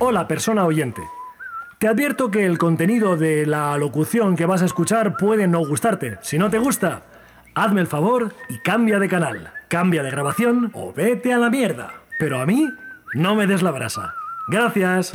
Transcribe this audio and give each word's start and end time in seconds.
Hola 0.00 0.28
persona 0.28 0.64
oyente. 0.64 1.02
Te 1.80 1.88
advierto 1.88 2.30
que 2.30 2.46
el 2.46 2.56
contenido 2.56 3.16
de 3.16 3.46
la 3.46 3.76
locución 3.78 4.36
que 4.36 4.46
vas 4.46 4.62
a 4.62 4.66
escuchar 4.66 5.16
puede 5.16 5.48
no 5.48 5.58
gustarte. 5.66 6.18
Si 6.22 6.38
no 6.38 6.50
te 6.50 6.58
gusta, 6.58 7.02
hazme 7.56 7.80
el 7.80 7.88
favor 7.88 8.32
y 8.48 8.60
cambia 8.60 9.00
de 9.00 9.08
canal, 9.08 9.52
cambia 9.66 10.04
de 10.04 10.12
grabación 10.12 10.70
o 10.72 10.92
vete 10.92 11.32
a 11.32 11.38
la 11.38 11.50
mierda. 11.50 11.94
Pero 12.20 12.40
a 12.40 12.46
mí, 12.46 12.70
no 13.14 13.34
me 13.34 13.48
des 13.48 13.60
la 13.62 13.72
brasa. 13.72 14.14
Gracias. 14.46 15.12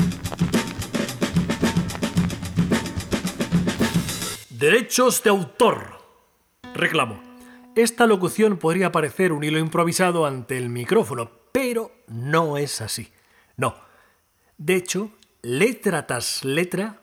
Derechos 4.49 5.23
de 5.23 5.29
autor. 5.29 5.97
Reclamo. 6.75 7.23
Esta 7.77 8.05
locución 8.05 8.57
podría 8.57 8.91
parecer 8.91 9.31
un 9.31 9.45
hilo 9.45 9.59
improvisado 9.59 10.25
ante 10.25 10.57
el 10.57 10.67
micrófono, 10.67 11.31
pero 11.53 11.91
no 12.07 12.57
es 12.57 12.81
así. 12.81 13.13
No. 13.55 13.92
De 14.57 14.75
hecho, 14.75 15.11
letra 15.41 16.07
tras 16.07 16.45
letra, 16.45 17.01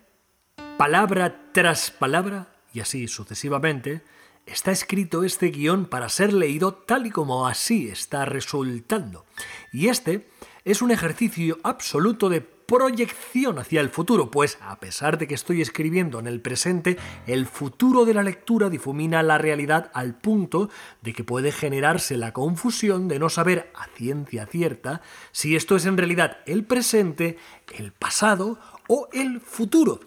palabra 0.79 1.53
tras 1.53 1.91
palabra, 1.91 2.55
y 2.73 2.81
así 2.81 3.09
sucesivamente, 3.09 4.03
está 4.47 4.71
escrito 4.71 5.25
este 5.25 5.49
guion 5.49 5.87
para 5.87 6.09
ser 6.09 6.33
leído 6.33 6.75
tal 6.75 7.07
y 7.07 7.11
como 7.11 7.47
así 7.47 7.89
está 7.89 8.25
resultando. 8.25 9.27
Y 9.73 9.89
este 9.89 10.29
es 10.65 10.83
un 10.83 10.91
ejercicio 10.91 11.59
absoluto 11.63 12.29
de 12.29 12.41
proyección 12.71 13.59
hacia 13.59 13.81
el 13.81 13.91
futuro, 13.91 14.31
pues 14.31 14.57
a 14.61 14.79
pesar 14.79 15.19
de 15.19 15.27
que 15.27 15.35
estoy 15.35 15.61
escribiendo 15.61 16.21
en 16.21 16.29
el 16.29 16.41
presente, 16.41 16.99
el 17.27 17.47
futuro 17.47 18.05
de 18.05 18.15
la 18.15 18.23
lectura 18.23 18.71
difumina 18.71 19.25
la 19.25 19.39
realidad 19.39 19.91
al 19.93 20.15
punto 20.15 20.71
de 21.03 21.13
que 21.13 21.25
puede 21.25 21.51
generarse 21.51 22.17
la 22.17 22.33
confusión 22.33 23.09
de 23.09 23.19
no 23.19 23.29
saber 23.29 23.73
a 23.75 23.89
ciencia 23.97 24.47
cierta 24.47 25.03
si 25.33 25.57
esto 25.57 25.75
es 25.75 25.85
en 25.85 25.97
realidad 25.97 26.39
el 26.47 26.63
presente, 26.63 27.39
el 27.77 27.91
pasado 27.91 28.61
o 28.87 29.09
el 29.13 29.41
futuro. 29.41 29.99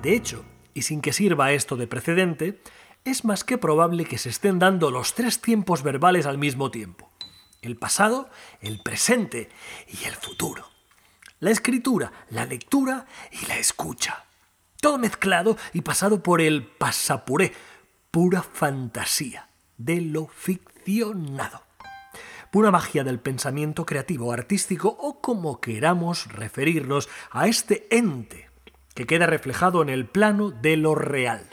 De 0.00 0.14
hecho, 0.16 0.46
y 0.72 0.82
sin 0.82 1.02
que 1.02 1.12
sirva 1.12 1.52
esto 1.52 1.76
de 1.76 1.86
precedente, 1.86 2.62
es 3.04 3.26
más 3.26 3.44
que 3.44 3.58
probable 3.58 4.06
que 4.06 4.16
se 4.16 4.30
estén 4.30 4.58
dando 4.58 4.90
los 4.90 5.12
tres 5.14 5.42
tiempos 5.42 5.82
verbales 5.82 6.24
al 6.24 6.38
mismo 6.38 6.70
tiempo. 6.70 7.10
El 7.60 7.76
pasado, 7.76 8.30
el 8.62 8.80
presente 8.80 9.50
y 9.86 10.06
el 10.06 10.14
futuro 10.14 10.69
la 11.40 11.50
escritura, 11.50 12.12
la 12.30 12.44
lectura 12.44 13.06
y 13.32 13.46
la 13.46 13.58
escucha. 13.58 14.24
Todo 14.80 14.98
mezclado 14.98 15.56
y 15.72 15.80
pasado 15.80 16.22
por 16.22 16.40
el 16.40 16.66
pasapuré, 16.66 17.52
pura 18.10 18.42
fantasía 18.42 19.48
de 19.76 20.00
lo 20.02 20.26
ficcionado. 20.28 21.62
Pura 22.50 22.70
magia 22.70 23.04
del 23.04 23.20
pensamiento 23.20 23.86
creativo, 23.86 24.32
artístico 24.32 24.88
o 24.88 25.20
como 25.20 25.60
queramos 25.60 26.26
referirnos 26.32 27.08
a 27.30 27.46
este 27.46 27.86
ente 27.96 28.50
que 28.94 29.06
queda 29.06 29.26
reflejado 29.26 29.82
en 29.82 29.88
el 29.88 30.06
plano 30.06 30.50
de 30.50 30.76
lo 30.76 30.94
real. 30.94 31.46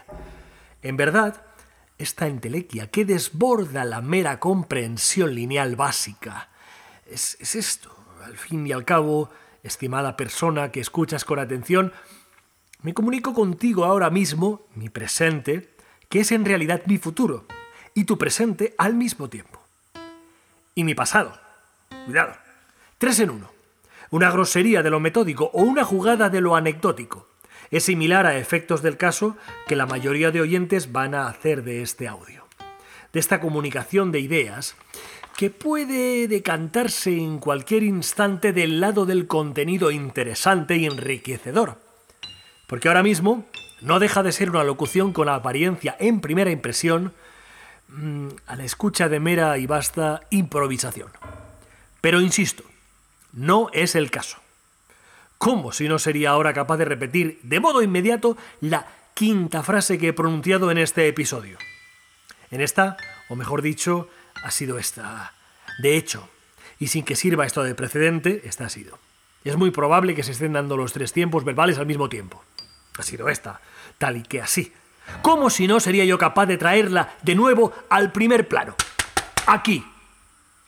En 0.81 0.97
verdad, 0.97 1.43
esta 1.97 2.27
entelequia 2.27 2.89
que 2.89 3.05
desborda 3.05 3.85
la 3.85 4.01
mera 4.01 4.39
comprensión 4.39 5.35
lineal 5.35 5.75
básica 5.75 6.49
es, 7.05 7.37
es 7.39 7.55
esto, 7.55 7.95
al 8.25 8.37
fin 8.37 8.65
y 8.67 8.71
al 8.71 8.83
cabo, 8.83 9.29
estimada 9.67 10.17
persona 10.17 10.71
que 10.71 10.79
escuchas 10.79 11.25
con 11.25 11.39
atención, 11.39 11.93
me 12.81 12.93
comunico 12.93 13.33
contigo 13.33 13.85
ahora 13.85 14.09
mismo, 14.09 14.67
mi 14.75 14.89
presente, 14.89 15.75
que 16.09 16.21
es 16.21 16.31
en 16.31 16.45
realidad 16.45 16.83
mi 16.85 16.97
futuro, 16.97 17.45
y 17.93 18.05
tu 18.05 18.17
presente 18.17 18.75
al 18.77 18.93
mismo 18.93 19.29
tiempo. 19.29 19.61
Y 20.75 20.83
mi 20.83 20.93
pasado. 20.93 21.33
Cuidado. 22.05 22.33
Tres 22.97 23.19
en 23.19 23.31
uno. 23.31 23.49
Una 24.11 24.31
grosería 24.31 24.83
de 24.83 24.89
lo 24.89 24.99
metódico 24.99 25.49
o 25.53 25.63
una 25.63 25.83
jugada 25.83 26.29
de 26.29 26.39
lo 26.39 26.55
anecdótico. 26.55 27.27
Es 27.71 27.83
similar 27.83 28.25
a 28.25 28.37
efectos 28.37 28.81
del 28.81 28.97
caso 28.97 29.35
que 29.67 29.75
la 29.75 29.85
mayoría 29.85 30.31
de 30.31 30.41
oyentes 30.41 30.91
van 30.91 31.15
a 31.15 31.27
hacer 31.27 31.63
de 31.63 31.81
este 31.81 32.07
audio. 32.07 32.45
De 33.11 33.19
esta 33.19 33.39
comunicación 33.39 34.11
de 34.11 34.19
ideas 34.19 34.75
que 35.37 35.51
puede 35.51 36.27
decantarse 36.27 37.15
en 37.15 37.37
cualquier 37.37 37.83
instante 37.83 38.53
del 38.53 38.81
lado 38.81 39.05
del 39.05 39.27
contenido 39.27 39.91
interesante 39.91 40.77
y 40.77 40.87
enriquecedor. 40.87 41.77
Porque 42.65 42.87
ahora 42.87 43.03
mismo 43.03 43.45
no 43.79 43.99
deja 43.99 44.23
de 44.23 44.31
ser 44.31 44.49
una 44.49 44.63
locución 44.63 45.13
con 45.13 45.29
apariencia 45.29 45.95
en 45.99 46.21
primera 46.21 46.49
impresión 46.49 47.13
mm, 47.89 48.29
a 48.47 48.55
la 48.55 48.63
escucha 48.63 49.09
de 49.09 49.19
mera 49.19 49.59
y 49.59 49.67
vasta 49.67 50.21
improvisación. 50.31 51.11
Pero 52.01 52.19
insisto, 52.19 52.63
no 53.31 53.69
es 53.73 53.93
el 53.93 54.09
caso. 54.09 54.39
¿Cómo 55.37 55.71
si 55.71 55.87
no 55.87 55.99
sería 55.99 56.31
ahora 56.31 56.51
capaz 56.53 56.77
de 56.77 56.85
repetir 56.85 57.39
de 57.43 57.59
modo 57.59 57.83
inmediato 57.83 58.37
la 58.59 58.87
quinta 59.13 59.61
frase 59.61 59.99
que 59.99 60.07
he 60.07 60.13
pronunciado 60.13 60.71
en 60.71 60.79
este 60.79 61.07
episodio? 61.07 61.59
En 62.49 62.59
esta, 62.59 62.97
o 63.29 63.35
mejor 63.35 63.61
dicho, 63.61 64.09
ha 64.47 64.51
sido 64.51 64.79
esta. 64.79 65.33
De 65.79 65.97
hecho, 65.97 66.29
y 66.79 66.87
sin 66.87 67.03
que 67.03 67.17
sirva 67.17 67.45
esto 67.45 67.63
de 67.63 67.75
precedente, 67.75 68.43
esta 68.45 68.65
ha 68.65 68.69
sido. 68.69 68.97
Es 69.43 69.57
muy 69.57 69.71
probable 69.71 70.15
que 70.15 70.23
se 70.23 70.31
estén 70.31 70.53
dando 70.53 70.77
los 70.77 70.93
tres 70.93 71.11
tiempos 71.11 71.43
verbales 71.43 71.77
al 71.77 71.85
mismo 71.85 72.07
tiempo. 72.07 72.41
Ha 72.97 73.03
sido 73.03 73.27
esta, 73.27 73.59
tal 73.97 74.15
y 74.15 74.23
que 74.23 74.41
así. 74.41 74.71
¿Cómo 75.21 75.49
si 75.49 75.67
no 75.67 75.81
sería 75.81 76.05
yo 76.05 76.17
capaz 76.17 76.45
de 76.45 76.57
traerla 76.57 77.15
de 77.23 77.35
nuevo 77.35 77.73
al 77.89 78.13
primer 78.13 78.47
plano? 78.47 78.75
Aquí, 79.47 79.85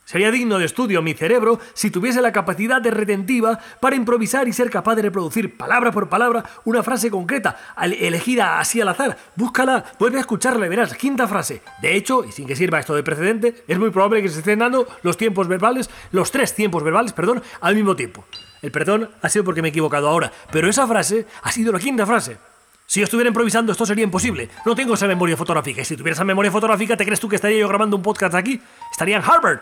Sería 0.09 0.31
digno 0.31 0.57
de 0.57 0.65
estudio 0.65 1.03
mi 1.03 1.13
cerebro 1.13 1.59
si 1.75 1.91
tuviese 1.91 2.19
la 2.19 2.31
capacidad 2.31 2.81
de 2.81 2.89
retentiva 2.89 3.59
para 3.79 3.95
improvisar 3.95 4.47
y 4.47 4.53
ser 4.53 4.71
capaz 4.71 4.95
de 4.95 5.03
reproducir 5.03 5.55
palabra 5.55 5.91
por 5.91 6.09
palabra 6.09 6.43
una 6.63 6.81
frase 6.81 7.11
concreta, 7.11 7.75
elegida 7.79 8.59
así 8.59 8.81
al 8.81 8.89
azar. 8.89 9.15
Búscala, 9.35 9.85
vuelve 9.99 10.17
a 10.17 10.21
escucharla 10.21 10.65
y 10.65 10.69
verás. 10.69 10.95
Quinta 10.95 11.27
frase. 11.27 11.61
De 11.79 11.95
hecho, 11.95 12.25
y 12.25 12.31
sin 12.31 12.47
que 12.47 12.55
sirva 12.55 12.79
esto 12.79 12.95
de 12.95 13.03
precedente, 13.03 13.63
es 13.67 13.77
muy 13.77 13.91
probable 13.91 14.23
que 14.23 14.29
se 14.29 14.39
estén 14.39 14.57
dando 14.57 14.87
los 15.03 15.15
tiempos 15.15 15.47
verbales, 15.47 15.91
los 16.11 16.31
tres 16.31 16.55
tiempos 16.55 16.81
verbales, 16.83 17.13
perdón, 17.13 17.43
al 17.61 17.75
mismo 17.75 17.95
tiempo. 17.95 18.25
El 18.63 18.71
perdón 18.71 19.11
ha 19.21 19.29
sido 19.29 19.45
porque 19.45 19.61
me 19.61 19.67
he 19.67 19.69
equivocado 19.69 20.09
ahora, 20.09 20.31
pero 20.51 20.67
esa 20.67 20.87
frase 20.87 21.27
ha 21.43 21.51
sido 21.51 21.71
la 21.71 21.77
quinta 21.77 22.07
frase. 22.07 22.39
Si 22.87 22.99
yo 22.99 23.03
estuviera 23.03 23.27
improvisando 23.27 23.71
esto 23.71 23.85
sería 23.85 24.05
imposible. 24.05 24.49
No 24.65 24.73
tengo 24.73 24.95
esa 24.95 25.05
memoria 25.05 25.37
fotográfica. 25.37 25.83
Y 25.83 25.85
si 25.85 25.95
tuviera 25.95 26.15
esa 26.15 26.23
memoria 26.23 26.51
fotográfica, 26.51 26.97
¿te 26.97 27.05
crees 27.05 27.19
tú 27.19 27.29
que 27.29 27.35
estaría 27.35 27.59
yo 27.59 27.67
grabando 27.67 27.95
un 27.95 28.01
podcast 28.01 28.33
aquí? 28.33 28.59
Estaría 28.91 29.17
en 29.17 29.23
Harvard 29.23 29.59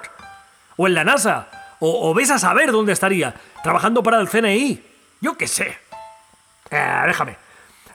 o 0.77 0.87
en 0.87 0.93
la 0.93 1.03
NASA, 1.03 1.49
o, 1.79 2.13
ves 2.13 2.31
a 2.31 2.39
saber 2.39 2.71
dónde 2.71 2.93
estaría, 2.93 3.35
trabajando 3.63 4.01
para 4.01 4.19
el 4.19 4.29
CNI. 4.29 4.81
Yo 5.21 5.37
qué 5.37 5.47
sé. 5.47 5.77
Eh, 6.71 7.01
déjame. 7.05 7.37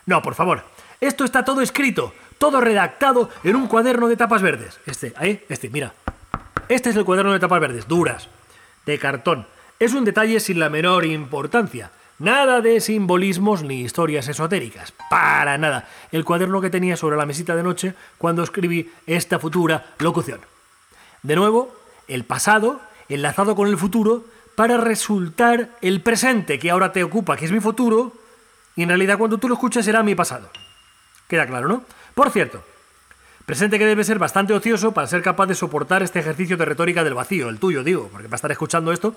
No, 0.05 0.21
por 0.21 0.35
favor. 0.35 0.63
Esto 1.01 1.25
está 1.25 1.43
todo 1.43 1.61
escrito, 1.61 2.13
todo 2.37 2.61
redactado 2.61 3.29
en 3.43 3.55
un 3.55 3.67
cuaderno 3.67 4.07
de 4.07 4.15
tapas 4.15 4.41
verdes. 4.41 4.79
Este, 4.85 5.13
ahí, 5.17 5.43
este, 5.49 5.69
mira. 5.69 5.93
Este 6.69 6.91
es 6.91 6.95
el 6.95 7.03
cuaderno 7.03 7.33
de 7.33 7.39
tapas 7.39 7.59
verdes, 7.59 7.87
duras, 7.87 8.29
de 8.85 8.97
cartón. 8.99 9.47
Es 9.79 9.93
un 9.93 10.05
detalle 10.05 10.39
sin 10.39 10.59
la 10.59 10.69
menor 10.69 11.05
importancia. 11.05 11.91
Nada 12.19 12.61
de 12.61 12.79
simbolismos 12.79 13.63
ni 13.63 13.81
historias 13.81 14.29
esotéricas. 14.29 14.93
Para 15.09 15.57
nada. 15.57 15.89
El 16.11 16.23
cuaderno 16.23 16.61
que 16.61 16.69
tenía 16.69 16.95
sobre 16.95 17.17
la 17.17 17.25
mesita 17.25 17.55
de 17.55 17.63
noche 17.63 17.95
cuando 18.17 18.43
escribí 18.43 18.89
esta 19.05 19.39
futura 19.39 19.87
locución. 19.99 20.39
De 21.21 21.35
nuevo, 21.35 21.82
el 22.07 22.25
pasado 22.25 22.81
enlazado 23.09 23.55
con 23.55 23.67
el 23.67 23.77
futuro 23.77 24.25
para 24.55 24.77
resultar 24.77 25.69
el 25.81 26.01
presente 26.01 26.59
que 26.59 26.71
ahora 26.71 26.91
te 26.91 27.03
ocupa, 27.03 27.37
que 27.37 27.45
es 27.45 27.51
mi 27.51 27.59
futuro, 27.59 28.13
y 28.75 28.83
en 28.83 28.89
realidad 28.89 29.17
cuando 29.17 29.37
tú 29.37 29.47
lo 29.47 29.55
escuchas 29.55 29.85
será 29.85 30.03
mi 30.03 30.15
pasado. 30.15 30.49
Queda 31.27 31.47
claro, 31.47 31.67
¿no? 31.67 31.83
Por 32.13 32.29
cierto, 32.29 32.63
presente 33.45 33.79
que 33.79 33.85
debe 33.85 34.03
ser 34.03 34.19
bastante 34.19 34.53
ocioso 34.53 34.93
para 34.93 35.07
ser 35.07 35.21
capaz 35.21 35.47
de 35.47 35.55
soportar 35.55 36.03
este 36.03 36.19
ejercicio 36.19 36.57
de 36.57 36.65
retórica 36.65 37.03
del 37.03 37.13
vacío, 37.13 37.49
el 37.49 37.59
tuyo, 37.59 37.83
digo, 37.83 38.09
porque 38.11 38.27
va 38.27 38.33
a 38.33 38.35
estar 38.35 38.51
escuchando 38.51 38.91
esto. 38.91 39.15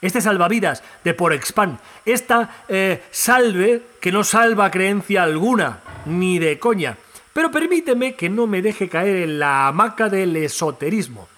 Este 0.00 0.20
salvavidas 0.20 0.84
de 1.02 1.12
por 1.12 1.32
expand, 1.32 1.80
esta 2.04 2.62
eh, 2.68 3.02
salve 3.10 3.82
que 4.00 4.12
no 4.12 4.22
salva 4.22 4.70
creencia 4.70 5.24
alguna, 5.24 5.80
ni 6.06 6.38
de 6.38 6.60
coña. 6.60 6.96
Pero 7.32 7.50
permíteme 7.50 8.14
que 8.14 8.28
no 8.28 8.46
me 8.46 8.62
deje 8.62 8.88
caer 8.88 9.16
en 9.16 9.40
la 9.40 9.66
hamaca 9.66 10.08
del 10.08 10.36
esoterismo. 10.36 11.28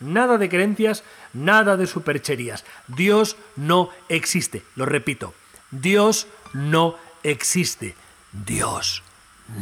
Nada 0.00 0.38
de 0.38 0.48
creencias, 0.48 1.04
nada 1.32 1.76
de 1.76 1.86
supercherías. 1.86 2.64
Dios 2.88 3.36
no 3.56 3.90
existe. 4.08 4.62
Lo 4.74 4.86
repito. 4.86 5.34
Dios 5.70 6.26
no 6.52 6.96
existe. 7.22 7.94
Dios 8.32 9.02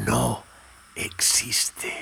no 0.07 0.43
existe. 0.97 1.93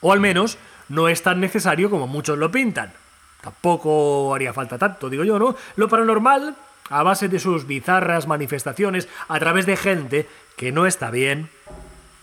O 0.00 0.12
al 0.12 0.20
menos 0.20 0.58
no 0.88 1.08
es 1.08 1.22
tan 1.22 1.40
necesario 1.40 1.90
como 1.90 2.06
muchos 2.06 2.38
lo 2.38 2.50
pintan. 2.50 2.92
Tampoco 3.40 4.34
haría 4.34 4.52
falta 4.52 4.78
tanto, 4.78 5.10
digo 5.10 5.24
yo, 5.24 5.38
¿no? 5.38 5.56
Lo 5.76 5.88
paranormal, 5.88 6.56
a 6.88 7.02
base 7.02 7.28
de 7.28 7.38
sus 7.38 7.66
bizarras 7.66 8.26
manifestaciones 8.26 9.08
a 9.28 9.38
través 9.38 9.66
de 9.66 9.76
gente 9.76 10.28
que 10.56 10.72
no 10.72 10.86
está 10.86 11.10
bien, 11.10 11.50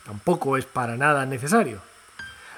tampoco 0.06 0.58
es 0.58 0.66
para 0.66 0.98
nada 0.98 1.26
necesario. 1.26 1.82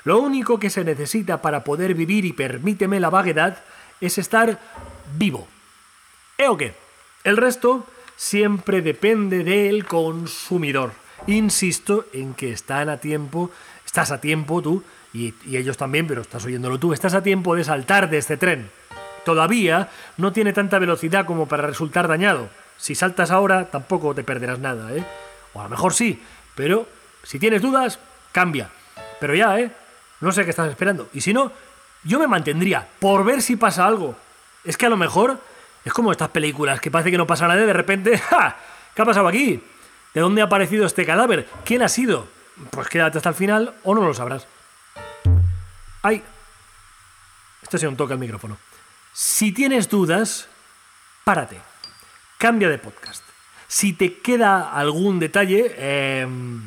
Lo 0.03 0.19
único 0.19 0.59
que 0.59 0.69
se 0.69 0.83
necesita 0.83 1.41
para 1.41 1.63
poder 1.63 1.93
vivir, 1.93 2.25
y 2.25 2.33
permíteme 2.33 2.99
la 2.99 3.09
vaguedad, 3.09 3.63
es 4.01 4.17
estar 4.17 4.59
vivo. 5.17 5.47
¿Eh 6.37 6.47
o 6.47 6.57
qué? 6.57 6.73
El 7.23 7.37
resto 7.37 7.87
siempre 8.15 8.81
depende 8.81 9.43
del 9.43 9.85
consumidor. 9.85 10.91
Insisto 11.27 12.05
en 12.11 12.33
que 12.33 12.51
están 12.51 12.89
a 12.89 12.97
tiempo, 12.97 13.49
estás 13.85 14.11
a 14.11 14.19
tiempo 14.19 14.61
tú, 14.61 14.83
y, 15.13 15.33
y 15.45 15.57
ellos 15.57 15.77
también, 15.77 16.07
pero 16.07 16.21
estás 16.21 16.43
oyéndolo 16.43 16.79
tú, 16.79 16.91
estás 16.91 17.13
a 17.13 17.23
tiempo 17.23 17.55
de 17.55 17.63
saltar 17.63 18.09
de 18.09 18.17
este 18.17 18.35
tren. 18.35 18.69
Todavía 19.23 19.89
no 20.17 20.33
tiene 20.33 20.51
tanta 20.51 20.79
velocidad 20.79 21.25
como 21.25 21.47
para 21.47 21.65
resultar 21.65 22.09
dañado. 22.09 22.49
Si 22.77 22.95
saltas 22.95 23.31
ahora, 23.31 23.71
tampoco 23.71 24.13
te 24.13 24.23
perderás 24.23 24.59
nada, 24.59 24.93
¿eh? 24.93 25.05
O 25.53 25.61
a 25.61 25.63
lo 25.63 25.69
mejor 25.69 25.93
sí, 25.93 26.21
pero 26.55 26.87
si 27.23 27.39
tienes 27.39 27.61
dudas, 27.61 27.99
cambia. 28.33 28.69
Pero 29.21 29.35
ya, 29.35 29.57
¿eh? 29.59 29.71
No 30.23 30.31
sé 30.31 30.45
qué 30.45 30.51
estás 30.51 30.69
esperando. 30.69 31.09
Y 31.13 31.19
si 31.19 31.33
no, 31.33 31.51
yo 32.05 32.17
me 32.17 32.27
mantendría 32.27 32.87
por 32.99 33.25
ver 33.25 33.41
si 33.41 33.57
pasa 33.57 33.85
algo. 33.85 34.15
Es 34.63 34.77
que 34.77 34.85
a 34.85 34.89
lo 34.89 34.95
mejor 34.95 35.37
es 35.83 35.91
como 35.91 36.13
estas 36.13 36.29
películas 36.29 36.79
que 36.79 36.89
parece 36.89 37.11
que 37.11 37.17
no 37.17 37.27
pasa 37.27 37.45
nada 37.45 37.61
y 37.61 37.65
de 37.65 37.73
repente, 37.73 38.17
¡ja! 38.29 38.55
¿Qué 38.95 39.01
ha 39.01 39.05
pasado 39.05 39.27
aquí? 39.27 39.61
¿De 40.13 40.21
dónde 40.21 40.41
ha 40.41 40.45
aparecido 40.45 40.85
este 40.85 41.05
cadáver? 41.05 41.49
¿Quién 41.65 41.81
ha 41.81 41.89
sido? 41.89 42.25
Pues 42.69 42.87
quédate 42.87 43.17
hasta 43.17 43.29
el 43.29 43.35
final 43.35 43.75
o 43.83 43.93
no 43.93 44.07
lo 44.07 44.13
sabrás. 44.13 44.47
¡Ay! 46.03 46.23
Este 47.61 47.85
ha 47.85 47.89
un 47.89 47.97
toque 47.97 48.13
al 48.13 48.19
micrófono. 48.19 48.57
Si 49.11 49.51
tienes 49.51 49.89
dudas, 49.89 50.47
párate. 51.25 51.59
Cambia 52.37 52.69
de 52.69 52.77
podcast. 52.77 53.25
Si 53.67 53.91
te 53.91 54.19
queda 54.19 54.71
algún 54.71 55.19
detalle, 55.19 55.75
em, 56.21 56.61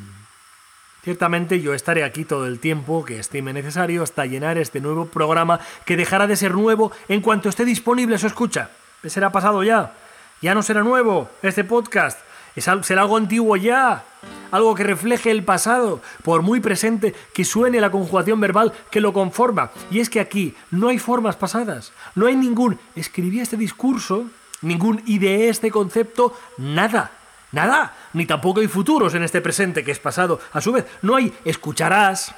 ciertamente 1.07 1.61
yo 1.61 1.73
estaré 1.73 2.03
aquí 2.03 2.25
todo 2.25 2.47
el 2.47 2.59
tiempo 2.59 3.05
que 3.05 3.17
estime 3.17 3.53
necesario 3.53 4.03
hasta 4.03 4.25
llenar 4.25 4.57
este 4.57 4.81
nuevo 4.81 5.05
programa 5.05 5.61
que 5.85 5.95
dejará 5.95 6.27
de 6.27 6.35
ser 6.35 6.53
nuevo 6.53 6.91
en 7.07 7.21
cuanto 7.21 7.47
esté 7.47 7.63
disponible 7.63 8.17
su 8.17 8.27
escucha. 8.27 8.71
Será 9.05 9.31
pasado 9.31 9.63
ya. 9.63 9.93
Ya 10.41 10.53
no 10.53 10.61
será 10.61 10.83
nuevo 10.83 11.29
este 11.43 11.63
podcast. 11.63 12.19
será 12.57 13.03
algo 13.03 13.15
antiguo 13.15 13.55
ya. 13.55 14.03
Algo 14.51 14.75
que 14.75 14.83
refleje 14.83 15.31
el 15.31 15.45
pasado, 15.45 16.01
por 16.23 16.41
muy 16.41 16.59
presente 16.59 17.15
que 17.33 17.45
suene 17.45 17.79
la 17.79 17.89
conjugación 17.89 18.41
verbal 18.41 18.73
que 18.91 18.99
lo 18.99 19.13
conforma. 19.13 19.71
Y 19.89 20.01
es 20.01 20.09
que 20.09 20.19
aquí 20.19 20.55
no 20.71 20.89
hay 20.89 20.99
formas 20.99 21.37
pasadas. 21.37 21.93
No 22.15 22.25
hay 22.25 22.35
ningún 22.35 22.79
escribí 22.97 23.39
este 23.39 23.55
discurso 23.55 24.25
ningún 24.61 25.01
ideé 25.05 25.49
este 25.49 25.71
concepto, 25.71 26.33
nada. 26.57 27.11
Nada, 27.51 27.95
ni 28.13 28.25
tampoco 28.25 28.59
hay 28.59 28.67
futuros 28.67 29.13
en 29.13 29.23
este 29.23 29.41
presente 29.41 29.83
que 29.83 29.91
es 29.91 29.99
pasado. 29.99 30.39
A 30.53 30.61
su 30.61 30.71
vez, 30.71 30.85
no 31.01 31.15
hay 31.15 31.33
escucharás, 31.45 32.35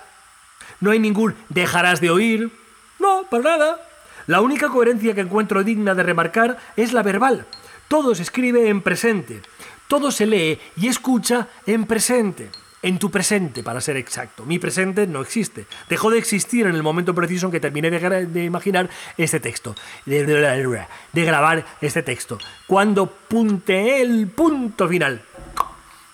no 0.80 0.92
hay 0.92 1.00
ningún 1.00 1.36
dejarás 1.50 2.00
de 2.02 2.10
oír. 2.10 2.52
No, 3.00 3.24
para 3.30 3.44
nada. 3.44 3.82
La 4.28 4.42
única 4.42 4.70
coherencia 4.70 5.16
que 5.16 5.22
encuentro 5.22 5.64
digna 5.64 5.96
de 5.96 6.04
remarcar 6.04 6.58
es 6.76 6.94
la 6.94 7.02
verbal. 7.02 7.48
Todo 7.88 8.14
se 8.14 8.22
escribe 8.22 8.70
en 8.70 8.82
presente, 8.82 9.42
todo 9.88 10.12
se 10.12 10.28
lee 10.28 10.60
y 10.76 10.88
escucha 10.88 11.48
en 11.66 11.86
presente 11.86 12.52
en 12.82 12.98
tu 12.98 13.12
presente, 13.12 13.64
para 13.64 13.82
ser 13.82 13.98
exacto. 13.98 14.46
Mi 14.46 14.60
presente 14.60 15.06
no 15.06 15.22
existe. 15.22 15.66
Dejó 15.90 16.10
de 16.12 16.18
existir 16.18 16.66
en 16.66 16.76
el 16.76 16.84
momento 16.84 17.14
preciso 17.14 17.48
en 17.48 17.52
que 17.52 17.60
terminé 17.60 17.92
de, 17.92 18.44
imaginar 18.44 18.90
este 19.18 19.40
texto, 19.40 19.76
de, 20.06 20.26
de, 20.26 21.26
grabar 21.26 21.66
este 21.82 22.04
texto. 22.04 22.38
Cuando 22.68 23.08
punteé 23.08 24.02
el 24.02 24.28
punto 24.28 24.88
final. 24.88 25.22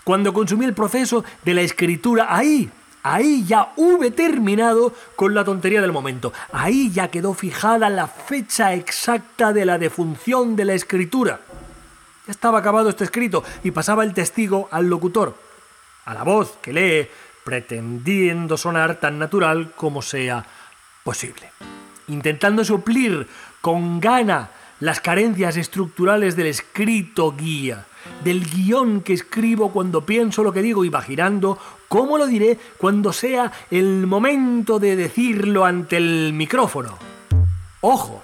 Cuando 0.04 0.34
consumí 0.34 0.66
el 0.66 0.74
proceso 0.74 1.24
de 1.44 1.54
la 1.54 1.62
escritura, 1.62 2.28
ahí, 2.30 2.70
ahí 3.04 3.44
ya 3.46 3.74
hube 3.76 4.12
terminado 4.12 4.94
con 5.16 5.34
la 5.34 5.44
tontería 5.44 5.82
del 5.82 5.92
momento. 5.92 6.32
Ahí 6.52 6.92
ya 6.92 7.10
quedó 7.10 7.34
fijada 7.34 7.90
la 7.90 8.08
fecha 8.08 8.74
exacta 8.74 9.54
de 9.54 9.66
la 9.66 9.78
defunción 9.78 10.56
de 10.56 10.66
la 10.66 10.74
escritura. 10.74 11.42
Ya 12.28 12.32
estaba 12.32 12.60
acabado 12.60 12.90
este 12.90 13.04
escrito 13.04 13.44
y 13.64 13.72
pasaba 13.72 14.04
el 14.04 14.14
testigo 14.14 14.68
al 14.72 14.88
locutor 14.88 15.45
a 16.06 16.14
la 16.14 16.24
voz 16.24 16.58
que 16.62 16.74
lee, 16.74 17.08
pretendiendo 17.44 18.58
sonar 18.58 19.00
tan 19.00 19.20
natural 19.20 19.72
como 19.76 20.02
sea 20.02 20.46
posible. 21.04 21.52
Intentando 22.08 22.64
suplir 22.64 23.28
con 23.62 24.00
gana 24.00 24.50
las 24.80 25.00
carencias 25.00 25.58
estructurales 25.58 26.36
del 26.36 26.48
escrito 26.48 27.34
guía, 27.36 27.86
del 28.24 28.46
guion 28.46 29.02
que 29.02 29.14
escribo 29.14 29.72
cuando 29.72 30.06
pienso 30.06 30.44
lo 30.44 30.52
que 30.52 30.62
digo, 30.62 30.86
imaginando 30.86 31.58
cómo 31.88 32.18
lo 32.18 32.28
diré 32.28 32.58
cuando 32.78 33.14
sea 33.14 33.52
el 33.72 34.06
momento 34.08 34.80
de 34.80 34.96
decirlo 34.96 35.66
ante 35.66 35.98
el 35.98 36.34
micrófono. 36.34 36.98
Ojo, 37.82 38.24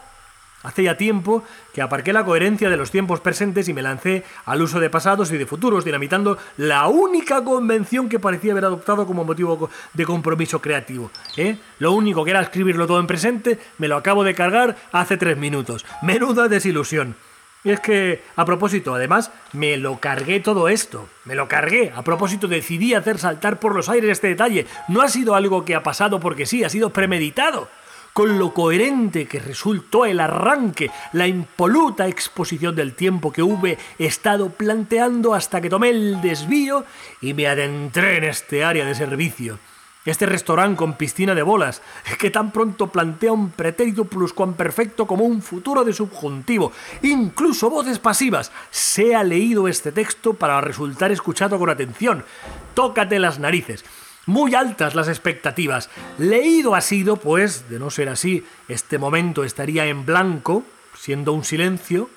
Hace 0.64 0.84
ya 0.84 0.96
tiempo 0.96 1.44
que 1.74 1.82
aparqué 1.82 2.14
la 2.14 2.24
coherencia 2.24 2.70
de 2.70 2.78
los 2.78 2.92
tiempos 2.92 3.20
presentes 3.20 3.68
y 3.68 3.74
me 3.74 3.82
lancé 3.82 4.24
al 4.46 4.62
uso 4.62 4.80
de 4.80 4.90
pasados 4.90 5.32
y 5.32 5.38
de 5.38 5.46
futuros, 5.46 5.86
dinamitando 5.86 6.38
la 6.58 6.88
única 6.88 7.44
convención 7.44 8.10
que 8.10 8.20
parecía 8.20 8.52
haber 8.52 8.66
adoptado 8.66 9.08
como 9.08 9.24
motivo 9.24 9.70
de 9.94 10.06
compromiso 10.06 10.62
creativo. 10.62 11.10
¿eh? 11.38 11.58
Lo 11.80 11.94
único 11.94 12.24
que 12.24 12.32
era 12.32 12.42
escribirlo 12.42 12.86
todo 12.86 13.00
en 13.00 13.08
presente, 13.08 13.60
me 13.80 13.88
lo 13.88 13.96
acabo 13.98 14.24
de 14.24 14.36
cargar 14.36 14.78
hace 14.92 15.18
tres 15.18 15.38
minutos. 15.38 15.86
Menuda 16.04 16.48
desilusión. 16.48 17.16
Y 17.64 17.70
es 17.70 17.80
que, 17.80 18.24
a 18.36 18.46
propósito, 18.46 18.96
además, 18.96 19.32
me 19.54 19.78
lo 19.78 20.00
cargué 20.00 20.40
todo 20.40 20.68
esto. 20.68 21.08
Me 21.26 21.36
lo 21.36 21.48
cargué. 21.48 21.92
A 21.96 22.02
propósito, 22.02 22.48
decidí 22.48 22.96
hacer 22.96 23.20
saltar 23.20 23.60
por 23.60 23.76
los 23.76 23.88
aires 23.88 24.10
este 24.12 24.30
detalle. 24.30 24.66
No 24.88 25.02
ha 25.02 25.10
sido 25.10 25.36
algo 25.36 25.64
que 25.64 25.76
ha 25.76 25.84
pasado 25.84 26.20
porque 26.20 26.48
sí, 26.48 26.64
ha 26.64 26.70
sido 26.70 26.90
premeditado 26.90 27.68
con 28.14 28.38
lo 28.38 28.54
coherente 28.54 29.28
que 29.28 29.40
resultó 29.40 30.06
el 30.06 30.20
arranque, 30.20 30.92
la 31.14 31.28
impoluta 31.28 32.08
exposición 32.08 32.76
del 32.76 32.94
tiempo 32.94 33.32
que 33.32 33.44
hube 33.44 33.78
estado 34.00 34.50
planteando 34.50 35.34
hasta 35.34 35.62
que 35.62 35.70
tomé 35.70 35.90
el 35.90 36.22
desvío 36.22 36.86
y 37.22 37.34
me 37.34 37.48
adentré 37.48 38.18
en 38.18 38.26
este 38.26 38.64
área 38.64 38.86
de 38.86 38.96
servicio. 38.96 39.60
Este 40.04 40.26
restaurante 40.26 40.78
con 40.78 40.94
piscina 40.94 41.36
de 41.36 41.44
bolas, 41.44 41.84
que 42.18 42.32
tan 42.32 42.52
pronto 42.52 42.88
plantea 42.88 43.34
un 43.34 43.52
pretérito 43.52 44.06
pluscuamperfecto 44.06 45.06
como 45.06 45.26
un 45.26 45.44
futuro 45.44 45.84
de 45.84 45.94
subjuntivo, 45.94 46.72
incluso 47.04 47.70
voces 47.70 48.00
pasivas. 48.00 48.52
Se 48.72 49.16
ha 49.16 49.24
leído 49.24 49.68
este 49.68 49.92
texto 49.92 50.34
para 50.34 50.60
resultar 50.60 51.12
escuchado 51.12 51.60
con 51.60 51.70
atención. 51.70 52.26
Tócate 52.74 53.20
las 53.20 53.38
narices. 53.38 53.86
Muy 54.26 54.54
altas 54.56 54.96
las 54.96 55.08
expectativas. 55.08 55.90
Leído 56.18 56.76
ha 56.76 56.82
sido, 56.82 57.18
pues, 57.18 57.70
de 57.70 57.80
no 57.80 57.90
ser 57.90 58.10
así, 58.10 58.46
este 58.68 58.98
momento 58.98 59.44
estaría 59.44 59.86
en 59.86 60.06
blanco, 60.06 60.64
siendo 60.96 61.34
un 61.34 61.44
silencio, 61.44 62.10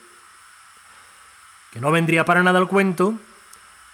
que 1.72 1.80
no 1.80 1.90
vendría 1.90 2.24
para 2.24 2.42
nada 2.42 2.58
al 2.58 2.68
cuento, 2.68 3.14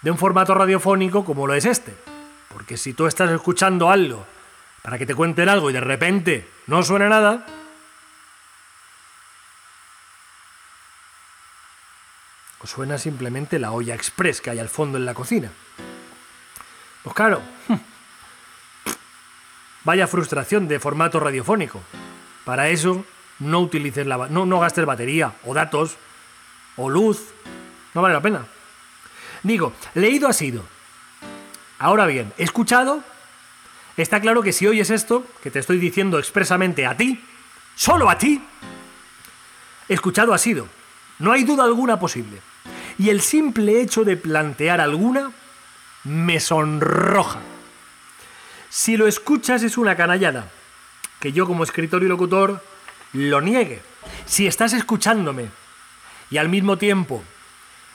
de 0.01 0.11
un 0.11 0.17
formato 0.17 0.53
radiofónico 0.53 1.23
como 1.23 1.47
lo 1.47 1.53
es 1.53 1.65
este. 1.65 1.95
Porque 2.49 2.77
si 2.77 2.93
tú 2.93 3.07
estás 3.07 3.31
escuchando 3.31 3.89
algo 3.89 4.25
para 4.81 4.97
que 4.97 5.05
te 5.05 5.15
cuenten 5.15 5.47
algo 5.47 5.69
y 5.69 5.73
de 5.73 5.81
repente 5.81 6.47
no 6.67 6.83
suena 6.83 7.07
nada, 7.07 7.45
o 12.59 12.67
suena 12.67 12.97
simplemente 12.97 13.57
la 13.57 13.71
olla 13.71 13.95
express 13.95 14.41
que 14.41 14.49
hay 14.49 14.59
al 14.59 14.69
fondo 14.69 14.97
en 14.97 15.05
la 15.05 15.13
cocina. 15.13 15.51
Pues 17.03 17.15
claro, 17.15 17.41
Vaya 19.83 20.07
frustración 20.07 20.67
de 20.67 20.79
formato 20.79 21.19
radiofónico. 21.19 21.81
Para 22.45 22.69
eso 22.69 23.05
no 23.39 23.59
utilices 23.59 24.05
la 24.05 24.27
no, 24.29 24.45
no 24.45 24.59
gastes 24.59 24.85
batería 24.85 25.33
o 25.45 25.53
datos 25.53 25.97
o 26.77 26.89
luz. 26.89 27.19
No 27.93 28.01
vale 28.01 28.13
la 28.13 28.21
pena. 28.21 28.45
Digo, 29.43 29.73
leído 29.95 30.27
ha 30.27 30.33
sido. 30.33 30.63
Ahora 31.79 32.05
bien, 32.05 32.31
escuchado. 32.37 33.03
Está 33.97 34.21
claro 34.21 34.41
que 34.41 34.53
si 34.53 34.67
oyes 34.67 34.89
esto, 34.89 35.25
que 35.43 35.51
te 35.51 35.59
estoy 35.59 35.77
diciendo 35.77 36.17
expresamente 36.17 36.85
a 36.85 36.95
ti, 36.95 37.23
solo 37.75 38.09
a 38.09 38.17
ti, 38.17 38.41
escuchado 39.89 40.33
ha 40.33 40.37
sido. 40.37 40.67
No 41.19 41.31
hay 41.31 41.43
duda 41.43 41.65
alguna 41.65 41.99
posible. 41.99 42.41
Y 42.97 43.09
el 43.09 43.21
simple 43.21 43.81
hecho 43.81 44.03
de 44.03 44.17
plantear 44.17 44.79
alguna 44.79 45.31
me 46.03 46.39
sonroja. 46.39 47.39
Si 48.71 48.95
lo 48.95 49.05
escuchas 49.05 49.63
es 49.63 49.77
una 49.77 49.97
canallada. 49.97 50.49
Que 51.19 51.33
yo 51.33 51.45
como 51.45 51.65
escritor 51.65 52.03
y 52.03 52.07
locutor 52.07 52.63
lo 53.11 53.41
niegue. 53.41 53.81
Si 54.25 54.47
estás 54.47 54.71
escuchándome 54.71 55.49
y 56.29 56.37
al 56.37 56.47
mismo 56.47 56.77
tiempo 56.77 57.21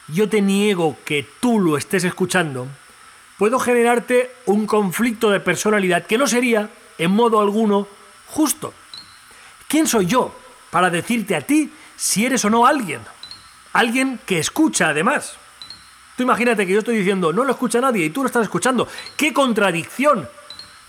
yo 0.06 0.28
te 0.28 0.42
niego 0.42 0.98
que 1.06 1.26
tú 1.40 1.60
lo 1.60 1.78
estés 1.78 2.04
escuchando, 2.04 2.68
puedo 3.38 3.58
generarte 3.58 4.30
un 4.44 4.66
conflicto 4.66 5.30
de 5.30 5.40
personalidad 5.40 6.04
que 6.04 6.18
no 6.18 6.26
sería, 6.26 6.68
en 6.98 7.10
modo 7.10 7.40
alguno, 7.40 7.88
justo. 8.26 8.74
¿Quién 9.68 9.86
soy 9.86 10.04
yo 10.04 10.38
para 10.70 10.90
decirte 10.90 11.36
a 11.36 11.40
ti 11.40 11.72
si 11.96 12.26
eres 12.26 12.44
o 12.44 12.50
no 12.50 12.66
alguien? 12.66 13.00
Alguien 13.72 14.20
que 14.26 14.38
escucha 14.38 14.90
además. 14.90 15.38
Tú 16.18 16.22
imagínate 16.22 16.66
que 16.66 16.74
yo 16.74 16.80
estoy 16.80 16.98
diciendo, 16.98 17.32
no 17.32 17.44
lo 17.44 17.52
escucha 17.52 17.80
nadie 17.80 18.04
y 18.04 18.10
tú 18.10 18.20
lo 18.20 18.26
estás 18.26 18.42
escuchando. 18.42 18.86
¡Qué 19.16 19.32
contradicción! 19.32 20.28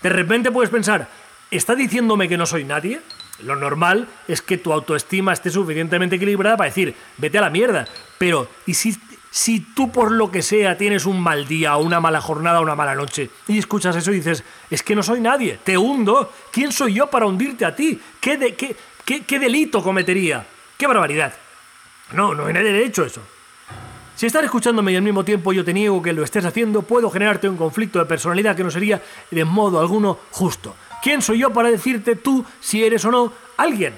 De 0.02 0.08
repente 0.08 0.50
puedes 0.50 0.70
pensar, 0.70 1.08
¿está 1.50 1.74
diciéndome 1.74 2.28
que 2.28 2.38
no 2.38 2.46
soy 2.46 2.64
nadie? 2.64 3.00
Lo 3.42 3.56
normal 3.56 4.08
es 4.26 4.42
que 4.42 4.58
tu 4.58 4.72
autoestima 4.72 5.32
esté 5.32 5.50
suficientemente 5.50 6.16
equilibrada 6.16 6.56
para 6.56 6.70
decir, 6.70 6.94
vete 7.18 7.38
a 7.38 7.42
la 7.42 7.50
mierda. 7.50 7.86
Pero, 8.18 8.48
¿y 8.66 8.74
si, 8.74 8.96
Si 9.30 9.60
tú 9.60 9.92
por 9.92 10.10
lo 10.10 10.30
que 10.30 10.42
sea 10.42 10.76
tienes 10.76 11.04
un 11.04 11.20
mal 11.20 11.46
día, 11.46 11.76
una 11.76 12.00
mala 12.00 12.20
jornada, 12.20 12.60
una 12.60 12.74
mala 12.74 12.94
noche, 12.94 13.30
y 13.46 13.58
escuchas 13.58 13.94
eso 13.94 14.10
y 14.10 14.16
dices, 14.16 14.42
es 14.70 14.82
que 14.82 14.96
no 14.96 15.02
soy 15.02 15.20
nadie, 15.20 15.58
te 15.62 15.76
hundo, 15.76 16.32
¿quién 16.50 16.72
soy 16.72 16.94
yo 16.94 17.08
para 17.08 17.26
hundirte 17.26 17.64
a 17.64 17.76
ti? 17.76 18.00
¿Qué, 18.20 18.36
de, 18.36 18.54
qué, 18.54 18.74
qué, 19.04 19.24
qué 19.24 19.38
delito 19.38 19.82
cometería? 19.82 20.44
¡Qué 20.76 20.86
barbaridad! 20.86 21.34
No, 22.12 22.34
no 22.34 22.46
hay 22.46 22.52
derecho 22.54 23.04
eso. 23.04 23.22
Si 24.18 24.26
estás 24.26 24.42
escuchándome 24.42 24.90
y 24.90 24.96
al 24.96 25.02
mismo 25.02 25.24
tiempo 25.24 25.52
yo 25.52 25.64
te 25.64 25.72
niego 25.72 26.02
que 26.02 26.12
lo 26.12 26.24
estés 26.24 26.44
haciendo, 26.44 26.82
puedo 26.82 27.08
generarte 27.08 27.48
un 27.48 27.56
conflicto 27.56 28.00
de 28.00 28.04
personalidad 28.04 28.56
que 28.56 28.64
no 28.64 28.70
sería 28.72 29.00
de 29.30 29.44
modo 29.44 29.78
alguno 29.78 30.18
justo. 30.32 30.74
¿Quién 31.00 31.22
soy 31.22 31.38
yo 31.38 31.52
para 31.52 31.70
decirte 31.70 32.16
tú 32.16 32.44
si 32.58 32.82
eres 32.82 33.04
o 33.04 33.12
no 33.12 33.32
alguien? 33.56 33.94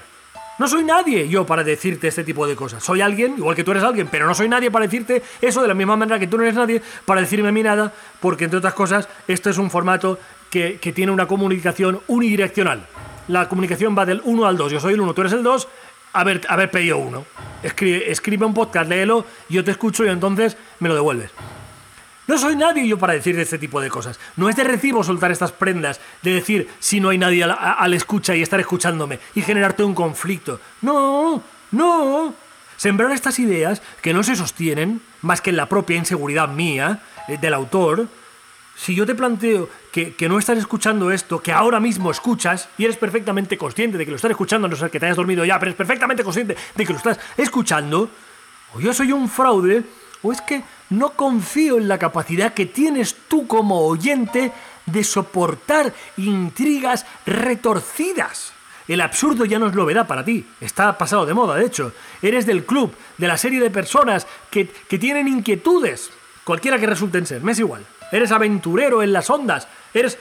No 0.58 0.68
soy 0.68 0.84
nadie 0.84 1.26
yo 1.26 1.46
para 1.46 1.64
decirte 1.64 2.08
este 2.08 2.22
tipo 2.22 2.46
de 2.46 2.54
cosas. 2.54 2.84
Soy 2.84 3.00
alguien, 3.00 3.36
igual 3.38 3.56
que 3.56 3.64
tú 3.64 3.70
eres 3.70 3.82
alguien, 3.82 4.08
pero 4.10 4.26
no 4.26 4.34
soy 4.34 4.46
nadie 4.46 4.70
para 4.70 4.84
decirte 4.84 5.22
eso 5.40 5.62
de 5.62 5.68
la 5.68 5.72
misma 5.72 5.96
manera 5.96 6.18
que 6.18 6.26
tú 6.26 6.36
no 6.36 6.42
eres 6.42 6.54
nadie 6.54 6.82
para 7.06 7.22
decirme 7.22 7.48
a 7.48 7.52
mí 7.52 7.62
nada, 7.62 7.90
porque 8.20 8.44
entre 8.44 8.58
otras 8.58 8.74
cosas, 8.74 9.08
esto 9.26 9.48
es 9.48 9.56
un 9.56 9.70
formato 9.70 10.18
que, 10.50 10.78
tiene 10.94 11.12
una 11.12 11.26
comunicación 11.26 11.98
unidireccional. 12.08 12.86
La 13.28 13.48
comunicación 13.48 13.96
va 13.96 14.04
del 14.04 14.20
1 14.22 14.44
al 14.44 14.58
2. 14.58 14.72
Yo 14.72 14.80
soy 14.80 14.92
el 14.92 15.00
1, 15.00 15.14
tú 15.14 15.22
eres 15.22 15.32
el 15.32 15.42
2, 15.42 15.66
haber, 16.12 16.42
haber 16.48 16.70
pedido 16.70 16.98
uno. 16.98 17.24
Escribe, 17.62 18.10
escribe 18.10 18.46
un 18.46 18.54
podcast, 18.54 18.88
léelo, 18.88 19.26
yo 19.48 19.64
te 19.64 19.70
escucho 19.70 20.04
y 20.04 20.08
entonces 20.08 20.56
me 20.78 20.88
lo 20.88 20.94
devuelves. 20.94 21.30
No 22.26 22.38
soy 22.38 22.54
nadie 22.54 22.86
yo 22.86 22.96
para 22.96 23.14
decir 23.14 23.36
este 23.38 23.58
tipo 23.58 23.80
de 23.80 23.88
cosas. 23.88 24.20
No 24.36 24.48
es 24.48 24.54
de 24.54 24.62
recibo 24.62 25.02
soltar 25.02 25.32
estas 25.32 25.50
prendas, 25.50 26.00
de 26.22 26.34
decir 26.34 26.68
si 26.78 27.00
no 27.00 27.08
hay 27.08 27.18
nadie 27.18 27.42
al, 27.42 27.56
al 27.58 27.92
escucha 27.92 28.36
y 28.36 28.42
estar 28.42 28.60
escuchándome 28.60 29.18
y 29.34 29.42
generarte 29.42 29.82
un 29.82 29.94
conflicto. 29.94 30.60
No, 30.80 31.42
no. 31.72 32.34
Sembrar 32.76 33.10
estas 33.10 33.38
ideas 33.40 33.82
que 34.00 34.14
no 34.14 34.22
se 34.22 34.36
sostienen 34.36 35.02
más 35.22 35.40
que 35.40 35.50
en 35.50 35.56
la 35.56 35.68
propia 35.68 35.96
inseguridad 35.96 36.48
mía, 36.48 37.00
eh, 37.28 37.36
del 37.38 37.52
autor, 37.52 38.06
si 38.80 38.94
yo 38.94 39.04
te 39.04 39.14
planteo 39.14 39.68
que, 39.92 40.16
no 40.26 40.38
estás 40.38 40.56
escuchando 40.56 41.10
esto, 41.10 41.42
que 41.42 41.52
ahora 41.52 41.80
mismo 41.80 42.10
escuchas 42.10 42.70
y 42.78 42.84
eres 42.84 42.96
perfectamente 42.96 43.58
consciente 43.58 43.98
de 43.98 44.06
que 44.06 44.10
lo 44.10 44.16
estás 44.16 44.30
escuchando, 44.30 44.68
no 44.68 44.74
sé 44.74 44.88
que 44.88 44.98
te 44.98 45.04
hayas 45.04 45.18
dormido 45.18 45.44
ya, 45.44 45.58
pero 45.58 45.68
eres 45.68 45.76
perfectamente 45.76 46.24
consciente 46.24 46.56
de 46.74 46.86
que 46.86 46.92
lo 46.94 46.96
estás 46.96 47.20
escuchando, 47.36 48.08
o 48.72 48.80
yo 48.80 48.94
soy 48.94 49.12
un 49.12 49.28
fraude, 49.28 49.84
o 50.22 50.32
es 50.32 50.40
que 50.40 50.62
no 50.88 51.10
confío 51.10 51.76
en 51.76 51.88
la 51.88 51.98
capacidad 51.98 52.54
que 52.54 52.64
tienes 52.64 53.14
tú 53.28 53.46
como 53.46 53.80
oyente 53.80 54.50
de 54.86 55.04
soportar 55.04 55.92
intrigas 56.16 57.04
retorcidas. 57.26 58.54
El 58.88 59.02
absurdo 59.02 59.44
ya 59.44 59.58
no 59.58 59.66
es 59.66 59.74
novedad 59.74 60.06
para 60.06 60.24
ti, 60.24 60.46
está 60.58 60.96
pasado 60.96 61.26
de 61.26 61.34
moda, 61.34 61.56
de 61.56 61.66
hecho. 61.66 61.92
Eres 62.22 62.46
del 62.46 62.64
club, 62.64 62.94
de 63.18 63.28
la 63.28 63.36
serie 63.36 63.60
de 63.60 63.68
personas 63.68 64.26
que, 64.50 64.68
que 64.68 64.98
tienen 64.98 65.28
inquietudes, 65.28 66.10
cualquiera 66.44 66.78
que 66.78 66.86
resulten 66.86 67.26
ser, 67.26 67.42
me 67.42 67.52
es 67.52 67.58
igual 67.58 67.84
eres 68.10 68.32
aventurero 68.32 69.02
en 69.02 69.12
las 69.12 69.30
ondas, 69.30 69.68
eres, 69.94 70.18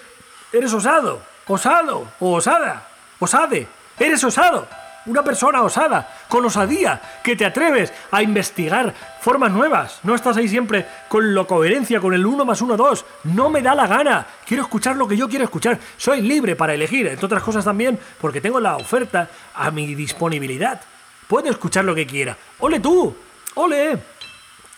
eres 0.52 0.74
osado, 0.74 1.22
osado 1.48 2.08
o 2.20 2.34
osada, 2.34 2.88
osade, 3.20 3.68
eres 3.98 4.24
osado, 4.24 4.68
una 5.06 5.24
persona 5.24 5.62
osada, 5.64 6.08
con 6.28 6.46
osadía, 6.46 7.02
que 7.24 7.36
te 7.36 7.46
atreves 7.46 7.92
a 8.12 8.22
investigar 8.22 8.94
formas 9.22 9.52
nuevas. 9.52 10.00
No 10.04 10.14
estás 10.14 10.38
ahí 10.38 10.48
siempre 10.48 10.86
con 11.08 11.34
la 11.34 11.46
coherencia, 11.46 12.00
con 12.00 12.14
el 12.14 12.26
1 12.26 12.46
más 12.46 12.62
1, 12.62 12.78
2. 12.78 13.06
No 13.26 13.50
me 13.50 13.62
da 13.62 13.74
la 13.74 13.88
gana. 13.88 14.26
Quiero 14.46 14.64
escuchar 14.64 14.96
lo 14.96 15.08
que 15.08 15.18
yo 15.18 15.28
quiero 15.28 15.46
escuchar. 15.46 15.80
Soy 15.98 16.22
libre 16.22 16.56
para 16.56 16.74
elegir, 16.74 17.08
entre 17.08 17.26
otras 17.26 17.44
cosas 17.44 17.66
también, 17.66 18.00
porque 18.20 18.42
tengo 18.42 18.60
la 18.60 18.76
oferta 18.76 19.30
a 19.56 19.72
mi 19.72 19.96
disponibilidad. 19.96 20.80
Puedo 21.28 21.50
escuchar 21.50 21.86
lo 21.86 21.96
que 21.96 22.06
quiera. 22.06 22.38
¡Ole 22.60 22.80
tú! 22.80 23.16
¡Ole! 23.56 23.98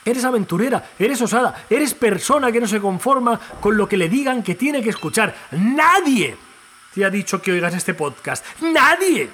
Eres 0.03 0.23
aventurera, 0.25 0.91
eres 0.97 1.21
osada, 1.21 1.65
eres 1.69 1.93
persona 1.93 2.51
que 2.51 2.59
no 2.59 2.67
se 2.67 2.81
conforma 2.81 3.39
con 3.59 3.77
lo 3.77 3.87
que 3.87 3.97
le 3.97 4.09
digan 4.09 4.41
que 4.41 4.55
tiene 4.55 4.81
que 4.81 4.89
escuchar. 4.89 5.35
Nadie 5.51 6.35
te 6.93 7.05
ha 7.05 7.09
dicho 7.09 7.41
que 7.41 7.51
oigas 7.51 7.75
este 7.75 7.93
podcast. 7.93 8.43
Nadie. 8.61 9.29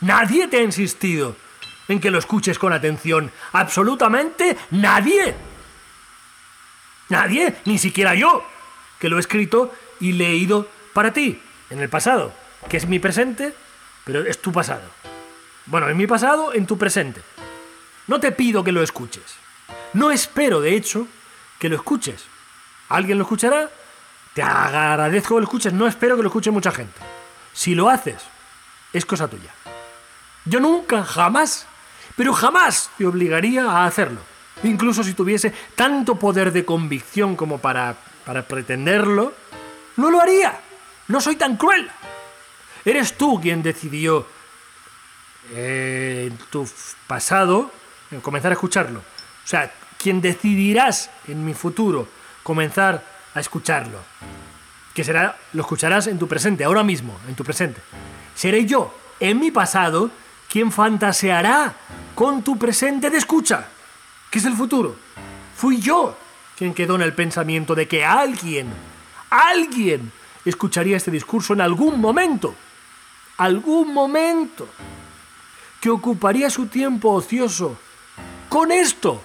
Nadie 0.00 0.48
te 0.48 0.58
ha 0.58 0.62
insistido 0.62 1.36
en 1.88 2.00
que 2.00 2.10
lo 2.10 2.18
escuches 2.18 2.58
con 2.58 2.72
atención. 2.72 3.30
Absolutamente 3.52 4.56
nadie. 4.70 5.34
Nadie, 7.10 7.56
ni 7.64 7.76
siquiera 7.76 8.14
yo, 8.14 8.44
que 8.98 9.08
lo 9.08 9.16
he 9.16 9.20
escrito 9.20 9.74
y 9.98 10.12
leído 10.12 10.68
para 10.94 11.12
ti, 11.12 11.42
en 11.68 11.80
el 11.80 11.88
pasado, 11.88 12.32
que 12.68 12.76
es 12.76 12.86
mi 12.86 12.98
presente, 13.00 13.52
pero 14.04 14.24
es 14.24 14.40
tu 14.40 14.52
pasado. 14.52 14.82
Bueno, 15.66 15.88
en 15.88 15.96
mi 15.96 16.06
pasado, 16.06 16.54
en 16.54 16.66
tu 16.66 16.78
presente. 16.78 17.20
No 18.10 18.18
te 18.18 18.32
pido 18.32 18.64
que 18.64 18.72
lo 18.72 18.82
escuches. 18.82 19.36
No 19.92 20.10
espero, 20.10 20.60
de 20.60 20.74
hecho, 20.74 21.06
que 21.60 21.68
lo 21.68 21.76
escuches. 21.76 22.24
¿Alguien 22.88 23.18
lo 23.18 23.22
escuchará? 23.22 23.70
Te 24.34 24.42
agradezco 24.42 25.36
que 25.36 25.42
lo 25.42 25.44
escuches. 25.44 25.72
No 25.72 25.86
espero 25.86 26.16
que 26.16 26.22
lo 26.22 26.28
escuche 26.28 26.50
mucha 26.50 26.72
gente. 26.72 26.98
Si 27.52 27.76
lo 27.76 27.88
haces, 27.88 28.20
es 28.92 29.06
cosa 29.06 29.28
tuya. 29.28 29.54
Yo 30.44 30.58
nunca, 30.58 31.04
jamás, 31.04 31.68
pero 32.16 32.32
jamás 32.32 32.90
te 32.98 33.06
obligaría 33.06 33.62
a 33.62 33.86
hacerlo. 33.86 34.18
Incluso 34.64 35.04
si 35.04 35.14
tuviese 35.14 35.54
tanto 35.76 36.16
poder 36.16 36.50
de 36.50 36.64
convicción 36.64 37.36
como 37.36 37.58
para, 37.58 37.94
para 38.26 38.42
pretenderlo, 38.42 39.34
no 39.98 40.10
lo 40.10 40.20
haría. 40.20 40.58
No 41.06 41.20
soy 41.20 41.36
tan 41.36 41.56
cruel. 41.56 41.88
Eres 42.84 43.16
tú 43.16 43.40
quien 43.40 43.62
decidió 43.62 44.26
eh, 45.52 46.26
en 46.28 46.36
tu 46.50 46.68
pasado 47.06 47.70
comenzar 48.18 48.50
a 48.50 48.54
escucharlo. 48.54 48.98
O 48.98 49.46
sea, 49.46 49.72
quien 49.96 50.20
decidirás 50.20 51.10
en 51.28 51.44
mi 51.44 51.54
futuro 51.54 52.08
comenzar 52.42 53.04
a 53.34 53.40
escucharlo, 53.40 53.98
que 54.94 55.04
será, 55.04 55.36
lo 55.52 55.62
escucharás 55.62 56.08
en 56.08 56.18
tu 56.18 56.26
presente, 56.26 56.64
ahora 56.64 56.82
mismo, 56.82 57.16
en 57.28 57.34
tu 57.36 57.44
presente. 57.44 57.80
Seré 58.34 58.66
yo, 58.66 58.92
en 59.20 59.38
mi 59.38 59.50
pasado, 59.50 60.10
quien 60.48 60.72
fantaseará 60.72 61.74
con 62.14 62.42
tu 62.42 62.58
presente 62.58 63.10
de 63.10 63.18
escucha, 63.18 63.68
que 64.30 64.38
es 64.38 64.44
el 64.44 64.54
futuro. 64.54 64.96
Fui 65.54 65.80
yo 65.80 66.16
quien 66.56 66.74
quedó 66.74 66.96
en 66.96 67.02
el 67.02 67.14
pensamiento 67.14 67.74
de 67.74 67.86
que 67.86 68.04
alguien, 68.04 68.68
alguien, 69.30 70.10
escucharía 70.44 70.96
este 70.96 71.10
discurso 71.10 71.52
en 71.52 71.60
algún 71.60 72.00
momento. 72.00 72.54
Algún 73.36 73.94
momento. 73.94 74.68
Que 75.80 75.90
ocuparía 75.90 76.50
su 76.50 76.66
tiempo 76.66 77.10
ocioso 77.12 77.78
con 78.50 78.72
esto. 78.72 79.22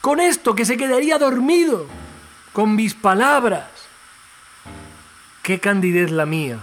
Con 0.00 0.20
esto, 0.20 0.54
que 0.54 0.64
se 0.64 0.78
quedaría 0.78 1.18
dormido. 1.18 1.86
Con 2.54 2.74
mis 2.74 2.94
palabras. 2.94 3.68
Qué 5.42 5.60
candidez 5.60 6.10
la 6.10 6.24
mía. 6.24 6.60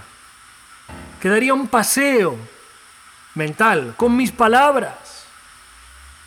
Quedaría 1.20 1.54
un 1.54 1.68
paseo 1.68 2.36
mental 3.36 3.94
con 3.96 4.16
mis 4.16 4.32
palabras. 4.32 5.26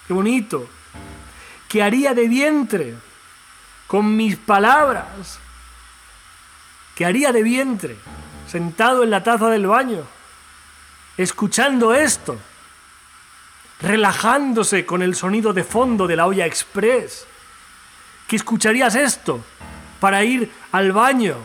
Qué 0.08 0.14
bonito. 0.14 0.70
Que 1.68 1.84
haría 1.84 2.14
de 2.14 2.30
vientre 2.30 2.96
con 3.88 4.16
mis 4.16 4.38
palabras. 4.38 5.40
Que 6.96 7.06
haría 7.06 7.34
de 7.34 7.44
vientre 7.44 7.98
sentado 8.48 9.04
en 9.04 9.10
la 9.10 9.24
taza 9.24 9.50
del 9.50 9.68
baño, 9.68 10.04
escuchando 11.18 11.94
esto 11.94 12.40
relajándose 13.82 14.86
con 14.86 15.02
el 15.02 15.16
sonido 15.16 15.54
de 15.54 15.64
fondo 15.64 16.08
de 16.08 16.16
la 16.16 16.28
olla 16.28 16.46
express. 16.46 17.26
Que 18.28 18.36
escucharías 18.36 18.96
esto 18.96 19.42
para 20.00 20.24
ir 20.24 20.52
al 20.72 20.92
baño. 20.92 21.36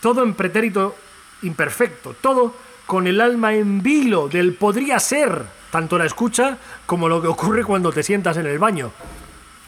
Todo 0.00 0.22
en 0.22 0.34
pretérito 0.34 0.96
imperfecto, 1.42 2.14
todo 2.20 2.54
con 2.86 3.06
el 3.06 3.20
alma 3.20 3.54
en 3.54 3.82
vilo 3.82 4.28
del 4.28 4.54
podría 4.54 4.98
ser, 4.98 5.44
tanto 5.70 5.96
la 5.98 6.06
escucha 6.06 6.58
como 6.86 7.08
lo 7.08 7.22
que 7.22 7.28
ocurre 7.28 7.64
cuando 7.64 7.92
te 7.92 8.02
sientas 8.02 8.36
en 8.36 8.46
el 8.46 8.58
baño. 8.58 8.90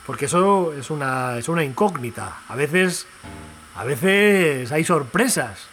Porque 0.07 0.25
eso 0.25 0.73
es 0.73 0.91
una, 0.91 1.38
es 1.38 1.49
una 1.49 1.62
incógnita. 1.62 2.41
A 2.49 2.57
veces, 2.57 3.07
a 3.76 3.85
veces 3.85 4.73
hay 4.73 4.85
sorpresas. 4.85 5.69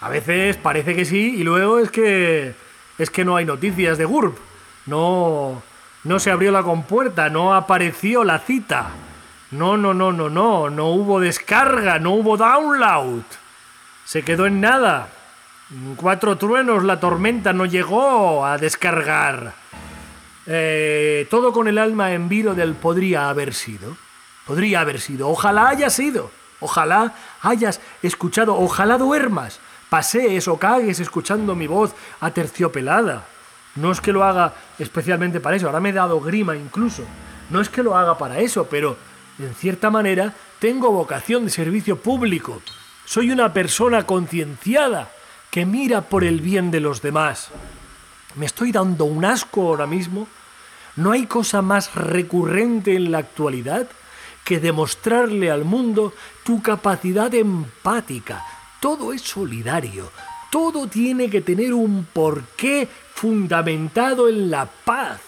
A 0.00 0.08
veces 0.08 0.56
parece 0.56 0.94
que 0.94 1.04
sí 1.04 1.36
y 1.36 1.42
luego 1.42 1.78
es 1.78 1.90
que 1.90 2.54
es 2.98 3.10
que 3.10 3.24
no 3.24 3.36
hay 3.36 3.44
noticias 3.44 3.98
de 3.98 4.04
GURB. 4.04 4.34
No, 4.86 5.62
no 6.04 6.18
se 6.20 6.30
abrió 6.30 6.52
la 6.52 6.62
compuerta, 6.62 7.28
no 7.28 7.54
apareció 7.54 8.22
la 8.22 8.38
cita. 8.38 8.90
No, 9.50 9.76
no, 9.76 9.92
no, 9.92 10.12
no, 10.12 10.28
no, 10.28 10.70
no 10.70 10.86
hubo 10.86 11.20
descarga, 11.20 11.98
no 11.98 12.12
hubo 12.12 12.36
download. 12.36 13.24
Se 14.04 14.22
quedó 14.22 14.46
en 14.46 14.60
nada. 14.60 15.08
cuatro 15.96 16.38
truenos 16.38 16.84
la 16.84 17.00
tormenta 17.00 17.52
no 17.52 17.66
llegó 17.66 18.46
a 18.46 18.56
descargar. 18.58 19.54
Eh, 20.46 21.26
todo 21.28 21.52
con 21.52 21.66
el 21.66 21.78
alma 21.78 22.12
en 22.12 22.28
vilo 22.28 22.54
del 22.54 22.74
podría 22.74 23.28
haber 23.28 23.52
sido. 23.52 23.96
Podría 24.46 24.80
haber 24.80 25.00
sido. 25.00 25.28
Ojalá 25.28 25.68
haya 25.68 25.90
sido. 25.90 26.30
Ojalá 26.60 27.14
hayas 27.42 27.80
escuchado. 28.02 28.56
Ojalá 28.56 28.96
duermas. 28.96 29.58
Pasees 29.88 30.46
o 30.46 30.56
cagues 30.56 31.00
escuchando 31.00 31.56
mi 31.56 31.66
voz 31.66 31.94
aterciopelada 32.20 33.24
No 33.76 33.92
es 33.92 34.00
que 34.00 34.12
lo 34.12 34.24
haga 34.24 34.54
especialmente 34.78 35.40
para 35.40 35.56
eso, 35.56 35.66
ahora 35.66 35.80
me 35.80 35.90
he 35.90 35.92
dado 35.92 36.20
grima 36.20 36.56
incluso. 36.56 37.02
No 37.50 37.60
es 37.60 37.68
que 37.68 37.82
lo 37.82 37.96
haga 37.96 38.18
para 38.18 38.40
eso, 38.40 38.66
pero 38.68 38.96
en 39.38 39.54
cierta 39.54 39.90
manera 39.90 40.34
tengo 40.58 40.90
vocación 40.90 41.44
de 41.44 41.50
servicio 41.50 41.96
público. 41.98 42.62
Soy 43.04 43.30
una 43.30 43.52
persona 43.52 44.04
concienciada 44.04 45.10
que 45.50 45.64
mira 45.64 46.02
por 46.02 46.24
el 46.24 46.40
bien 46.40 46.70
de 46.70 46.80
los 46.80 47.02
demás. 47.02 47.50
Me 48.34 48.46
estoy 48.46 48.72
dando 48.72 49.04
un 49.04 49.24
asco 49.24 49.68
ahora 49.68 49.86
mismo. 49.86 50.26
No 50.96 51.12
hay 51.12 51.26
cosa 51.26 51.62
más 51.62 51.94
recurrente 51.94 52.96
en 52.96 53.12
la 53.12 53.18
actualidad 53.18 53.86
que 54.44 54.60
demostrarle 54.60 55.50
al 55.50 55.64
mundo 55.64 56.14
tu 56.44 56.62
capacidad 56.62 57.32
empática. 57.34 58.44
Todo 58.80 59.12
es 59.12 59.22
solidario, 59.22 60.10
todo 60.56 60.86
tiene 60.86 61.28
que 61.28 61.42
tener 61.42 61.74
un 61.74 62.06
porqué 62.10 62.88
fundamentado 63.12 64.26
en 64.26 64.50
la 64.50 64.64
paz, 64.64 65.20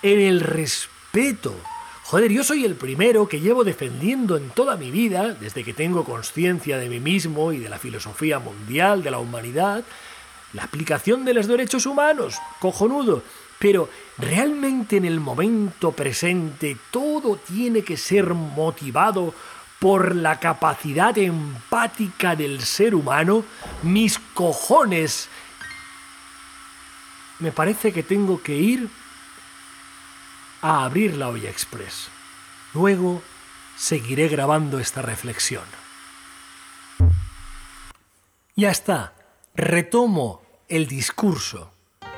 en 0.00 0.20
el 0.20 0.38
respeto. 0.38 1.56
Joder, 2.04 2.30
yo 2.30 2.44
soy 2.44 2.64
el 2.64 2.76
primero 2.76 3.26
que 3.26 3.40
llevo 3.40 3.64
defendiendo 3.64 4.36
en 4.36 4.50
toda 4.50 4.76
mi 4.76 4.92
vida, 4.92 5.34
desde 5.40 5.64
que 5.64 5.74
tengo 5.74 6.04
conciencia 6.04 6.78
de 6.78 6.88
mí 6.88 7.00
mismo 7.00 7.52
y 7.52 7.58
de 7.58 7.68
la 7.68 7.80
filosofía 7.80 8.38
mundial 8.38 9.02
de 9.02 9.10
la 9.10 9.18
humanidad, 9.18 9.82
la 10.52 10.62
aplicación 10.62 11.24
de 11.24 11.34
los 11.34 11.48
derechos 11.48 11.84
humanos. 11.84 12.36
Cojonudo. 12.60 13.24
Pero 13.58 13.88
realmente 14.18 14.98
en 14.98 15.04
el 15.04 15.18
momento 15.18 15.90
presente 15.90 16.76
todo 16.92 17.40
tiene 17.44 17.82
que 17.82 17.96
ser 17.96 18.34
motivado 18.34 19.34
por 19.86 20.16
la 20.16 20.40
capacidad 20.40 21.16
empática 21.16 22.34
del 22.34 22.60
ser 22.62 22.92
humano, 22.92 23.44
mis 23.84 24.18
cojones. 24.18 25.28
Me 27.38 27.52
parece 27.52 27.92
que 27.92 28.02
tengo 28.02 28.42
que 28.42 28.56
ir 28.56 28.90
a 30.60 30.84
abrir 30.84 31.16
la 31.16 31.28
olla 31.28 31.48
express. 31.48 32.08
Luego 32.74 33.22
seguiré 33.76 34.26
grabando 34.26 34.80
esta 34.80 35.02
reflexión. 35.02 35.62
Ya 38.56 38.72
está, 38.72 39.14
retomo 39.54 40.42
el 40.66 40.88
discurso. 40.88 41.70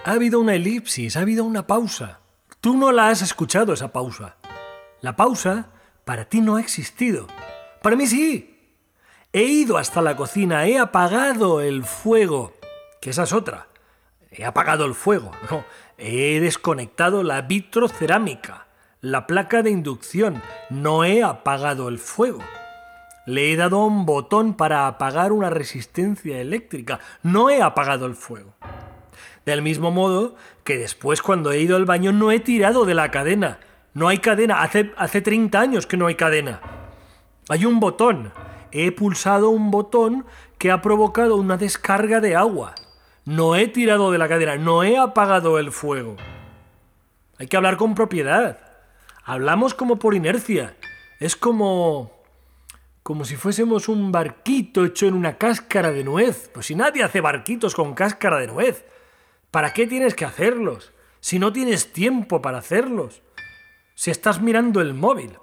Ha 0.06 0.12
habido 0.12 0.40
una 0.40 0.54
elipsis, 0.54 1.18
ha 1.18 1.20
habido 1.20 1.44
una 1.44 1.66
pausa. 1.66 2.20
Tú 2.62 2.78
no 2.78 2.92
la 2.92 3.10
has 3.10 3.20
escuchado 3.20 3.75
esa 3.75 3.92
pausa. 3.92 4.37
La 5.02 5.16
pausa 5.16 5.68
para 6.06 6.25
ti 6.30 6.40
no 6.40 6.56
ha 6.56 6.62
existido. 6.62 7.26
Para 7.82 7.97
mí 7.97 8.06
sí. 8.06 8.54
He 9.32 9.42
ido 9.42 9.76
hasta 9.76 10.00
la 10.00 10.16
cocina, 10.16 10.66
he 10.66 10.78
apagado 10.78 11.61
el 11.61 11.85
fuego, 11.85 12.54
que 13.00 13.11
esa 13.11 13.25
es 13.25 13.32
otra. 13.32 13.68
He 14.30 14.44
apagado 14.44 14.87
el 14.87 14.94
fuego, 14.94 15.32
no. 15.50 15.64
He 15.99 16.40
desconectado 16.40 17.23
la 17.23 17.42
vitrocerámica, 17.42 18.68
la 19.00 19.26
placa 19.26 19.62
de 19.62 19.70
inducción. 19.70 20.42
No 20.70 21.04
he 21.04 21.23
apagado 21.23 21.88
el 21.88 21.99
fuego. 21.99 22.40
Le 23.26 23.52
he 23.52 23.56
dado 23.56 23.85
un 23.85 24.06
botón 24.06 24.54
para 24.54 24.87
apagar 24.87 25.32
una 25.32 25.50
resistencia 25.50 26.40
eléctrica. 26.40 27.00
No 27.23 27.50
he 27.50 27.61
apagado 27.61 28.06
el 28.06 28.14
fuego. 28.14 28.54
Del 29.44 29.61
mismo 29.61 29.90
modo 29.90 30.37
que 30.64 30.78
después 30.78 31.20
cuando 31.20 31.52
he 31.52 31.61
ido 31.61 31.76
al 31.76 31.85
baño 31.85 32.12
no 32.12 32.30
he 32.30 32.40
tirado 32.40 32.87
de 32.87 32.94
la 32.94 33.11
cadena. 33.11 33.61
No 33.92 34.08
hay 34.08 34.18
cadena. 34.18 34.62
Hace, 34.62 34.92
hace 34.97 35.20
30 35.20 35.61
años 35.61 35.87
que 35.87 35.97
no 35.97 36.06
hay 36.06 36.14
cadena. 36.14 36.77
Hay 37.48 37.64
un 37.64 37.80
botón. 37.80 38.32
He 38.72 38.92
pulsado 38.92 39.48
un 39.48 39.70
botón 39.70 40.26
que 40.58 40.70
ha 40.70 40.82
provocado 40.82 41.36
una 41.36 41.56
descarga 41.56 42.20
de 42.20 42.36
agua. 42.36 42.74
No 43.24 43.56
he 43.56 43.68
tirado 43.68 44.10
de 44.10 44.18
la 44.18 44.28
cadena. 44.28 44.56
No 44.56 44.82
he 44.82 44.98
apagado 44.98 45.58
el 45.58 45.72
fuego. 45.72 46.16
Hay 47.38 47.46
que 47.46 47.56
hablar 47.56 47.78
con 47.78 47.94
propiedad. 47.94 48.58
Hablamos 49.24 49.72
como 49.72 49.98
por 49.98 50.14
inercia. 50.14 50.76
Es 51.20 51.36
como... 51.36 52.12
como 53.02 53.24
si 53.24 53.37
fuésemos 53.37 53.88
un 53.88 54.12
barquito 54.12 54.84
hecho 54.84 55.06
en 55.06 55.14
una 55.14 55.38
cáscara 55.38 55.90
de 55.90 56.04
nuez. 56.04 56.50
Pues 56.52 56.66
si 56.66 56.74
nadie 56.74 57.02
hace 57.02 57.22
barquitos 57.22 57.74
con 57.74 57.94
cáscara 57.94 58.38
de 58.38 58.48
nuez. 58.48 58.84
¿Para 59.50 59.72
qué 59.72 59.87
tienes 59.87 60.14
que 60.14 60.26
hacerlos? 60.26 60.92
Si 61.20 61.38
no 61.38 61.50
tienes 61.52 61.94
tiempo 61.94 62.42
para 62.42 62.58
hacerlos. 62.58 63.22
Si 63.94 64.11
estás 64.11 64.42
mirando 64.42 64.82
el 64.82 64.92
móvil. 64.92 65.38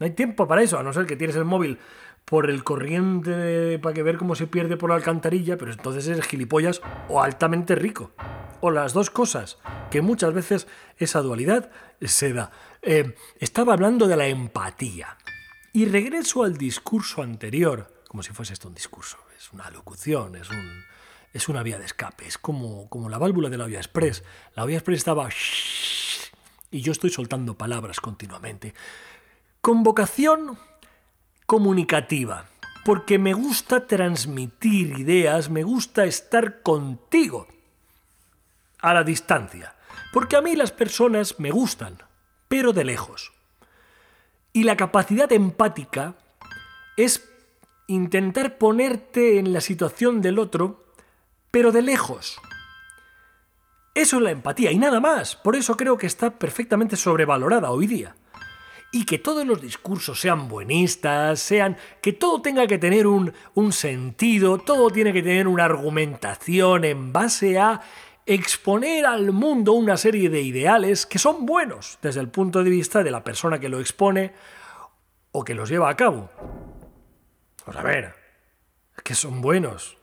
No 0.00 0.06
hay 0.06 0.12
tiempo 0.12 0.48
para 0.48 0.62
eso, 0.62 0.78
a 0.78 0.82
no 0.82 0.94
ser 0.94 1.04
que 1.04 1.14
tienes 1.14 1.36
el 1.36 1.44
móvil 1.44 1.78
por 2.24 2.48
el 2.48 2.64
corriente 2.64 3.78
para 3.78 3.94
que 3.94 4.02
ver 4.02 4.16
cómo 4.16 4.34
se 4.34 4.46
pierde 4.46 4.78
por 4.78 4.88
la 4.88 4.96
alcantarilla, 4.96 5.58
pero 5.58 5.72
entonces 5.72 6.06
eres 6.08 6.24
gilipollas 6.26 6.80
o 7.08 7.22
altamente 7.22 7.74
rico. 7.74 8.12
O 8.62 8.70
las 8.70 8.94
dos 8.94 9.10
cosas, 9.10 9.58
que 9.90 10.00
muchas 10.00 10.32
veces 10.32 10.66
esa 10.96 11.20
dualidad 11.20 11.70
se 12.00 12.32
da. 12.32 12.50
Eh, 12.80 13.14
estaba 13.38 13.74
hablando 13.74 14.08
de 14.08 14.16
la 14.16 14.26
empatía. 14.26 15.18
Y 15.74 15.84
regreso 15.84 16.44
al 16.44 16.56
discurso 16.56 17.22
anterior, 17.22 17.92
como 18.08 18.22
si 18.22 18.32
fuese 18.32 18.54
esto 18.54 18.68
un 18.68 18.74
discurso, 18.74 19.18
es 19.36 19.52
una 19.52 19.70
locución, 19.70 20.34
es 20.34 20.48
un, 20.50 20.82
es 21.32 21.48
una 21.48 21.62
vía 21.62 21.78
de 21.78 21.84
escape, 21.84 22.26
es 22.26 22.38
como, 22.38 22.88
como 22.88 23.08
la 23.10 23.18
válvula 23.18 23.50
de 23.50 23.58
la 23.58 23.64
olla 23.64 23.78
express. 23.78 24.24
La 24.54 24.64
olla 24.64 24.76
express 24.76 24.98
estaba... 24.98 25.28
Y 26.70 26.80
yo 26.80 26.92
estoy 26.92 27.10
soltando 27.10 27.58
palabras 27.58 28.00
continuamente. 28.00 28.72
Con 29.60 29.82
vocación 29.82 30.58
comunicativa, 31.44 32.46
porque 32.84 33.18
me 33.18 33.34
gusta 33.34 33.86
transmitir 33.86 34.98
ideas, 34.98 35.50
me 35.50 35.64
gusta 35.64 36.04
estar 36.04 36.62
contigo 36.62 37.46
a 38.80 38.94
la 38.94 39.04
distancia, 39.04 39.74
porque 40.12 40.36
a 40.36 40.40
mí 40.40 40.56
las 40.56 40.72
personas 40.72 41.38
me 41.38 41.50
gustan, 41.50 41.98
pero 42.48 42.72
de 42.72 42.84
lejos. 42.84 43.32
Y 44.52 44.64
la 44.64 44.76
capacidad 44.76 45.30
empática 45.30 46.14
es 46.96 47.28
intentar 47.86 48.56
ponerte 48.56 49.38
en 49.38 49.52
la 49.52 49.60
situación 49.60 50.22
del 50.22 50.38
otro 50.38 50.86
pero 51.50 51.72
de 51.72 51.82
lejos. 51.82 52.40
Eso 53.94 54.16
es 54.16 54.22
la 54.22 54.30
empatía 54.30 54.72
y 54.72 54.78
nada 54.78 55.00
más. 55.00 55.36
Por 55.36 55.56
eso 55.56 55.76
creo 55.76 55.98
que 55.98 56.06
está 56.06 56.38
perfectamente 56.38 56.96
sobrevalorada 56.96 57.70
hoy 57.70 57.86
día. 57.86 58.14
Y 58.92 59.04
que 59.04 59.18
todos 59.18 59.46
los 59.46 59.60
discursos 59.60 60.20
sean 60.20 60.48
buenistas, 60.48 61.40
sean. 61.40 61.76
que 62.00 62.12
todo 62.12 62.42
tenga 62.42 62.66
que 62.66 62.78
tener 62.78 63.06
un, 63.06 63.32
sentido, 63.72 64.58
todo 64.58 64.90
tiene 64.90 65.12
que 65.12 65.22
tener 65.22 65.46
una 65.46 65.64
argumentación 65.64 66.84
en 66.84 67.12
base 67.12 67.58
a 67.58 67.80
exponer 68.26 69.06
al 69.06 69.32
mundo 69.32 69.72
una 69.72 69.96
serie 69.96 70.28
de 70.28 70.42
ideales 70.42 71.06
que 71.06 71.18
son 71.18 71.46
buenos 71.46 71.98
desde 72.02 72.20
el 72.20 72.28
punto 72.28 72.62
de 72.62 72.70
vista 72.70 73.02
de 73.02 73.10
la 73.10 73.24
persona 73.24 73.58
que 73.58 73.68
lo 73.68 73.80
expone 73.80 74.32
o 75.32 75.44
que 75.44 75.54
los 75.54 75.68
lleva 75.68 75.88
a 75.88 75.96
cabo. 75.96 76.28
Pues 77.64 77.76
a 77.76 77.82
ver, 77.82 78.14
que 79.04 79.14
son 79.14 79.40
buenos. 79.40 79.98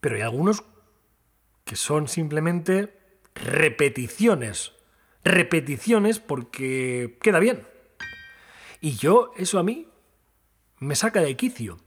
Pero 0.00 0.16
hay 0.16 0.22
algunos 0.22 0.64
que 1.64 1.76
son 1.76 2.08
simplemente 2.08 2.92
repeticiones. 3.34 4.72
Repeticiones 5.24 6.18
porque 6.18 7.18
queda 7.22 7.38
bien. 7.38 7.66
Y 8.82 8.96
yo, 8.96 9.30
eso 9.36 9.60
a 9.60 9.62
mí, 9.62 9.86
me 10.80 10.96
saca 10.96 11.20
de 11.20 11.36
quicio. 11.36 11.78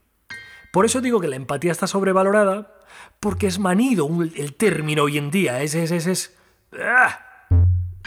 Por 0.72 0.86
eso 0.86 1.02
digo 1.02 1.20
que 1.20 1.28
la 1.28 1.36
empatía 1.36 1.70
está 1.70 1.86
sobrevalorada, 1.86 2.74
porque 3.20 3.46
es 3.46 3.58
manido 3.58 4.08
el 4.22 4.54
término 4.54 5.02
hoy 5.02 5.18
en 5.18 5.30
día. 5.30 5.62
Es, 5.62 5.74
es, 5.74 5.90
es, 5.90 6.06
es. 6.06 6.36
¡ah! 6.80 7.20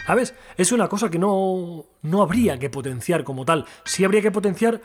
¿Sabes? 0.04 0.34
Es 0.56 0.72
una 0.72 0.88
cosa 0.88 1.08
que 1.08 1.20
no, 1.20 1.86
no 2.02 2.22
habría 2.22 2.58
que 2.58 2.68
potenciar 2.68 3.22
como 3.22 3.44
tal. 3.44 3.64
Sí 3.84 4.04
habría 4.04 4.22
que 4.22 4.32
potenciar 4.32 4.80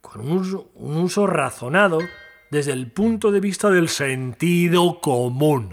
con 0.00 0.28
un 0.28 0.98
uso 0.98 1.26
razonado 1.28 2.00
desde 2.50 2.72
el 2.72 2.90
punto 2.90 3.30
de 3.30 3.38
vista 3.38 3.70
del 3.70 3.88
sentido 3.88 5.00
común. 5.00 5.70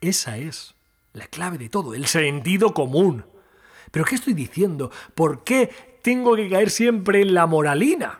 Esa 0.00 0.36
es 0.36 0.74
la 1.12 1.28
clave 1.28 1.58
de 1.58 1.68
todo, 1.68 1.94
el 1.94 2.06
sentido 2.06 2.74
común. 2.74 3.24
¿Pero 3.90 4.04
qué 4.04 4.16
estoy 4.16 4.34
diciendo? 4.34 4.90
¿Por 5.14 5.44
qué 5.44 5.87
tengo 6.08 6.36
que 6.36 6.48
caer 6.48 6.70
siempre 6.70 7.20
en 7.20 7.34
la 7.34 7.44
moralina? 7.46 8.18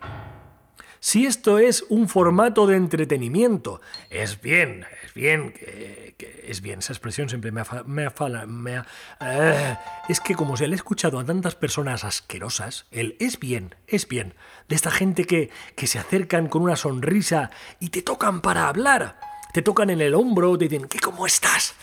Si 1.01 1.25
esto 1.25 1.59
es 1.59 1.87
un 1.89 2.07
formato 2.07 2.67
de 2.67 2.77
entretenimiento, 2.77 3.81
es 4.11 4.43
bien, 4.43 4.85
es 5.07 5.15
bien, 5.15 5.53
que, 5.53 6.45
es 6.47 6.61
bien, 6.61 6.81
esa 6.81 6.93
expresión 6.93 7.31
siempre 7.31 7.51
me 7.51 7.63
ha... 7.63 7.85
Me 7.87 8.11
me 8.47 8.83
eh, 9.23 9.77
es 10.07 10.21
que 10.21 10.35
como 10.35 10.59
se 10.59 10.67
le 10.67 10.75
he 10.75 10.77
escuchado 10.77 11.19
a 11.19 11.25
tantas 11.25 11.55
personas 11.55 12.05
asquerosas, 12.05 12.85
el 12.91 13.17
es 13.21 13.41
bien, 13.41 13.75
es 13.87 14.07
bien, 14.07 14.35
de 14.69 14.77
esta 14.77 14.91
gente 14.91 15.25
que, 15.25 15.49
que 15.75 15.87
se 15.87 15.99
acercan 15.99 16.49
con 16.49 16.61
una 16.61 16.77
sonrisa 16.77 17.51
y 17.81 17.89
te 17.89 18.03
tocan 18.03 18.43
para 18.43 18.69
hablar, 18.69 19.19
te 19.55 19.63
tocan 19.63 19.89
en 19.89 20.03
el 20.03 20.15
hombro, 20.15 20.59
te 20.59 20.69
dicen, 20.69 20.89
¿qué 20.89 20.99
cómo 20.99 21.27
estás? 21.27 21.75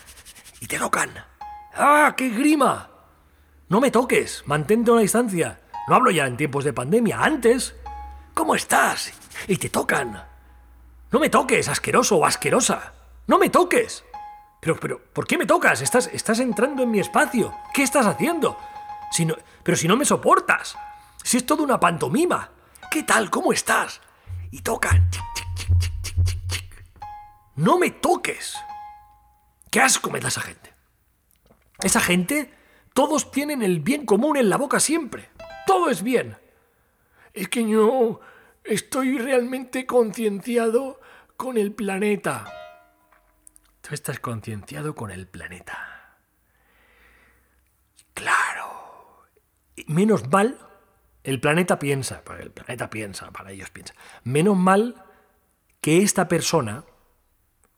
Y 0.60 0.68
te 0.68 0.78
tocan. 0.78 1.10
¡Ah, 1.74 2.14
qué 2.16 2.28
grima! 2.28 2.90
No 3.68 3.80
me 3.80 3.90
toques, 3.90 4.44
mantente 4.46 4.90
a 4.90 4.92
una 4.92 5.02
distancia. 5.02 5.58
No 5.88 5.94
hablo 5.94 6.10
ya 6.10 6.26
en 6.26 6.36
tiempos 6.36 6.64
de 6.64 6.72
pandemia, 6.72 7.22
antes 7.22 7.74
¿Cómo 8.36 8.54
estás? 8.54 9.14
Y 9.48 9.56
te 9.56 9.70
tocan. 9.70 10.22
No 11.10 11.18
me 11.18 11.30
toques, 11.30 11.68
asqueroso 11.68 12.18
o 12.18 12.26
asquerosa. 12.26 12.92
No 13.26 13.38
me 13.38 13.48
toques. 13.48 14.04
Pero, 14.60 14.78
pero, 14.78 15.00
¿por 15.00 15.26
qué 15.26 15.38
me 15.38 15.46
tocas? 15.46 15.80
Estás, 15.80 16.10
estás 16.12 16.40
entrando 16.40 16.82
en 16.82 16.90
mi 16.90 17.00
espacio. 17.00 17.54
¿Qué 17.72 17.82
estás 17.82 18.04
haciendo? 18.04 18.58
Si 19.10 19.24
no, 19.24 19.36
pero 19.62 19.74
si 19.74 19.88
no 19.88 19.96
me 19.96 20.04
soportas. 20.04 20.76
Si 21.24 21.38
es 21.38 21.46
todo 21.46 21.62
una 21.62 21.80
pantomima. 21.80 22.50
¿Qué 22.90 23.04
tal? 23.04 23.30
¿Cómo 23.30 23.54
estás? 23.54 24.02
Y 24.50 24.60
tocan. 24.60 25.08
No 27.54 27.78
me 27.78 27.90
toques. 27.90 28.54
¿Qué 29.70 29.80
asco 29.80 30.10
me 30.10 30.20
da 30.20 30.28
esa 30.28 30.42
gente? 30.42 30.74
Esa 31.82 32.00
gente, 32.00 32.52
todos 32.92 33.30
tienen 33.30 33.62
el 33.62 33.80
bien 33.80 34.04
común 34.04 34.36
en 34.36 34.50
la 34.50 34.58
boca 34.58 34.78
siempre. 34.78 35.30
Todo 35.66 35.90
es 35.90 36.02
bien. 36.02 36.36
Es 37.34 37.48
que 37.48 37.68
yo 37.68 38.20
estoy 38.64 39.18
realmente 39.18 39.84
concienciado 39.84 41.00
con 41.36 41.58
el 41.58 41.72
planeta. 41.72 42.46
Tú 43.82 43.94
estás 43.94 44.18
concienciado 44.20 44.94
con 44.94 45.10
el 45.10 45.26
planeta. 45.26 46.18
Claro. 48.14 49.26
Menos 49.86 50.28
mal, 50.28 50.58
el 51.22 51.40
planeta 51.40 51.78
piensa, 51.78 52.22
el 52.40 52.50
planeta 52.50 52.88
piensa, 52.88 53.30
para 53.30 53.50
ellos 53.50 53.70
piensa. 53.70 53.94
Menos 54.24 54.56
mal 54.56 55.04
que 55.80 56.02
esta 56.02 56.28
persona, 56.28 56.84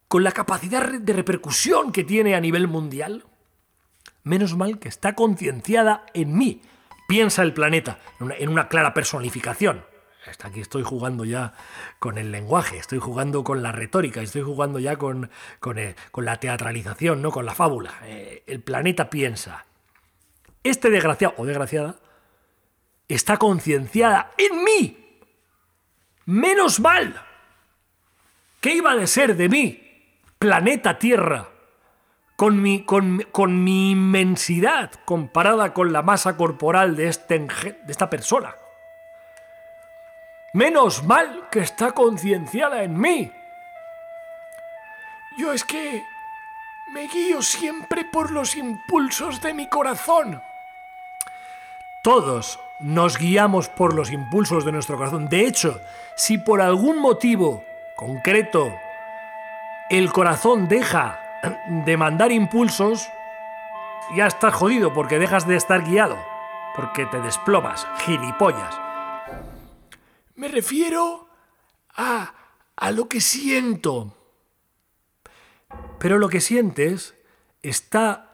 con 0.06 0.22
la 0.22 0.32
capacidad 0.32 0.86
de 1.00 1.12
repercusión 1.12 1.92
que 1.92 2.04
tiene 2.04 2.34
a 2.34 2.40
nivel 2.40 2.68
mundial, 2.68 3.24
menos 4.22 4.56
mal 4.56 4.78
que 4.78 4.88
está 4.88 5.14
concienciada 5.14 6.06
en 6.14 6.36
mí. 6.36 6.62
Piensa 7.08 7.40
el 7.40 7.54
planeta, 7.54 8.00
en 8.20 8.50
una, 8.50 8.68
clara 8.68 8.92
personificación. 8.92 9.82
Hasta 10.26 10.48
aquí 10.48 10.60
estoy 10.60 10.82
jugando 10.82 11.24
ya 11.24 11.54
con 11.98 12.18
el 12.18 12.30
lenguaje, 12.30 12.76
estoy 12.76 12.98
jugando 12.98 13.42
con 13.44 13.62
la 13.62 13.72
retórica, 13.72 14.20
estoy 14.20 14.42
jugando 14.42 14.78
ya 14.78 14.96
con, 14.96 15.30
con, 15.58 15.78
eh, 15.78 15.96
la 16.16 16.36
teatralización, 16.36 17.22
¿no? 17.22 17.30
con 17.30 17.46
la 17.46 17.54
fábula. 17.54 17.94
Eh, 18.02 18.42
el 18.46 18.60
planeta 18.60 19.08
piensa. 19.08 19.64
Este 20.62 20.90
desgraciado 20.90 21.32
o 21.38 21.46
desgraciada 21.46 21.96
está 23.08 23.38
concienciada 23.38 24.32
en 24.36 24.62
mí. 24.62 25.18
Menos 26.26 26.78
mal. 26.78 27.22
¿Qué 28.60 28.74
iba 28.74 28.92
a 28.92 29.06
ser 29.06 29.34
de 29.34 29.48
mí? 29.48 30.12
Planeta 30.38 30.98
Tierra 30.98 31.48
con 32.38 32.62
mi, 32.62 32.84
con, 32.84 33.64
mi 33.64 33.90
inmensidad 33.90 34.92
comparada 35.04 35.74
con 35.74 35.92
la 35.92 36.02
masa 36.02 36.36
corporal 36.36 36.94
de, 36.94 37.08
este, 37.08 37.36
de 37.40 37.76
esta 37.88 38.08
persona. 38.08 38.54
Menos 40.52 41.02
mal 41.02 41.48
que 41.50 41.58
está 41.58 41.90
concienciada 41.90 42.84
en 42.84 42.96
mí. 42.96 43.32
Yo 45.36 45.52
es 45.52 45.64
que 45.64 46.04
me 46.92 47.08
guío 47.08 47.42
siempre 47.42 48.04
por 48.04 48.30
los 48.30 48.54
impulsos 48.54 49.40
de 49.40 49.52
mi 49.52 49.68
corazón. 49.68 50.40
Todos 52.04 52.60
nos 52.78 53.18
guiamos 53.18 53.68
por 53.68 53.94
los 53.94 54.12
impulsos 54.12 54.64
de 54.64 54.70
nuestro 54.70 54.96
corazón. 54.96 55.28
De 55.28 55.44
hecho, 55.44 55.80
si 56.14 56.38
por 56.38 56.60
algún 56.60 57.00
motivo 57.00 57.64
concreto 57.96 58.72
el 59.90 60.12
corazón 60.12 60.68
deja 60.68 61.24
de 61.68 61.96
mandar 61.96 62.32
impulsos, 62.32 63.08
ya 64.16 64.26
estás 64.26 64.54
jodido 64.54 64.92
porque 64.92 65.18
dejas 65.18 65.46
de 65.46 65.56
estar 65.56 65.84
guiado, 65.84 66.16
porque 66.74 67.06
te 67.06 67.20
desplomas, 67.20 67.86
gilipollas. 68.04 68.74
Me 70.34 70.48
refiero 70.48 71.28
a, 71.94 72.32
a 72.76 72.90
lo 72.90 73.08
que 73.08 73.20
siento. 73.20 74.14
Pero 75.98 76.18
lo 76.18 76.28
que 76.28 76.40
sientes 76.40 77.14
está 77.62 78.28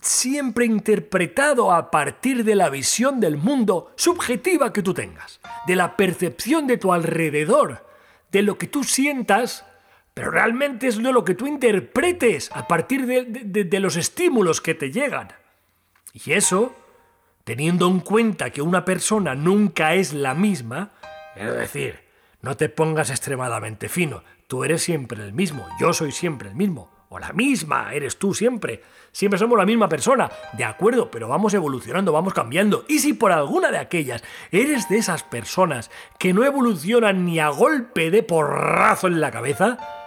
siempre 0.00 0.64
interpretado 0.64 1.72
a 1.72 1.90
partir 1.90 2.44
de 2.44 2.56
la 2.56 2.68
visión 2.70 3.20
del 3.20 3.36
mundo 3.36 3.92
subjetiva 3.96 4.72
que 4.72 4.82
tú 4.82 4.92
tengas, 4.94 5.40
de 5.66 5.76
la 5.76 5.96
percepción 5.96 6.66
de 6.66 6.76
tu 6.76 6.92
alrededor, 6.92 7.86
de 8.32 8.42
lo 8.42 8.58
que 8.58 8.66
tú 8.66 8.82
sientas 8.82 9.64
pero 10.14 10.30
realmente 10.30 10.86
es 10.88 10.98
lo 10.98 11.24
que 11.24 11.34
tú 11.34 11.46
interpretes 11.46 12.50
a 12.52 12.66
partir 12.68 13.06
de, 13.06 13.80
los 13.80 13.96
estímulos 13.96 14.60
que 14.60 14.74
te 14.74 14.90
llegan. 14.90 15.28
Y 16.12 16.32
eso, 16.32 16.74
teniendo 17.44 17.88
en 17.88 18.00
cuenta 18.00 18.50
que 18.50 18.60
una 18.60 18.84
persona 18.84 19.34
nunca 19.34 19.94
es 19.94 20.12
la 20.12 20.34
misma, 20.34 20.90
es 21.34 21.54
decir, 21.54 22.00
no 22.42 22.56
te 22.56 22.68
pongas 22.68 23.10
extremadamente 23.10 23.88
fino, 23.88 24.22
tú 24.48 24.64
eres 24.64 24.82
siempre 24.82 25.22
el 25.22 25.32
mismo, 25.32 25.66
yo 25.80 25.94
soy 25.94 26.12
siempre 26.12 26.50
el 26.50 26.56
mismo, 26.56 26.90
o 27.08 27.18
la 27.18 27.32
misma, 27.32 27.94
eres 27.94 28.18
tú 28.18 28.34
siempre, 28.34 28.82
siempre 29.12 29.38
somos 29.38 29.56
la 29.56 29.64
misma 29.64 29.88
persona, 29.88 30.30
de 30.52 30.64
acuerdo, 30.64 31.10
pero 31.10 31.28
vamos 31.28 31.54
evolucionando, 31.54 32.12
vamos 32.12 32.34
cambiando, 32.34 32.84
y 32.86 32.98
si 32.98 33.14
por 33.14 33.32
alguna 33.32 33.70
de 33.70 33.78
aquellas 33.78 34.22
eres 34.50 34.90
de 34.90 34.98
esas 34.98 35.22
personas 35.22 35.90
que 36.18 36.34
no 36.34 36.44
evolucionan 36.44 37.24
ni 37.24 37.38
a 37.38 37.48
golpe 37.48 38.10
de 38.10 38.22
porrazo 38.22 39.06
en 39.06 39.20
la 39.20 39.30
cabeza, 39.30 40.01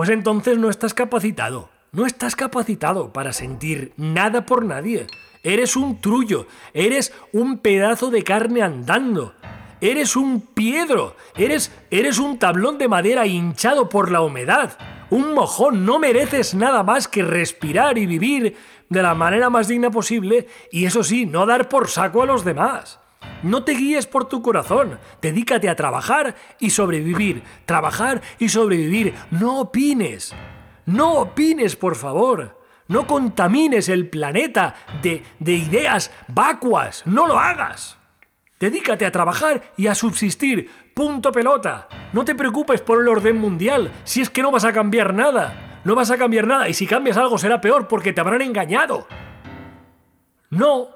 pues 0.00 0.08
entonces 0.08 0.56
no 0.56 0.70
estás 0.70 0.94
capacitado. 0.94 1.68
No 1.92 2.06
estás 2.06 2.34
capacitado 2.34 3.12
para 3.12 3.34
sentir 3.34 3.92
nada 3.98 4.46
por 4.46 4.64
nadie. 4.64 5.06
Eres 5.42 5.76
un 5.76 6.00
trullo, 6.00 6.46
eres 6.72 7.12
un 7.34 7.58
pedazo 7.58 8.10
de 8.10 8.24
carne 8.24 8.62
andando. 8.62 9.34
Eres 9.82 10.16
un 10.16 10.40
piedro, 10.40 11.16
eres, 11.36 11.70
eres 11.90 12.18
un 12.18 12.38
tablón 12.38 12.78
de 12.78 12.88
madera 12.88 13.26
hinchado 13.26 13.90
por 13.90 14.10
la 14.10 14.22
humedad. 14.22 14.78
Un 15.10 15.34
mojón, 15.34 15.84
no 15.84 15.98
mereces 15.98 16.54
nada 16.54 16.82
más 16.82 17.06
que 17.06 17.22
respirar 17.22 17.98
y 17.98 18.06
vivir 18.06 18.56
de 18.88 19.02
la 19.02 19.14
manera 19.14 19.50
más 19.50 19.68
digna 19.68 19.90
posible 19.90 20.48
y 20.72 20.86
eso 20.86 21.04
sí, 21.04 21.26
no 21.26 21.44
dar 21.44 21.68
por 21.68 21.90
saco 21.90 22.22
a 22.22 22.26
los 22.26 22.42
demás. 22.42 23.00
No 23.42 23.64
te 23.64 23.72
guíes 23.72 24.06
por 24.06 24.26
tu 24.26 24.42
corazón, 24.42 24.98
dedícate 25.22 25.68
a 25.68 25.76
trabajar 25.76 26.34
y 26.58 26.70
sobrevivir, 26.70 27.42
trabajar 27.64 28.22
y 28.38 28.48
sobrevivir, 28.48 29.14
no 29.30 29.60
opines, 29.60 30.34
no 30.86 31.14
opines 31.14 31.76
por 31.76 31.96
favor, 31.96 32.60
no 32.88 33.06
contamines 33.06 33.88
el 33.88 34.08
planeta 34.10 34.74
de, 35.02 35.22
de 35.38 35.52
ideas 35.52 36.10
vacuas, 36.28 37.02
no 37.06 37.26
lo 37.26 37.38
hagas. 37.38 37.96
Dedícate 38.58 39.06
a 39.06 39.12
trabajar 39.12 39.72
y 39.78 39.86
a 39.86 39.94
subsistir, 39.94 40.70
punto 40.92 41.32
pelota. 41.32 41.88
No 42.12 42.26
te 42.26 42.34
preocupes 42.34 42.82
por 42.82 43.00
el 43.00 43.08
orden 43.08 43.38
mundial, 43.38 43.90
si 44.04 44.20
es 44.20 44.28
que 44.28 44.42
no 44.42 44.50
vas 44.50 44.66
a 44.66 44.72
cambiar 44.74 45.14
nada, 45.14 45.80
no 45.84 45.94
vas 45.94 46.10
a 46.10 46.18
cambiar 46.18 46.46
nada. 46.46 46.68
Y 46.68 46.74
si 46.74 46.86
cambias 46.86 47.16
algo 47.16 47.38
será 47.38 47.62
peor 47.62 47.88
porque 47.88 48.12
te 48.12 48.20
habrán 48.20 48.42
engañado. 48.42 49.06
No, 50.50 50.88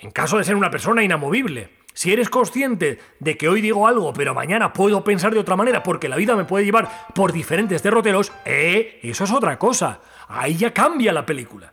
en 0.00 0.10
caso 0.10 0.38
de 0.38 0.44
ser 0.44 0.56
una 0.56 0.70
persona 0.70 1.02
inamovible. 1.02 1.70
Si 1.94 2.12
eres 2.12 2.28
consciente 2.28 2.98
de 3.20 3.38
que 3.38 3.48
hoy 3.48 3.62
digo 3.62 3.86
algo, 3.86 4.12
pero 4.12 4.34
mañana 4.34 4.72
puedo 4.72 5.02
pensar 5.02 5.32
de 5.32 5.40
otra 5.40 5.56
manera 5.56 5.82
porque 5.82 6.10
la 6.10 6.16
vida 6.16 6.36
me 6.36 6.44
puede 6.44 6.66
llevar 6.66 7.06
por 7.14 7.32
diferentes 7.32 7.82
derroteros, 7.82 8.32
eh, 8.44 9.00
eso 9.02 9.24
es 9.24 9.32
otra 9.32 9.58
cosa. 9.58 10.00
Ahí 10.28 10.56
ya 10.56 10.74
cambia 10.74 11.12
la 11.14 11.24
película. 11.24 11.72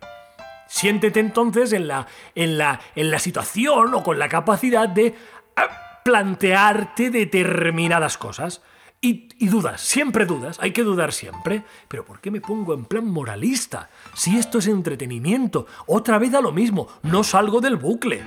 Siéntete 0.67 1.19
entonces 1.19 1.73
en 1.73 1.87
la, 1.87 2.07
en 2.35 2.57
la, 2.57 2.79
en 2.95 3.11
la 3.11 3.19
situación 3.19 3.93
o 3.93 4.01
con 4.01 4.17
la 4.17 4.29
capacidad 4.29 4.87
de 4.87 5.13
ah, 5.57 6.01
plantearte 6.05 7.09
determinadas 7.09 8.17
cosas. 8.17 8.61
Y, 9.05 9.27
dudas, 9.49 9.81
siempre 9.81 10.25
dudas, 10.25 10.57
hay 10.61 10.71
que 10.71 10.81
dudar 10.81 11.11
siempre. 11.11 11.65
Pero 11.89 12.05
¿por 12.05 12.21
qué 12.21 12.31
me 12.31 12.39
pongo 12.39 12.73
en 12.73 12.85
plan 12.85 13.05
moralista? 13.05 13.89
Si 14.13 14.37
esto 14.37 14.59
es 14.59 14.67
entretenimiento, 14.67 15.67
otra 15.87 16.17
vez 16.19 16.33
a 16.33 16.39
lo 16.39 16.53
mismo, 16.53 16.87
no 17.01 17.21
salgo 17.25 17.59
del 17.59 17.75
bucle. 17.75 18.23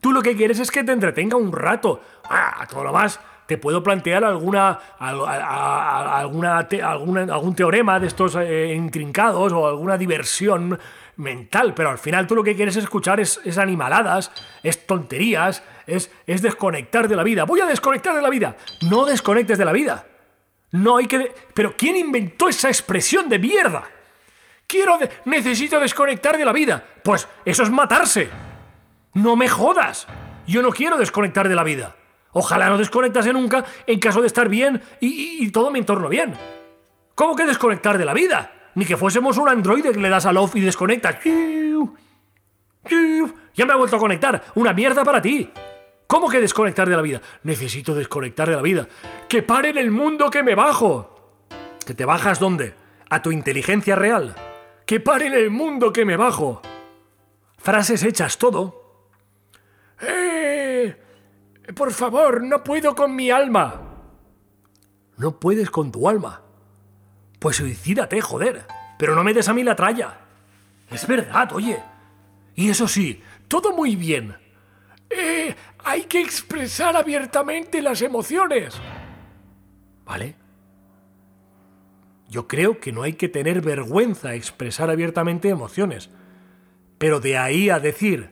Tú 0.00 0.12
lo 0.12 0.22
que 0.22 0.36
quieres 0.36 0.60
es 0.60 0.70
que 0.70 0.84
te 0.84 0.92
entretenga 0.92 1.36
un 1.36 1.50
rato. 1.50 2.00
Ah, 2.30 2.64
todo 2.70 2.84
lo 2.84 2.92
más, 2.92 3.18
te 3.46 3.58
puedo 3.58 3.82
plantear 3.82 4.24
alguna, 4.24 4.78
alguna, 5.00 6.58
algún 6.60 7.54
teorema 7.56 7.98
de 7.98 8.06
estos 8.06 8.36
eh, 8.36 8.72
intrincados 8.72 9.52
o 9.52 9.66
alguna 9.66 9.98
diversión 9.98 10.78
mental, 11.16 11.74
pero 11.74 11.90
al 11.90 11.98
final 11.98 12.26
tú 12.26 12.34
lo 12.34 12.42
que 12.42 12.56
quieres 12.56 12.76
escuchar 12.76 13.20
es, 13.20 13.40
es 13.44 13.58
animaladas, 13.58 14.32
es 14.62 14.86
tonterías, 14.86 15.62
es, 15.86 16.10
es 16.26 16.42
desconectar 16.42 17.08
de 17.08 17.16
la 17.16 17.22
vida. 17.22 17.44
Voy 17.44 17.60
a 17.60 17.66
desconectar 17.66 18.14
de 18.14 18.22
la 18.22 18.30
vida. 18.30 18.56
No 18.82 19.04
desconectes 19.04 19.58
de 19.58 19.64
la 19.64 19.72
vida. 19.72 20.06
No 20.72 20.96
hay 20.96 21.06
que... 21.06 21.32
Pero 21.54 21.76
¿quién 21.76 21.96
inventó 21.96 22.48
esa 22.48 22.68
expresión 22.68 23.28
de 23.28 23.38
mierda? 23.38 23.84
Quiero... 24.66 24.98
Necesito 25.24 25.78
desconectar 25.78 26.36
de 26.36 26.44
la 26.44 26.52
vida. 26.52 26.84
Pues 27.02 27.28
eso 27.44 27.62
es 27.62 27.70
matarse. 27.70 28.28
No 29.12 29.36
me 29.36 29.48
jodas. 29.48 30.06
Yo 30.46 30.62
no 30.62 30.70
quiero 30.70 30.96
desconectar 30.96 31.48
de 31.48 31.54
la 31.54 31.62
vida. 31.62 31.94
Ojalá 32.32 32.68
no 32.68 32.78
desconectase 32.78 33.32
nunca 33.32 33.64
en 33.86 34.00
caso 34.00 34.20
de 34.20 34.26
estar 34.26 34.48
bien 34.48 34.82
y, 35.00 35.44
y 35.44 35.50
todo 35.52 35.70
mi 35.70 35.78
entorno 35.78 36.08
bien. 36.08 36.34
¿Cómo 37.14 37.36
que 37.36 37.46
desconectar 37.46 37.96
de 37.96 38.04
la 38.04 38.12
vida? 38.12 38.53
Ni 38.74 38.84
que 38.84 38.96
fuésemos 38.96 39.38
un 39.38 39.48
androide 39.48 39.92
que 39.92 40.00
le 40.00 40.08
das 40.08 40.26
al 40.26 40.36
off 40.36 40.56
y 40.56 40.60
desconectas. 40.60 41.16
Ya 43.54 43.66
me 43.66 43.72
ha 43.72 43.76
vuelto 43.76 43.96
a 43.96 44.00
conectar. 44.00 44.44
Una 44.54 44.72
mierda 44.72 45.04
para 45.04 45.22
ti. 45.22 45.50
¿Cómo 46.06 46.28
que 46.28 46.40
desconectar 46.40 46.88
de 46.88 46.96
la 46.96 47.02
vida? 47.02 47.22
Necesito 47.42 47.94
desconectar 47.94 48.48
de 48.48 48.56
la 48.56 48.62
vida. 48.62 48.88
¡Que 49.28 49.42
pare 49.42 49.70
en 49.70 49.78
el 49.78 49.90
mundo 49.90 50.30
que 50.30 50.42
me 50.42 50.54
bajo! 50.54 51.46
¿Que 51.86 51.94
te 51.94 52.04
bajas 52.04 52.38
dónde? 52.38 52.74
¿A 53.10 53.22
tu 53.22 53.32
inteligencia 53.32 53.96
real? 53.96 54.34
¡Que 54.86 55.00
pare 55.00 55.26
el 55.26 55.50
mundo 55.50 55.92
que 55.92 56.04
me 56.04 56.16
bajo! 56.16 56.60
Frases 57.58 58.02
hechas 58.02 58.38
todo. 58.38 59.08
¡Eh! 60.00 60.94
Por 61.74 61.92
favor, 61.92 62.42
no 62.42 62.62
puedo 62.62 62.94
con 62.94 63.16
mi 63.16 63.30
alma. 63.30 63.80
No 65.16 65.40
puedes 65.40 65.70
con 65.70 65.90
tu 65.90 66.08
alma. 66.08 66.43
Pues 67.44 67.58
suicídate, 67.58 68.22
joder. 68.22 68.64
Pero 68.96 69.14
no 69.14 69.22
me 69.22 69.34
des 69.34 69.50
a 69.50 69.52
mí 69.52 69.62
la 69.62 69.76
tralla. 69.76 70.16
Es 70.90 71.06
verdad, 71.06 71.52
oye. 71.52 71.78
Y 72.54 72.70
eso 72.70 72.88
sí, 72.88 73.22
todo 73.48 73.76
muy 73.76 73.96
bien. 73.96 74.34
Eh, 75.10 75.54
hay 75.84 76.04
que 76.04 76.22
expresar 76.22 76.96
abiertamente 76.96 77.82
las 77.82 78.00
emociones. 78.00 78.80
¿Vale? 80.06 80.36
Yo 82.30 82.48
creo 82.48 82.80
que 82.80 82.92
no 82.92 83.02
hay 83.02 83.12
que 83.12 83.28
tener 83.28 83.60
vergüenza 83.60 84.30
a 84.30 84.34
expresar 84.36 84.88
abiertamente 84.88 85.50
emociones. 85.50 86.08
Pero 86.96 87.20
de 87.20 87.36
ahí 87.36 87.68
a 87.68 87.78
decir, 87.78 88.30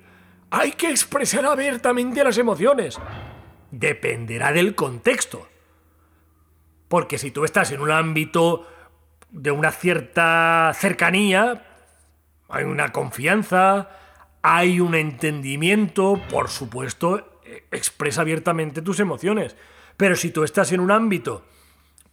hay 0.49 0.73
que 0.73 0.89
expresar 0.89 1.45
abiertamente 1.45 2.25
las 2.25 2.39
emociones, 2.39 2.99
dependerá 3.73 4.53
del 4.53 4.75
contexto. 4.75 5.51
Porque 6.89 7.19
si 7.19 7.31
tú 7.31 7.45
estás 7.45 7.73
en 7.73 7.83
un 7.83 7.91
ámbito 7.91 8.72
de 9.33 9.51
una 9.51 9.73
cierta 9.73 10.71
cercanía, 10.75 11.65
hay 12.49 12.65
una 12.65 12.93
confianza, 12.93 13.89
hay 14.43 14.79
un 14.79 14.95
entendimiento, 14.95 16.21
por 16.31 16.51
supuesto, 16.51 17.41
eh, 17.45 17.65
expresa 17.71 18.21
abiertamente 18.21 18.83
tus 18.83 19.01
emociones. 19.01 19.57
Pero 19.97 20.17
si 20.17 20.31
tú 20.31 20.45
estás 20.45 20.71
en 20.73 20.81
un 20.81 20.91
ámbito, 20.91 21.45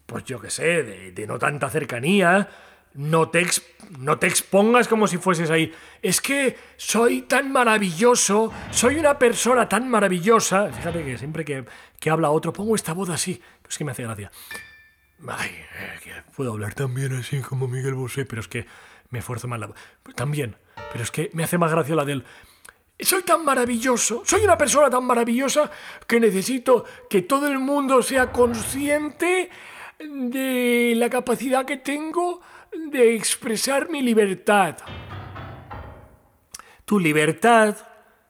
pues 0.05 0.23
yo 0.23 0.39
qué 0.39 0.49
sé, 0.49 0.83
de, 0.83 1.27
no 1.27 1.37
tanta 1.37 1.69
cercanía, 1.69 2.49
no 2.93 3.29
te, 3.29 3.45
no 3.99 4.17
te 4.17 4.27
expongas 4.27 4.87
como 4.87 5.07
si 5.07 5.17
fueses 5.17 5.49
ahí. 5.49 5.73
Es 6.01 6.21
que 6.21 6.57
soy 6.77 7.23
tan 7.23 7.51
maravilloso, 7.51 8.51
soy 8.71 8.97
una 8.97 9.19
persona 9.19 9.67
tan 9.67 9.89
maravillosa. 9.89 10.71
Fíjate 10.71 11.03
que 11.03 11.17
siempre 11.17 11.43
que, 11.43 11.65
que 11.99 12.09
habla 12.09 12.31
otro 12.31 12.53
pongo 12.53 12.75
esta 12.75 12.93
voz 12.93 13.09
así. 13.09 13.41
Es 13.67 13.77
que 13.77 13.83
me 13.83 13.91
hace 13.91 14.03
gracia. 14.03 14.31
Ay, 15.27 15.49
eh, 15.49 15.99
que 16.03 16.11
puedo 16.35 16.51
hablar 16.51 16.73
también 16.73 17.13
así 17.13 17.39
como 17.41 17.67
Miguel 17.67 17.93
Bosé, 17.93 18.25
pero 18.25 18.41
es 18.41 18.47
que 18.47 18.65
me 19.09 19.19
esfuerzo 19.19 19.47
más 19.47 19.59
la 19.59 19.71
También, 20.15 20.55
pero 20.91 21.03
es 21.03 21.11
que 21.11 21.29
me 21.33 21.43
hace 21.43 21.57
más 21.57 21.71
gracia 21.71 21.95
la 21.95 22.05
del... 22.05 22.23
Soy 22.99 23.23
tan 23.23 23.45
maravilloso, 23.45 24.23
soy 24.25 24.43
una 24.43 24.57
persona 24.57 24.89
tan 24.89 25.05
maravillosa 25.05 25.71
que 26.05 26.19
necesito 26.19 26.85
que 27.09 27.21
todo 27.21 27.47
el 27.47 27.59
mundo 27.59 28.01
sea 28.01 28.31
consciente 28.31 29.49
de 29.99 30.93
la 30.97 31.09
capacidad 31.09 31.65
que 31.65 31.77
tengo 31.77 32.41
de 32.91 33.15
expresar 33.15 33.89
mi 33.89 34.01
libertad. 34.01 34.77
Tu 36.83 36.99
libertad, 36.99 37.77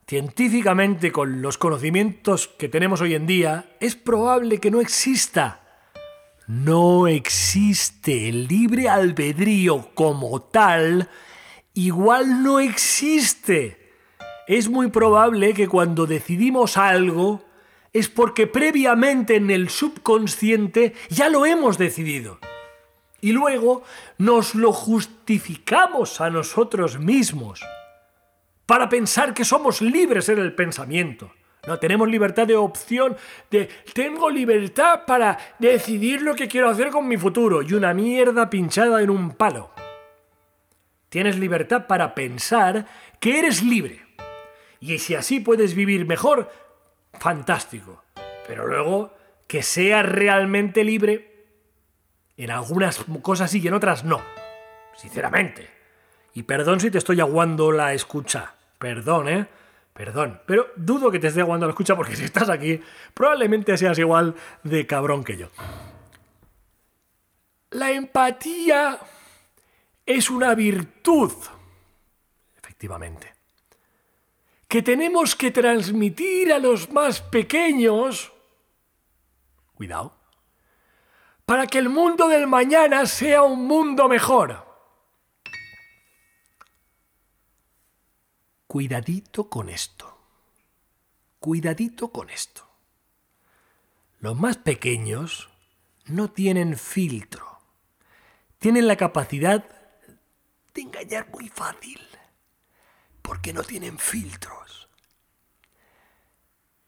científicamente 0.07 1.11
con 1.11 1.41
los 1.41 1.57
conocimientos 1.57 2.47
que 2.47 2.69
tenemos 2.69 3.01
hoy 3.01 3.15
en 3.15 3.25
día, 3.25 3.75
es 3.79 3.95
probable 3.95 4.59
que 4.59 4.69
no 4.69 4.81
exista. 4.81 5.68
No 6.49 7.05
existe 7.05 8.27
el 8.27 8.47
libre 8.47 8.89
albedrío 8.89 9.91
como 9.93 10.41
tal, 10.41 11.07
igual 11.75 12.41
no 12.41 12.59
existe. 12.59 13.93
Es 14.47 14.67
muy 14.67 14.89
probable 14.89 15.53
que 15.53 15.67
cuando 15.67 16.07
decidimos 16.07 16.75
algo 16.75 17.45
es 17.93 18.09
porque 18.09 18.47
previamente 18.47 19.35
en 19.35 19.51
el 19.51 19.69
subconsciente 19.69 20.95
ya 21.09 21.29
lo 21.29 21.45
hemos 21.45 21.77
decidido. 21.77 22.39
Y 23.21 23.31
luego 23.31 23.83
nos 24.17 24.55
lo 24.55 24.73
justificamos 24.73 26.19
a 26.19 26.31
nosotros 26.31 26.97
mismos 26.97 27.61
para 28.65 28.89
pensar 28.89 29.35
que 29.35 29.45
somos 29.45 29.83
libres 29.83 30.29
en 30.29 30.39
el 30.39 30.55
pensamiento. 30.55 31.31
No 31.67 31.77
tenemos 31.77 32.07
libertad 32.07 32.47
de 32.47 32.55
opción, 32.55 33.17
de 33.51 33.69
tengo 33.93 34.29
libertad 34.29 35.01
para 35.05 35.37
decidir 35.59 36.21
lo 36.21 36.33
que 36.35 36.47
quiero 36.47 36.69
hacer 36.69 36.89
con 36.89 37.07
mi 37.07 37.17
futuro 37.17 37.61
y 37.61 37.73
una 37.73 37.93
mierda 37.93 38.49
pinchada 38.49 39.01
en 39.01 39.09
un 39.09 39.31
palo. 39.31 39.71
Tienes 41.09 41.37
libertad 41.37 41.87
para 41.87 42.15
pensar 42.15 42.85
que 43.19 43.39
eres 43.39 43.63
libre. 43.63 44.05
Y 44.79 44.97
si 44.99 45.15
así 45.15 45.39
puedes 45.39 45.75
vivir 45.75 46.05
mejor, 46.05 46.49
fantástico. 47.19 48.03
Pero 48.47 48.67
luego, 48.67 49.13
que 49.47 49.61
seas 49.61 50.05
realmente 50.05 50.83
libre, 50.83 51.45
en 52.37 52.51
algunas 52.51 53.03
cosas 53.21 53.51
sí 53.51 53.59
y 53.61 53.67
en 53.67 53.73
otras 53.73 54.05
no. 54.05 54.21
Sinceramente. 54.95 55.69
Y 56.33 56.43
perdón 56.43 56.79
si 56.79 56.89
te 56.89 56.99
estoy 56.99 57.19
aguando 57.19 57.71
la 57.71 57.93
escucha. 57.93 58.53
Perdón, 58.77 59.27
¿eh? 59.27 59.47
Perdón, 59.99 60.39
pero 60.45 60.67
dudo 60.77 61.11
que 61.11 61.19
te 61.19 61.27
esté 61.27 61.41
aguando 61.41 61.65
la 61.65 61.71
escucha 61.71 61.93
porque 61.93 62.15
si 62.15 62.23
estás 62.23 62.47
aquí, 62.47 62.81
probablemente 63.13 63.75
seas 63.77 63.99
igual 63.99 64.33
de 64.63 64.87
cabrón 64.87 65.25
que 65.25 65.35
yo. 65.35 65.49
La 67.71 67.91
empatía 67.91 68.97
es 70.05 70.29
una 70.29 70.55
virtud, 70.55 71.33
efectivamente, 72.57 73.33
que 74.69 74.81
tenemos 74.81 75.35
que 75.35 75.51
transmitir 75.51 76.53
a 76.53 76.59
los 76.59 76.89
más 76.93 77.19
pequeños, 77.19 78.31
cuidado, 79.75 80.15
para 81.45 81.67
que 81.67 81.77
el 81.77 81.89
mundo 81.89 82.29
del 82.29 82.47
mañana 82.47 83.05
sea 83.05 83.43
un 83.43 83.65
mundo 83.67 84.07
mejor. 84.07 84.68
Cuidadito 88.71 89.49
con 89.49 89.67
esto. 89.67 90.15
Cuidadito 91.39 92.11
con 92.11 92.29
esto. 92.29 92.69
Los 94.19 94.39
más 94.39 94.57
pequeños 94.57 95.49
no 96.05 96.29
tienen 96.29 96.77
filtro. 96.77 97.61
Tienen 98.59 98.85
la 98.85 98.95
capacidad 98.95 99.67
de 100.75 100.81
engañar 100.83 101.31
muy 101.31 101.49
fácil. 101.49 101.99
Porque 103.23 103.53
no 103.53 103.63
tienen 103.63 103.97
filtros. 103.97 104.87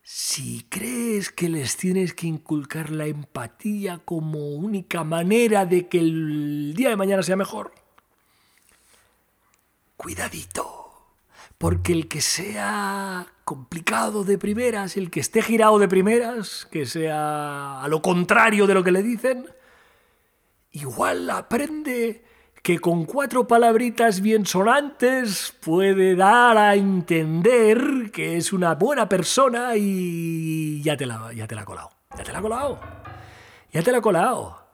Si 0.04 0.68
crees 0.70 1.32
que 1.32 1.50
les 1.50 1.78
tienes 1.78 2.14
que 2.14 2.28
inculcar 2.28 2.92
la 2.92 3.08
empatía 3.08 3.98
como 4.06 4.50
única 4.50 5.04
manera 5.04 5.66
de 5.66 5.88
que 5.88 5.98
el 5.98 6.76
día 6.76 6.90
de 6.90 6.96
mañana 6.96 7.24
sea 7.24 7.36
mejor, 7.36 7.74
cuidadito. 9.98 10.81
Porque 11.62 11.94
el 11.94 12.08
que 12.08 12.22
sea 12.22 13.28
complicado 13.44 14.24
de 14.24 14.40
primeras, 14.40 14.98
el 14.98 15.12
que 15.12 15.20
esté 15.20 15.44
girado 15.44 15.78
de 15.78 15.88
primeras, 15.88 16.68
que 16.72 16.88
sea 16.88 17.84
a 17.84 17.88
lo 17.88 18.02
contrario 18.02 18.66
de 18.66 18.74
lo 18.74 18.84
que 18.84 18.92
le 18.92 19.04
dicen, 19.04 19.46
igual 20.72 21.30
aprende 21.30 22.26
que 22.64 22.80
con 22.80 23.06
cuatro 23.06 23.48
palabritas 23.48 24.22
bien 24.22 24.48
sonantes 24.48 25.56
puede 25.62 26.16
dar 26.16 26.58
a 26.58 26.74
entender 26.74 28.10
que 28.12 28.38
es 28.38 28.54
una 28.54 28.74
buena 28.74 29.08
persona 29.08 29.76
y 29.76 30.82
ya 30.82 30.98
te 30.98 31.06
la, 31.06 31.32
ya 31.32 31.46
te 31.46 31.54
la 31.54 31.62
ha 31.62 31.66
colado. 31.66 31.92
Ya 32.18 32.24
te 32.24 32.32
la 32.32 32.40
ha 32.40 32.42
colado. 32.42 32.80
Ya 33.72 33.84
te 33.84 33.92
la 33.92 34.00
ha 34.00 34.02
colado. 34.02 34.66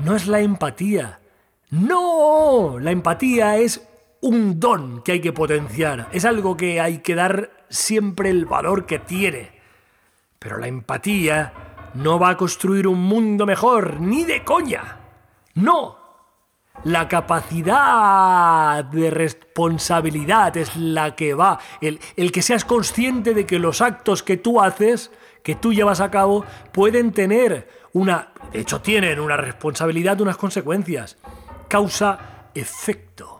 No 0.00 0.14
es 0.14 0.26
la 0.26 0.40
empatía. 0.40 1.20
No, 1.70 2.78
la 2.78 2.90
empatía 2.90 3.56
es 3.56 3.88
un 4.22 4.60
don 4.60 5.02
que 5.02 5.12
hay 5.12 5.20
que 5.20 5.32
potenciar, 5.32 6.08
es 6.12 6.24
algo 6.24 6.56
que 6.56 6.80
hay 6.80 6.98
que 6.98 7.16
dar 7.16 7.50
siempre 7.68 8.30
el 8.30 8.46
valor 8.46 8.86
que 8.86 9.00
tiene. 9.00 9.50
Pero 10.38 10.58
la 10.58 10.68
empatía 10.68 11.52
no 11.94 12.18
va 12.18 12.30
a 12.30 12.36
construir 12.36 12.86
un 12.86 13.00
mundo 13.00 13.46
mejor, 13.46 14.00
ni 14.00 14.24
de 14.24 14.44
coña. 14.44 14.98
No. 15.54 15.98
La 16.84 17.08
capacidad 17.08 18.84
de 18.84 19.10
responsabilidad 19.10 20.56
es 20.56 20.76
la 20.76 21.16
que 21.16 21.34
va. 21.34 21.58
El, 21.80 22.00
el, 22.16 22.30
que 22.30 22.42
seas 22.42 22.64
consciente 22.64 23.34
de 23.34 23.44
que 23.44 23.58
los 23.58 23.80
actos 23.80 24.22
que 24.22 24.36
tú 24.36 24.60
haces, 24.60 25.10
que 25.42 25.56
tú 25.56 25.72
llevas 25.72 26.00
a 26.00 26.10
cabo, 26.10 26.44
pueden 26.72 27.12
tener 27.12 27.68
una... 27.92 28.32
De 28.52 28.60
hecho, 28.60 28.80
tienen 28.80 29.18
una 29.18 29.36
responsabilidad, 29.36 30.20
unas 30.20 30.36
consecuencias. 30.36 31.18
Causa-efecto 31.68 33.31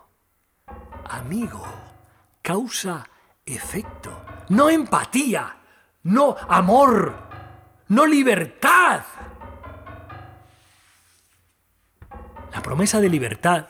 amigo, 1.12 1.64
causa, 2.40 3.06
efecto. 3.44 4.24
No 4.48 4.70
empatía, 4.70 5.56
no 6.04 6.36
amor, 6.48 7.14
no 7.88 8.06
libertad. 8.06 9.02
La 12.52 12.62
promesa 12.62 13.00
de 13.00 13.08
libertad 13.08 13.66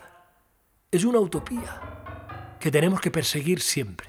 es 0.91 1.05
una 1.05 1.19
utopía 1.19 2.57
que 2.59 2.71
tenemos 2.71 3.01
que 3.01 3.11
perseguir 3.11 3.61
siempre. 3.61 4.09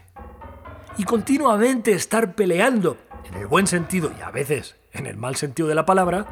Y 0.97 1.03
continuamente 1.05 1.91
estar 1.91 2.35
peleando, 2.35 2.97
en 3.25 3.33
el 3.35 3.47
buen 3.47 3.65
sentido 3.65 4.11
y 4.17 4.21
a 4.21 4.29
veces 4.29 4.75
en 4.91 5.07
el 5.07 5.17
mal 5.17 5.35
sentido 5.35 5.67
de 5.67 5.75
la 5.75 5.85
palabra, 5.85 6.27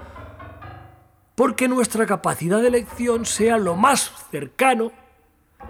porque 1.34 1.68
nuestra 1.68 2.06
capacidad 2.06 2.62
de 2.62 2.68
elección 2.68 3.26
sea 3.26 3.58
lo 3.58 3.76
más 3.76 4.12
cercano 4.30 4.92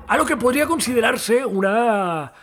a 0.08 0.18
lo 0.18 0.26
que 0.26 0.38
podría 0.38 0.66
considerarse 0.66 1.46
una, 1.46 2.34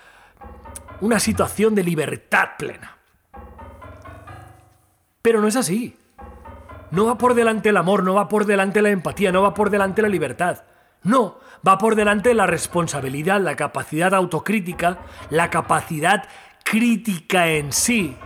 una 1.00 1.20
situación 1.20 1.74
de 1.74 1.82
libertad 1.82 2.50
plena. 2.58 2.96
Pero 5.22 5.40
no 5.40 5.48
es 5.48 5.56
así. 5.56 5.96
No 6.90 7.06
va 7.06 7.18
por 7.18 7.34
delante 7.34 7.68
el 7.68 7.76
amor, 7.76 8.02
no 8.02 8.14
va 8.14 8.28
por 8.28 8.46
delante 8.46 8.80
la 8.80 8.88
empatía, 8.88 9.32
no 9.32 9.42
va 9.42 9.52
por 9.52 9.68
delante 9.68 10.00
la 10.00 10.08
libertad. 10.08 10.64
No, 11.02 11.38
va 11.66 11.78
por 11.78 11.94
delante 11.94 12.34
la 12.34 12.46
responsabilidad, 12.46 13.40
la 13.40 13.56
capacidad 13.56 14.14
autocrítica, 14.14 14.98
la 15.30 15.50
capacidad 15.50 16.24
crítica 16.64 17.48
en 17.48 17.72
sí. 17.72 18.16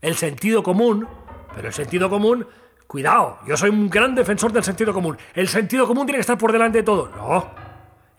El 0.00 0.16
sentido 0.16 0.62
común, 0.62 1.06
pero 1.54 1.68
el 1.68 1.74
sentido 1.74 2.10
común, 2.10 2.46
cuidado, 2.86 3.38
yo 3.46 3.56
soy 3.56 3.70
un 3.70 3.88
gran 3.88 4.14
defensor 4.14 4.52
del 4.52 4.64
sentido 4.64 4.92
común. 4.92 5.16
El 5.34 5.48
sentido 5.48 5.86
común 5.86 6.06
tiene 6.06 6.18
que 6.18 6.22
estar 6.22 6.38
por 6.38 6.52
delante 6.52 6.78
de 6.78 6.84
todo. 6.84 7.10
No. 7.16 7.63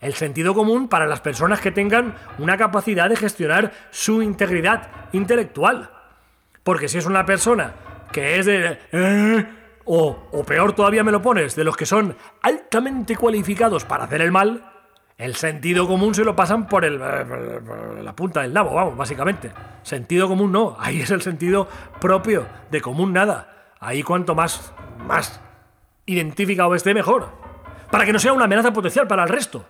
El 0.00 0.14
sentido 0.14 0.54
común 0.54 0.88
para 0.88 1.06
las 1.06 1.20
personas 1.20 1.60
que 1.60 1.70
tengan 1.70 2.14
una 2.38 2.56
capacidad 2.56 3.08
de 3.08 3.16
gestionar 3.16 3.72
su 3.90 4.22
integridad 4.22 4.88
intelectual. 5.12 5.90
Porque 6.62 6.88
si 6.88 6.98
es 6.98 7.06
una 7.06 7.24
persona 7.24 7.72
que 8.12 8.38
es 8.38 8.46
de... 8.46 8.78
Eh, 8.92 9.46
o, 9.84 10.28
o 10.32 10.44
peor 10.44 10.72
todavía 10.72 11.04
me 11.04 11.12
lo 11.12 11.22
pones, 11.22 11.54
de 11.54 11.62
los 11.62 11.76
que 11.76 11.86
son 11.86 12.16
altamente 12.42 13.14
cualificados 13.14 13.84
para 13.84 14.04
hacer 14.04 14.20
el 14.20 14.32
mal, 14.32 14.64
el 15.18 15.34
sentido 15.34 15.86
común 15.86 16.14
se 16.14 16.24
lo 16.24 16.36
pasan 16.36 16.66
por, 16.68 16.84
el, 16.84 16.98
la 16.98 18.14
punta 18.14 18.42
del 18.42 18.52
nabo, 18.52 18.74
vamos, 18.74 18.96
básicamente. 18.96 19.50
Sentido 19.82 20.28
común 20.28 20.52
no, 20.52 20.76
ahí 20.80 21.00
es 21.00 21.10
el 21.10 21.22
sentido 21.22 21.68
propio, 22.00 22.46
de 22.70 22.80
común 22.82 23.12
nada. 23.12 23.72
Ahí 23.80 24.02
cuanto 24.02 24.34
más, 24.34 24.72
más 25.06 25.40
identificado 26.04 26.74
esté, 26.74 26.92
mejor. 26.92 27.30
Para 27.90 28.04
que 28.04 28.12
no 28.12 28.18
sea 28.18 28.34
una 28.34 28.44
amenaza 28.44 28.72
potencial 28.72 29.06
para 29.06 29.22
el 29.22 29.28
resto. 29.30 29.66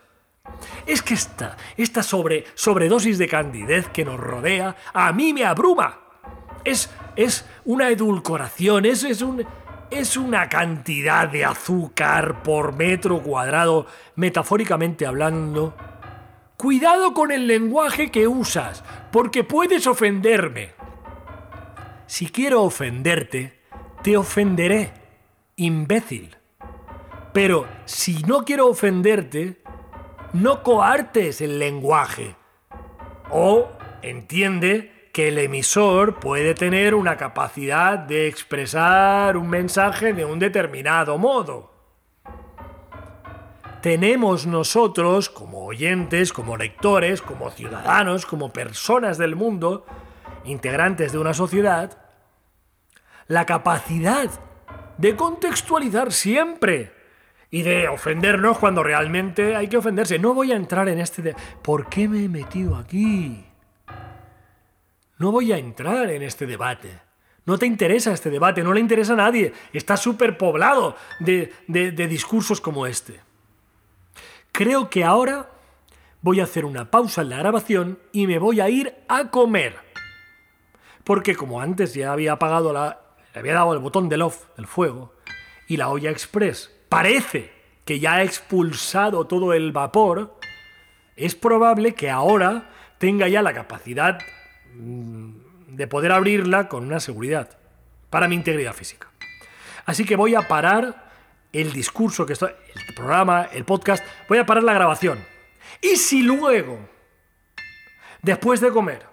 Es 0.86 1.02
que 1.02 1.14
esta, 1.14 1.56
esta 1.76 2.02
sobre, 2.02 2.44
sobredosis 2.54 3.18
de 3.18 3.28
candidez 3.28 3.88
que 3.88 4.04
nos 4.04 4.18
rodea, 4.18 4.76
a 4.92 5.12
mí 5.12 5.32
me 5.32 5.44
abruma 5.44 6.06
es, 6.66 6.90
es 7.14 7.46
una 7.64 7.88
edulcoración, 7.88 8.84
es, 8.84 9.04
es, 9.04 9.22
un, 9.22 9.46
es 9.90 10.16
una 10.16 10.48
cantidad 10.48 11.28
de 11.28 11.44
azúcar 11.44 12.42
por 12.42 12.74
metro 12.74 13.22
cuadrado, 13.22 13.86
metafóricamente 14.16 15.06
hablando. 15.06 15.74
Cuidado 16.56 17.14
con 17.14 17.30
el 17.30 17.46
lenguaje 17.46 18.10
que 18.10 18.26
usas, 18.26 18.82
porque 19.12 19.44
puedes 19.44 19.86
ofenderme. 19.86 20.72
Si 22.06 22.28
quiero 22.28 22.62
ofenderte, 22.62 23.60
te 24.02 24.16
ofenderé, 24.16 24.92
imbécil. 25.56 26.36
Pero 27.32 27.66
si 27.84 28.22
no 28.24 28.44
quiero 28.44 28.68
ofenderte, 28.68 29.62
no 30.32 30.62
coartes 30.62 31.40
el 31.40 31.58
lenguaje. 31.58 32.36
O 33.30 33.68
entiende 34.02 35.10
que 35.12 35.28
el 35.28 35.38
emisor 35.38 36.20
puede 36.20 36.54
tener 36.54 36.94
una 36.94 37.16
capacidad 37.16 37.98
de 37.98 38.28
expresar 38.28 39.36
un 39.36 39.48
mensaje 39.48 40.12
de 40.12 40.24
un 40.24 40.38
determinado 40.38 41.16
modo. 41.16 41.72
Tenemos 43.80 44.46
nosotros, 44.46 45.30
como 45.30 45.64
oyentes, 45.64 46.32
como 46.32 46.56
lectores, 46.56 47.22
como 47.22 47.50
ciudadanos, 47.50 48.26
como 48.26 48.52
personas 48.52 49.16
del 49.16 49.36
mundo, 49.36 49.86
integrantes 50.44 51.12
de 51.12 51.18
una 51.18 51.34
sociedad, 51.34 51.96
la 53.28 53.46
capacidad 53.46 54.28
de 54.98 55.16
contextualizar 55.16 56.12
siempre 56.12 56.95
y 57.50 57.62
de 57.62 57.88
ofendernos 57.88 58.58
cuando 58.58 58.82
realmente 58.82 59.56
hay 59.56 59.68
que 59.68 59.76
ofenderse. 59.76 60.18
No 60.18 60.34
voy 60.34 60.52
a 60.52 60.56
entrar 60.56 60.88
en 60.88 60.98
este 60.98 61.22
de 61.22 61.36
¿por 61.62 61.88
qué 61.88 62.08
me 62.08 62.24
he 62.24 62.28
metido 62.28 62.76
aquí? 62.76 63.46
No 65.18 65.32
voy 65.32 65.52
a 65.52 65.58
entrar 65.58 66.10
en 66.10 66.22
este 66.22 66.46
debate. 66.46 67.00
No 67.44 67.58
te 67.58 67.66
interesa 67.66 68.12
este 68.12 68.28
debate, 68.28 68.62
no 68.62 68.72
le 68.72 68.80
interesa 68.80 69.12
a 69.12 69.16
nadie. 69.16 69.52
Está 69.72 69.96
superpoblado 69.96 70.96
de, 71.20 71.52
de, 71.68 71.92
de 71.92 72.08
discursos 72.08 72.60
como 72.60 72.86
este. 72.86 73.20
Creo 74.50 74.90
que 74.90 75.04
ahora 75.04 75.50
voy 76.20 76.40
a 76.40 76.44
hacer 76.44 76.64
una 76.64 76.90
pausa 76.90 77.22
en 77.22 77.30
la 77.30 77.38
grabación 77.38 78.00
y 78.10 78.26
me 78.26 78.38
voy 78.38 78.60
a 78.60 78.68
ir 78.68 78.94
a 79.08 79.30
comer. 79.30 79.76
Porque 81.04 81.36
como 81.36 81.60
antes 81.60 81.94
ya 81.94 82.12
había 82.12 82.32
apagado 82.32 82.72
la... 82.72 83.00
había 83.32 83.54
dado 83.54 83.72
el 83.74 83.78
botón 83.78 84.08
del 84.08 84.22
off, 84.22 84.46
del 84.56 84.66
fuego, 84.66 85.14
y 85.68 85.76
la 85.76 85.88
olla 85.88 86.10
express 86.10 86.75
parece 86.96 87.52
que 87.84 88.00
ya 88.00 88.14
ha 88.14 88.22
expulsado 88.22 89.26
todo 89.26 89.52
el 89.52 89.70
vapor, 89.70 90.40
es 91.14 91.34
probable 91.34 91.94
que 91.94 92.08
ahora 92.08 92.70
tenga 92.96 93.28
ya 93.28 93.42
la 93.42 93.52
capacidad 93.52 94.18
de 94.72 95.86
poder 95.88 96.12
abrirla 96.12 96.70
con 96.70 96.86
una 96.86 96.98
seguridad 96.98 97.58
para 98.08 98.28
mi 98.28 98.34
integridad 98.34 98.72
física. 98.72 99.10
Así 99.84 100.06
que 100.06 100.16
voy 100.16 100.34
a 100.34 100.48
parar 100.48 101.10
el 101.52 101.70
discurso 101.74 102.24
que 102.24 102.32
estoy, 102.32 102.52
el 102.74 102.94
programa, 102.94 103.42
el 103.52 103.66
podcast, 103.66 104.02
voy 104.26 104.38
a 104.38 104.46
parar 104.46 104.64
la 104.64 104.72
grabación. 104.72 105.22
Y 105.82 105.96
si 105.96 106.22
luego, 106.22 106.78
después 108.22 108.62
de 108.62 108.70
comer, 108.70 109.04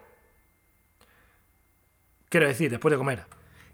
quiero 2.30 2.48
decir, 2.48 2.72
después 2.72 2.94
de 2.94 2.98
comer, 2.98 3.26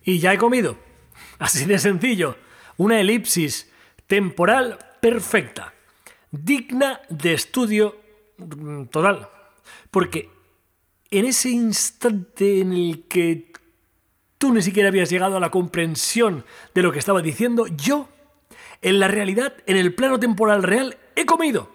y 0.03 0.17
ya 0.17 0.33
he 0.33 0.39
comido, 0.39 0.79
así 1.37 1.65
de 1.65 1.77
sencillo, 1.77 2.37
una 2.75 2.99
elipsis 2.99 3.68
temporal 4.09 4.79
perfecta, 4.99 5.71
digna 6.31 6.99
de 7.09 7.33
estudio 7.33 7.95
mm, 8.37 8.85
total, 8.85 9.29
porque 9.91 10.29
en 11.11 11.25
ese 11.25 11.51
instante 11.51 12.61
en 12.61 12.73
el 12.73 13.03
que 13.07 13.53
tú 14.39 14.51
ni 14.51 14.63
siquiera 14.63 14.89
habías 14.89 15.11
llegado 15.11 15.37
a 15.37 15.39
la 15.39 15.51
comprensión 15.51 16.43
de 16.73 16.81
lo 16.81 16.91
que 16.91 16.97
estaba 16.97 17.21
diciendo, 17.21 17.67
yo, 17.67 18.09
en 18.81 18.99
la 18.99 19.07
realidad, 19.07 19.53
en 19.67 19.77
el 19.77 19.93
plano 19.93 20.19
temporal 20.19 20.63
real, 20.63 20.97
he 21.15 21.27
comido. 21.27 21.69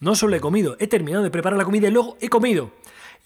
No 0.00 0.14
solo 0.14 0.36
he 0.36 0.40
comido, 0.40 0.76
he 0.80 0.86
terminado 0.86 1.22
de 1.22 1.30
preparar 1.30 1.58
la 1.58 1.64
comida 1.66 1.88
y 1.88 1.90
luego 1.90 2.16
he 2.22 2.30
comido. 2.30 2.72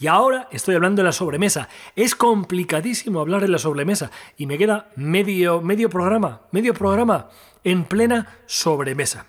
Y 0.03 0.09
ahora 0.09 0.49
estoy 0.51 0.75
hablando 0.75 1.01
de 1.01 1.07
la 1.07 1.12
sobremesa. 1.12 1.69
Es 1.95 2.17
complicadísimo 2.17 3.21
hablar 3.21 3.41
de 3.41 3.47
la 3.47 3.59
sobremesa 3.59 4.11
y 4.37 4.47
me 4.47 4.59
queda 4.59 4.91
medio, 4.97 5.62
medio 5.62 5.88
programa, 5.88 6.41
medio 6.51 6.75
programa 6.75 7.29
en 7.62 7.85
plena 7.85 8.41
sobremesa. 8.47 9.27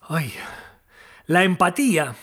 Ay, 0.00 0.34
la 1.26 1.44
empatía 1.44 2.16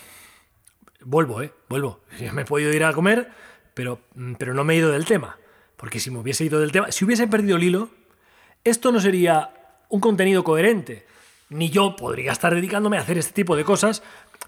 vuelvo, 1.00 1.40
¿eh? 1.40 1.54
Vuelvo. 1.70 2.02
Me 2.34 2.42
he 2.42 2.44
podido 2.44 2.70
ir 2.70 2.84
a 2.84 2.92
comer, 2.92 3.30
pero, 3.72 4.00
mm, 4.14 4.34
pero 4.34 4.52
no 4.52 4.62
me 4.62 4.74
he 4.74 4.76
ido 4.76 4.92
del 4.92 5.06
tema. 5.06 5.38
Porque 5.78 6.00
si 6.00 6.10
me 6.10 6.18
hubiese 6.18 6.44
ido 6.44 6.60
del 6.60 6.70
tema, 6.70 6.92
si 6.92 7.06
hubiese 7.06 7.26
perdido 7.28 7.56
el 7.56 7.62
hilo, 7.62 7.88
esto 8.62 8.92
no 8.92 9.00
sería 9.00 9.54
un 9.88 10.00
contenido 10.00 10.44
coherente. 10.44 11.06
Ni 11.48 11.70
yo 11.70 11.96
podría 11.96 12.32
estar 12.32 12.54
dedicándome 12.54 12.98
a 12.98 13.00
hacer 13.00 13.16
este 13.16 13.32
tipo 13.32 13.56
de 13.56 13.64
cosas, 13.64 14.02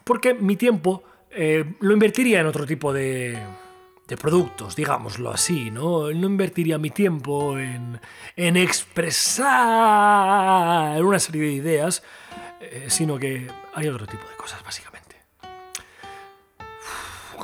porque 0.05 0.35
mi 0.35 0.57
tiempo 0.57 1.03
eh, 1.37 1.64
lo 1.81 1.92
invertiría 1.92 2.40
en 2.40 2.46
otro 2.46 2.66
tipo 2.66 2.92
de, 2.92 3.38
de 4.09 4.16
productos, 4.16 4.75
digámoslo 4.75 5.31
así, 5.31 5.70
¿no? 5.70 6.11
No 6.11 6.27
invertiría 6.27 6.79
mi 6.79 6.90
tiempo 6.90 7.59
en, 7.59 8.01
en 8.35 8.57
expresar 8.57 9.44
una 11.05 11.18
serie 11.18 11.42
de 11.42 11.53
ideas, 11.53 12.03
eh, 12.61 12.87
sino 12.88 13.18
que 13.18 13.46
hay 13.75 13.88
otro 13.88 14.07
tipo 14.07 14.27
de 14.29 14.35
cosas, 14.37 14.64
básicamente 14.64 14.96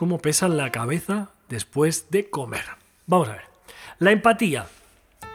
cómo 0.02 0.18
pesa 0.18 0.48
la 0.48 0.72
cabeza 0.72 1.30
después 1.48 2.10
de 2.10 2.28
comer. 2.28 2.64
Vamos 3.06 3.28
a 3.28 3.34
ver. 3.34 3.44
La 4.00 4.10
empatía. 4.10 4.66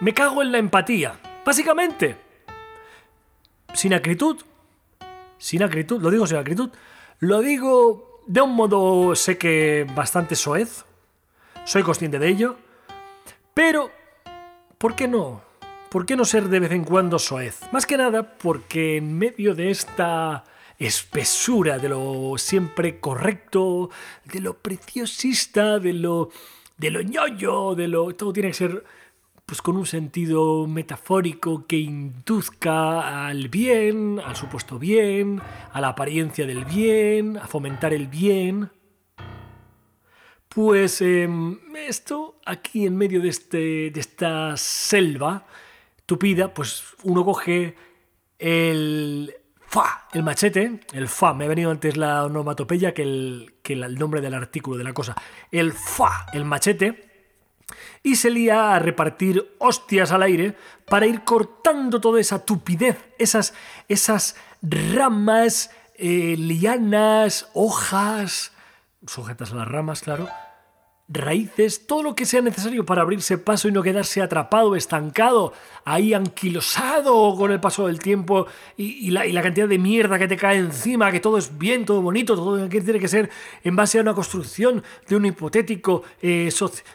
Me 0.01 0.13
cago 0.13 0.41
en 0.41 0.51
la 0.51 0.57
empatía. 0.57 1.17
Básicamente. 1.45 2.17
Sin 3.73 3.93
acritud. 3.93 4.41
Sin 5.37 5.63
acritud. 5.63 6.01
Lo 6.01 6.11
digo 6.11 6.27
sin 6.27 6.35
acritud. 6.35 6.69
Lo 7.19 7.39
digo 7.39 8.16
de 8.27 8.41
un 8.41 8.53
modo, 8.53 9.15
sé 9.15 9.37
que 9.37 9.87
bastante 9.95 10.35
soez. 10.35 10.83
Soy 11.65 11.81
consciente 11.83 12.19
de 12.19 12.27
ello. 12.27 12.57
Pero, 13.53 13.89
¿por 14.77 14.95
qué 14.95 15.07
no? 15.07 15.41
¿Por 15.89 16.05
qué 16.05 16.15
no 16.15 16.25
ser 16.25 16.49
de 16.49 16.59
vez 16.59 16.71
en 16.71 16.83
cuando 16.83 17.17
soez? 17.17 17.61
Más 17.71 17.85
que 17.85 17.97
nada 17.97 18.37
porque 18.37 18.97
en 18.97 19.17
medio 19.17 19.55
de 19.55 19.71
esta 19.71 20.43
espesura, 20.77 21.79
de 21.79 21.89
lo 21.89 22.33
siempre 22.37 22.99
correcto, 22.99 23.89
de 24.25 24.41
lo 24.41 24.57
preciosista, 24.57 25.79
de 25.79 25.93
lo, 25.93 26.29
de 26.77 26.91
lo 26.91 27.01
ñoño, 27.01 27.75
de 27.75 27.87
lo... 27.87 28.13
Todo 28.13 28.33
tiene 28.33 28.49
que 28.49 28.55
ser 28.55 28.83
pues 29.47 29.61
con 29.61 29.77
un 29.77 29.85
sentido 29.85 30.67
metafórico 30.67 31.65
que 31.67 31.77
induzca 31.77 33.27
al 33.27 33.47
bien, 33.47 34.19
al 34.19 34.35
supuesto 34.35 34.77
bien, 34.77 35.41
a 35.71 35.79
la 35.79 35.87
apariencia 35.87 36.45
del 36.45 36.65
bien, 36.65 37.37
a 37.37 37.47
fomentar 37.47 37.93
el 37.93 38.07
bien. 38.07 38.69
Pues 40.49 40.99
em, 41.01 41.59
esto, 41.77 42.41
aquí 42.45 42.85
en 42.85 42.97
medio 42.97 43.21
de, 43.21 43.29
este, 43.29 43.89
de 43.89 43.99
esta 44.01 44.57
selva, 44.57 45.47
tupida, 46.05 46.53
pues 46.53 46.83
uno 47.03 47.23
coge 47.23 47.73
el 48.37 49.33
fa, 49.65 50.09
el 50.11 50.23
machete, 50.23 50.81
el 50.91 51.07
fa, 51.07 51.33
me 51.33 51.45
ha 51.45 51.47
venido 51.47 51.71
antes 51.71 51.95
la 51.95 52.25
onomatopeya 52.25 52.93
que 52.93 53.03
el, 53.03 53.55
que 53.63 53.73
el 53.73 53.95
nombre 53.95 54.19
del 54.19 54.33
artículo 54.33 54.75
de 54.77 54.83
la 54.83 54.91
cosa, 54.91 55.15
el 55.51 55.71
fa, 55.71 56.25
el 56.33 56.43
machete, 56.43 57.06
y 58.07 58.15
se 58.15 58.29
lía 58.29 58.73
a 58.73 58.79
repartir 58.79 59.53
hostias 59.57 60.13
al 60.13 60.23
aire 60.23 60.55
para 60.85 61.07
ir 61.07 61.25
cortando 61.25 61.99
toda 61.99 62.21
esa 62.21 62.45
tupidez, 62.45 62.97
esas, 63.19 63.53
esas 63.89 64.37
ramas, 64.61 65.71
eh, 65.95 66.35
lianas, 66.37 67.49
hojas, 67.53 68.53
sujetas 69.05 69.51
a 69.51 69.55
las 69.55 69.67
ramas, 69.67 69.99
claro, 69.99 70.29
raíces, 71.09 71.87
todo 71.87 72.03
lo 72.03 72.15
que 72.15 72.25
sea 72.25 72.41
necesario 72.41 72.85
para 72.85 73.01
abrirse 73.01 73.37
paso 73.37 73.67
y 73.67 73.71
no 73.71 73.81
quedarse 73.81 74.21
atrapado, 74.21 74.75
estancado, 74.75 75.53
ahí 75.85 76.13
anquilosado 76.13 77.33
con 77.37 77.51
el 77.51 77.61
paso 77.61 77.87
del 77.87 77.99
tiempo 77.99 78.47
y, 78.75 79.09
la, 79.11 79.41
cantidad 79.41 79.67
de 79.67 79.77
mierda 79.77 80.19
que 80.19 80.27
te 80.27 80.35
cae 80.35 80.57
encima, 80.57 81.11
que 81.11 81.21
todo 81.21 81.37
es 81.37 81.57
bien, 81.57 81.85
todo 81.85 82.01
bonito, 82.01 82.35
todo 82.35 82.67
tiene 82.67 82.99
que 82.99 83.07
ser 83.07 83.29
en 83.63 83.75
base 83.75 83.99
a 83.99 84.01
una 84.01 84.13
construcción 84.13 84.83
de 85.07 85.15
un 85.15 85.25
hipotético, 85.25 86.03
eh, 86.21 86.51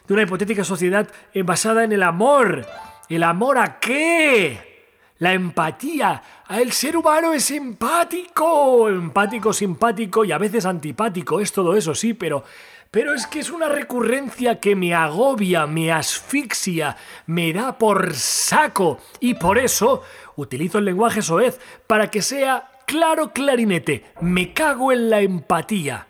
de 0.06 0.14
una 0.14 0.22
hipotética 0.22 0.62
sociedad 0.62 1.08
eh, 1.32 1.42
basada 1.42 1.84
en 1.84 1.92
el 1.92 2.02
amor. 2.02 2.66
¿El 3.08 3.22
amor 3.22 3.58
a 3.58 3.78
qué? 3.78 4.72
La 5.18 5.32
empatía. 5.32 6.22
El 6.50 6.72
ser 6.72 6.96
humano 6.96 7.32
es 7.32 7.50
empático. 7.50 8.88
Empático, 8.88 9.52
simpático 9.52 10.24
y 10.24 10.32
a 10.32 10.38
veces 10.38 10.66
antipático. 10.66 11.40
Es 11.40 11.52
todo 11.52 11.76
eso, 11.76 11.94
sí, 11.94 12.14
pero 12.14 12.44
pero 12.92 13.14
es 13.14 13.26
que 13.26 13.40
es 13.40 13.50
una 13.50 13.70
recurrencia 13.70 14.60
que 14.60 14.76
me 14.76 14.94
agobia, 14.94 15.66
me 15.66 15.90
asfixia, 15.90 16.94
me 17.24 17.50
da 17.54 17.78
por 17.78 18.14
saco. 18.14 19.00
Y 19.18 19.32
por 19.32 19.56
eso 19.56 20.02
utilizo 20.36 20.76
el 20.76 20.84
lenguaje 20.84 21.22
soez 21.22 21.58
para 21.86 22.10
que 22.10 22.20
sea 22.20 22.70
claro 22.86 23.32
clarinete. 23.32 24.04
Me 24.20 24.52
cago 24.52 24.92
en 24.92 25.08
la 25.08 25.22
empatía. 25.22 26.06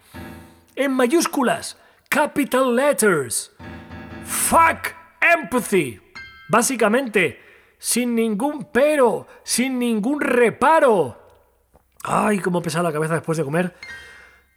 En 0.75 0.91
mayúsculas, 0.91 1.79
capital 2.09 2.75
letters. 2.75 3.53
Fuck 4.25 4.89
empathy. 5.21 6.01
Básicamente, 6.49 7.41
sin 7.79 8.17
ningún 8.17 8.67
pero, 8.73 9.29
sin 9.45 9.79
ningún 9.79 10.21
reparo. 10.21 11.17
Ay, 12.03 12.41
cómo 12.41 12.61
pesa 12.61 12.83
la 12.83 12.93
cabeza 12.93 13.15
después 13.15 13.39
de 13.39 13.45
comer 13.45 13.73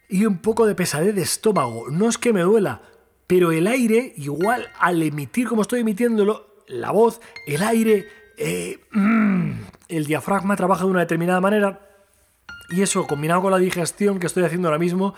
y 0.09 0.25
un 0.25 0.39
poco 0.39 0.65
de 0.65 0.75
pesadez 0.75 1.15
de 1.15 1.21
estómago. 1.21 1.89
No 1.89 2.09
es 2.09 2.17
que 2.17 2.33
me 2.33 2.41
duela, 2.41 2.81
pero 3.27 3.51
el 3.51 3.67
aire, 3.67 4.13
igual 4.17 4.67
al 4.79 5.01
emitir 5.01 5.47
como 5.47 5.61
estoy 5.61 5.81
emitiéndolo, 5.81 6.63
la 6.67 6.91
voz, 6.91 7.21
el 7.47 7.63
aire, 7.63 8.07
eh, 8.37 8.79
mm, 8.91 9.51
el 9.89 10.05
diafragma 10.05 10.55
trabaja 10.55 10.85
de 10.85 10.91
una 10.91 10.99
determinada 11.01 11.41
manera. 11.41 11.81
Y 12.69 12.81
eso 12.81 13.05
combinado 13.05 13.41
con 13.41 13.51
la 13.51 13.57
digestión 13.57 14.19
que 14.19 14.27
estoy 14.27 14.43
haciendo 14.43 14.67
ahora 14.67 14.79
mismo, 14.79 15.13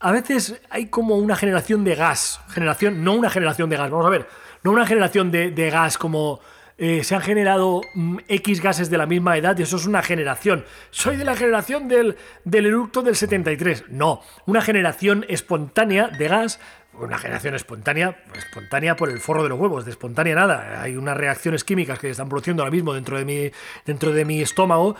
a 0.00 0.12
veces 0.12 0.60
hay 0.70 0.86
como 0.86 1.16
una 1.16 1.36
generación 1.36 1.82
de 1.82 1.94
gas, 1.94 2.40
generación, 2.48 3.02
no 3.02 3.14
una 3.14 3.30
generación 3.30 3.70
de 3.70 3.76
gas, 3.76 3.90
vamos 3.90 4.06
a 4.06 4.10
ver, 4.10 4.28
no 4.62 4.70
una 4.70 4.86
generación 4.86 5.30
de, 5.30 5.50
de 5.50 5.70
gas 5.70 5.98
como 5.98 6.40
eh, 6.76 7.04
se 7.04 7.14
han 7.14 7.20
generado 7.20 7.82
mm, 7.94 8.18
X 8.28 8.60
gases 8.60 8.90
de 8.90 8.98
la 8.98 9.06
misma 9.06 9.36
edad 9.36 9.56
y 9.58 9.62
eso 9.62 9.76
es 9.76 9.86
una 9.86 10.02
generación. 10.02 10.64
Soy 10.90 11.16
de 11.16 11.24
la 11.24 11.36
generación 11.36 11.88
del, 11.88 12.16
del 12.44 12.66
eructo 12.66 13.02
del 13.02 13.16
73. 13.16 13.84
No, 13.90 14.22
una 14.46 14.60
generación 14.60 15.24
espontánea 15.28 16.08
de 16.08 16.28
gas 16.28 16.60
una 16.98 17.18
generación 17.18 17.54
espontánea, 17.54 18.22
espontánea 18.36 18.96
por 18.96 19.10
el 19.10 19.18
forro 19.18 19.42
de 19.42 19.48
los 19.48 19.58
huevos, 19.58 19.84
de 19.84 19.90
espontánea 19.90 20.34
nada. 20.34 20.80
Hay 20.80 20.96
unas 20.96 21.16
reacciones 21.16 21.64
químicas 21.64 21.98
que 21.98 22.06
se 22.06 22.12
están 22.12 22.28
produciendo 22.28 22.62
ahora 22.62 22.70
mismo 22.70 22.94
dentro 22.94 23.18
de 23.18 23.24
mi, 23.24 23.50
dentro 23.84 24.12
de 24.12 24.24
mi 24.24 24.40
estómago 24.40 24.96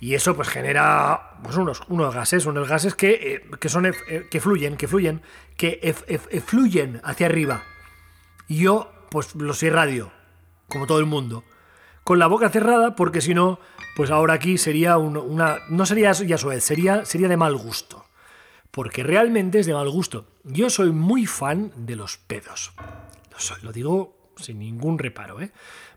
y 0.00 0.14
eso 0.14 0.36
pues 0.36 0.48
genera 0.48 1.38
pues, 1.42 1.56
unos, 1.56 1.80
unos 1.88 2.14
gases, 2.14 2.46
unos 2.46 2.68
gases 2.68 2.94
que, 2.94 3.10
eh, 3.12 3.56
que 3.58 3.68
son, 3.68 3.86
eh, 3.86 4.26
que 4.30 4.40
fluyen, 4.40 4.76
que 4.76 4.88
fluyen, 4.88 5.22
que 5.56 5.94
fluyen 6.44 7.00
hacia 7.02 7.26
arriba. 7.26 7.62
Y 8.46 8.58
yo 8.58 8.92
pues 9.10 9.34
los 9.34 9.62
irradio 9.62 10.17
como 10.68 10.86
todo 10.86 10.98
el 10.98 11.06
mundo, 11.06 11.44
con 12.08 12.18
la 12.18 12.26
boca 12.26 12.48
cerrada, 12.48 12.96
porque 12.96 13.20
si 13.20 13.34
no, 13.34 13.58
pues 13.94 14.10
ahora 14.10 14.32
aquí 14.32 14.56
sería 14.56 14.96
una. 14.96 15.58
No 15.68 15.84
sería 15.84 16.12
ya 16.12 16.38
suez, 16.38 16.64
sería, 16.64 17.04
sería 17.04 17.28
de 17.28 17.36
mal 17.36 17.54
gusto. 17.56 18.06
Porque 18.70 19.02
realmente 19.02 19.58
es 19.58 19.66
de 19.66 19.74
mal 19.74 19.90
gusto. 19.90 20.26
Yo 20.44 20.70
soy 20.70 20.90
muy 20.90 21.26
fan 21.26 21.70
de 21.76 21.96
los 21.96 22.16
pedos. 22.16 22.72
Lo 23.62 23.72
digo 23.72 24.32
sin 24.36 24.58
ningún 24.58 24.98
reparo, 24.98 25.40
¿eh? 25.40 25.50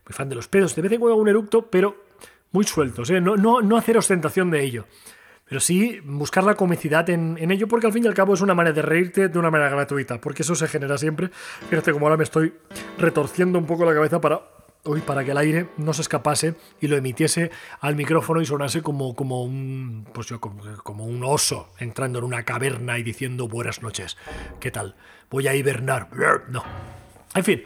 Muy 0.06 0.12
fan 0.12 0.28
de 0.28 0.34
los 0.34 0.48
pedos. 0.48 0.74
De 0.74 0.82
vez 0.82 0.92
en 0.92 1.00
cuando 1.00 1.14
hago 1.14 1.22
un 1.22 1.28
eructo, 1.28 1.70
pero 1.70 2.04
muy 2.50 2.64
sueltos, 2.64 3.08
¿eh? 3.08 3.20
No, 3.20 3.36
no, 3.36 3.62
no 3.62 3.76
hacer 3.78 3.96
ostentación 3.96 4.50
de 4.50 4.62
ello. 4.62 4.86
Pero 5.48 5.60
sí 5.60 6.00
buscar 6.04 6.44
la 6.44 6.56
comicidad 6.56 7.08
en, 7.08 7.36
en, 7.38 7.50
ello, 7.50 7.68
porque 7.68 7.86
al 7.86 7.92
fin 7.92 8.04
y 8.04 8.06
al 8.06 8.14
cabo 8.14 8.34
es 8.34 8.40
una 8.40 8.54
manera 8.54 8.74
de 8.74 8.82
reírte 8.82 9.28
de 9.28 9.38
una 9.38 9.50
manera 9.50 9.70
gratuita, 9.70 10.20
porque 10.20 10.42
eso 10.42 10.54
se 10.54 10.68
genera 10.68 10.98
siempre. 10.98 11.30
Fíjate 11.70 11.92
como 11.92 12.06
ahora 12.06 12.16
me 12.16 12.24
estoy 12.24 12.54
retorciendo 12.98 13.58
un 13.58 13.66
poco 13.66 13.84
la 13.84 13.94
cabeza 13.94 14.20
para 14.20 14.40
hoy 14.84 15.00
para 15.00 15.24
que 15.24 15.30
el 15.30 15.38
aire 15.38 15.68
no 15.76 15.92
se 15.92 16.02
escapase 16.02 16.54
y 16.80 16.88
lo 16.88 16.96
emitiese 16.96 17.50
al 17.80 17.94
micrófono 17.94 18.40
y 18.40 18.46
sonase 18.46 18.82
como, 18.82 19.14
como, 19.14 19.44
un, 19.44 20.06
pues 20.12 20.26
yo, 20.26 20.40
como, 20.40 21.04
un 21.04 21.24
oso 21.24 21.72
entrando 21.78 22.18
en 22.18 22.24
una 22.24 22.44
caverna 22.44 22.98
y 22.98 23.02
diciendo 23.02 23.48
buenas 23.48 23.82
noches. 23.82 24.16
¿Qué 24.60 24.70
tal? 24.70 24.94
Voy 25.30 25.46
a 25.46 25.54
hibernar. 25.54 26.08
No. 26.48 26.64
En 27.34 27.44
fin, 27.44 27.62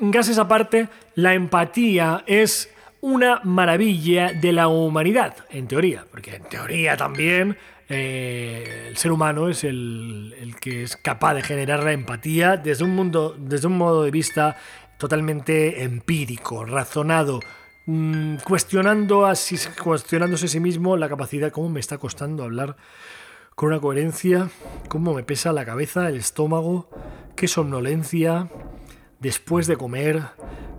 gases 0.00 0.38
aparte, 0.38 0.88
la 1.14 1.34
empatía 1.34 2.24
es 2.26 2.70
una 3.00 3.40
maravilla 3.44 4.32
de 4.32 4.52
la 4.52 4.68
humanidad, 4.68 5.36
en 5.50 5.68
teoría, 5.68 6.06
porque 6.10 6.36
en 6.36 6.44
teoría 6.44 6.96
también 6.96 7.58
eh, 7.90 8.86
el 8.88 8.96
ser 8.96 9.12
humano 9.12 9.50
es 9.50 9.62
el, 9.62 10.34
el, 10.40 10.56
que 10.56 10.84
es 10.84 10.96
capaz 10.96 11.34
de 11.34 11.42
generar 11.42 11.82
la 11.82 11.92
empatía 11.92 12.56
desde 12.56 12.82
un 12.82 12.96
mundo, 12.96 13.36
desde 13.38 13.66
un 13.66 13.76
modo 13.76 14.04
de 14.04 14.10
vista 14.10 14.56
totalmente 14.98 15.82
empírico, 15.82 16.64
razonado, 16.64 17.40
mm, 17.86 18.36
cuestionando 18.46 19.26
así, 19.26 19.56
cuestionándose 19.82 20.46
a 20.46 20.48
sí 20.48 20.60
mismo 20.60 20.96
la 20.96 21.08
capacidad, 21.08 21.52
cómo 21.52 21.68
me 21.68 21.80
está 21.80 21.98
costando 21.98 22.44
hablar 22.44 22.76
con 23.54 23.68
una 23.68 23.80
coherencia, 23.80 24.50
cómo 24.88 25.14
me 25.14 25.22
pesa 25.22 25.52
la 25.52 25.64
cabeza, 25.64 26.08
el 26.08 26.16
estómago, 26.16 26.88
qué 27.36 27.48
somnolencia, 27.48 28.48
después 29.20 29.66
de 29.66 29.76
comer, 29.76 30.22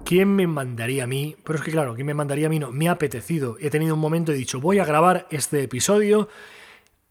¿quién 0.04 0.36
me 0.36 0.48
mandaría 0.48 1.06
a 1.06 1.08
mí? 1.08 1.36
Pero 1.44 1.58
es 1.58 1.66
que 1.66 1.72
claro, 1.72 1.96
¿quién 1.96 2.08
me 2.08 2.14
mandaría 2.14 2.48
a 2.48 2.50
mí? 2.50 2.60
No, 2.60 2.72
me 2.72 2.90
ha 2.90 2.92
apetecido. 2.92 3.58
He 3.60 3.70
tenido 3.70 3.96
un 3.96 4.02
momento 4.02 4.32
y 4.32 4.36
he 4.36 4.38
dicho, 4.38 4.60
voy 4.60 4.80
a 4.80 4.86
grabar 4.86 5.28
este 5.32 5.64
episodio 5.64 6.30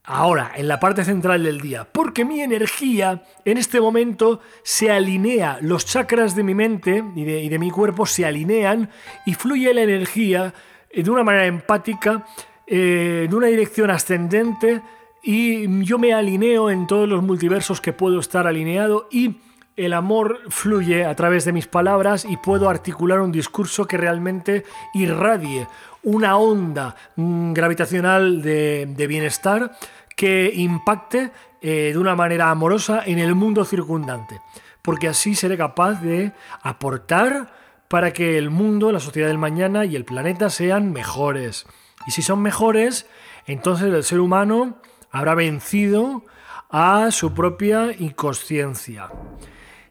ahora, 0.05 0.51
en 0.55 0.67
la 0.67 0.79
parte 0.79 1.03
central 1.03 1.43
del 1.43 1.61
día, 1.61 1.87
porque 1.91 2.25
mi 2.25 2.41
energía 2.41 3.23
en 3.43 3.57
este 3.57 3.81
momento 3.81 4.39
se 4.63 4.91
alinea, 4.91 5.57
los 5.61 5.85
chakras 5.85 6.35
de 6.35 6.43
mi 6.43 6.53
mente 6.53 7.03
y 7.15 7.49
de, 7.49 7.59
mi 7.59 7.71
cuerpo 7.71 8.05
se 8.05 8.25
alinean 8.25 8.89
y 9.25 9.33
fluye 9.33 9.73
la 9.73 9.81
energía 9.81 10.53
eh, 10.89 11.03
de 11.03 11.09
una 11.11 11.23
manera 11.23 11.45
empática, 11.45 12.25
eh, 12.67 13.27
de 13.29 13.35
una 13.35 13.47
dirección 13.47 13.89
ascendente 13.89 14.81
y 15.23 15.83
yo 15.83 15.97
me 15.97 16.13
alineo 16.13 16.69
en 16.69 16.85
todos 16.85 17.09
los 17.09 17.23
multiversos 17.23 17.81
que 17.81 17.93
puedo 17.93 18.19
estar 18.19 18.45
alineado 18.45 19.07
y 19.11 19.37
el 19.75 19.93
amor 19.93 20.39
fluye 20.49 21.03
a 21.03 21.15
través 21.15 21.45
de 21.45 21.51
mis 21.51 21.67
palabras 21.67 22.25
y 22.25 22.37
puedo 22.37 22.69
articular 22.69 23.19
un 23.19 23.31
discurso 23.31 23.85
que 23.85 23.97
realmente 23.97 24.63
irradie 24.93 25.67
una 26.05 26.37
onda 26.37 26.95
mm, 27.15 27.53
gravitacional 27.53 28.41
de, 28.41 29.05
bienestar 29.07 29.75
que 30.15 30.51
impacte 30.55 31.31
eh, 31.61 31.91
de 31.93 31.97
una 31.97 32.15
manera 32.15 32.49
amorosa 32.49 33.03
en 33.05 33.19
el 33.19 33.35
mundo 33.35 33.65
circundante, 33.65 34.39
porque 34.81 35.09
así 35.09 35.35
seré 35.35 35.57
capaz 35.57 36.01
de 36.01 36.31
aportar 36.61 37.53
para 37.89 38.13
que 38.13 38.37
el 38.37 38.49
mundo, 38.49 38.91
la 38.91 38.99
sociedad 38.99 39.27
del 39.27 39.37
mañana 39.37 39.83
y 39.85 39.95
el 39.95 40.05
planeta 40.05 40.49
sean 40.49 40.93
mejores. 40.93 41.65
Y 42.07 42.11
si 42.11 42.21
son 42.21 42.41
mejores, 42.41 43.07
entonces 43.47 43.93
el 43.93 44.03
ser 44.03 44.19
humano 44.19 44.77
habrá 45.11 45.33
vencido 45.33 46.23
a 46.69 47.09
su 47.11 47.33
propia 47.33 47.91
inconsciencia. 47.97 49.09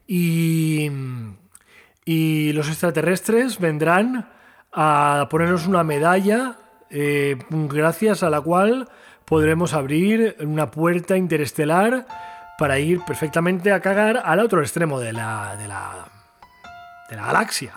Y, 0.06 0.90
y 2.04 2.52
los 2.52 2.68
extraterrestres 2.68 3.58
vendrán 3.58 4.28
a 4.74 5.28
ponernos 5.30 5.66
una 5.66 5.84
medalla 5.84 6.56
eh, 6.90 7.36
gracias 7.50 8.22
a 8.22 8.30
la 8.30 8.40
cual 8.40 8.88
podremos 9.24 9.72
abrir 9.72 10.36
una 10.40 10.70
puerta 10.70 11.16
interestelar 11.16 12.06
para 12.58 12.78
ir 12.78 13.00
perfectamente 13.04 13.72
a 13.72 13.80
cagar 13.80 14.22
al 14.24 14.40
otro 14.40 14.60
extremo 14.60 15.00
de 15.00 15.12
la, 15.12 15.56
de 15.56 15.68
la, 15.68 16.06
de 17.08 17.16
la 17.16 17.26
galaxia. 17.26 17.74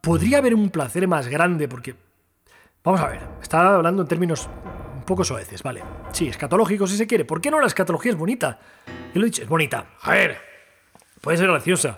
Podría 0.00 0.38
haber 0.38 0.54
un 0.54 0.70
placer 0.70 1.06
más 1.08 1.28
grande 1.28 1.68
porque... 1.68 1.96
Vamos 2.84 3.00
a 3.00 3.08
ver, 3.08 3.20
estaba 3.42 3.74
hablando 3.74 4.02
en 4.02 4.08
términos 4.08 4.48
un 4.94 5.02
poco 5.02 5.24
soeces, 5.24 5.64
¿vale? 5.64 5.82
Sí, 6.12 6.28
escatológico 6.28 6.86
si 6.86 6.96
se 6.96 7.08
quiere. 7.08 7.24
¿Por 7.24 7.40
qué 7.40 7.50
no 7.50 7.60
la 7.60 7.66
escatología 7.66 8.12
es 8.12 8.18
bonita? 8.18 8.60
Yo 8.86 9.20
lo 9.20 9.22
he 9.22 9.30
dicho, 9.30 9.42
es 9.42 9.48
bonita. 9.48 9.86
A 10.02 10.12
ver, 10.12 10.38
puede 11.20 11.38
ser 11.38 11.48
graciosa 11.48 11.96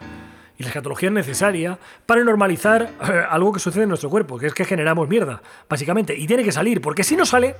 Y 0.58 0.64
la 0.64 0.70
escatología 0.70 1.08
es 1.08 1.14
necesaria 1.14 1.78
para 2.04 2.24
normalizar 2.24 2.82
eh, 3.00 3.22
algo 3.30 3.52
que 3.52 3.60
sucede 3.60 3.84
en 3.84 3.88
nuestro 3.88 4.10
cuerpo, 4.10 4.38
que 4.38 4.48
es 4.48 4.54
que 4.54 4.64
generamos 4.64 5.08
mierda, 5.08 5.40
básicamente. 5.68 6.16
Y 6.16 6.26
tiene 6.26 6.42
que 6.42 6.50
salir, 6.50 6.80
porque 6.80 7.04
si 7.04 7.16
no 7.16 7.24
sale, 7.24 7.54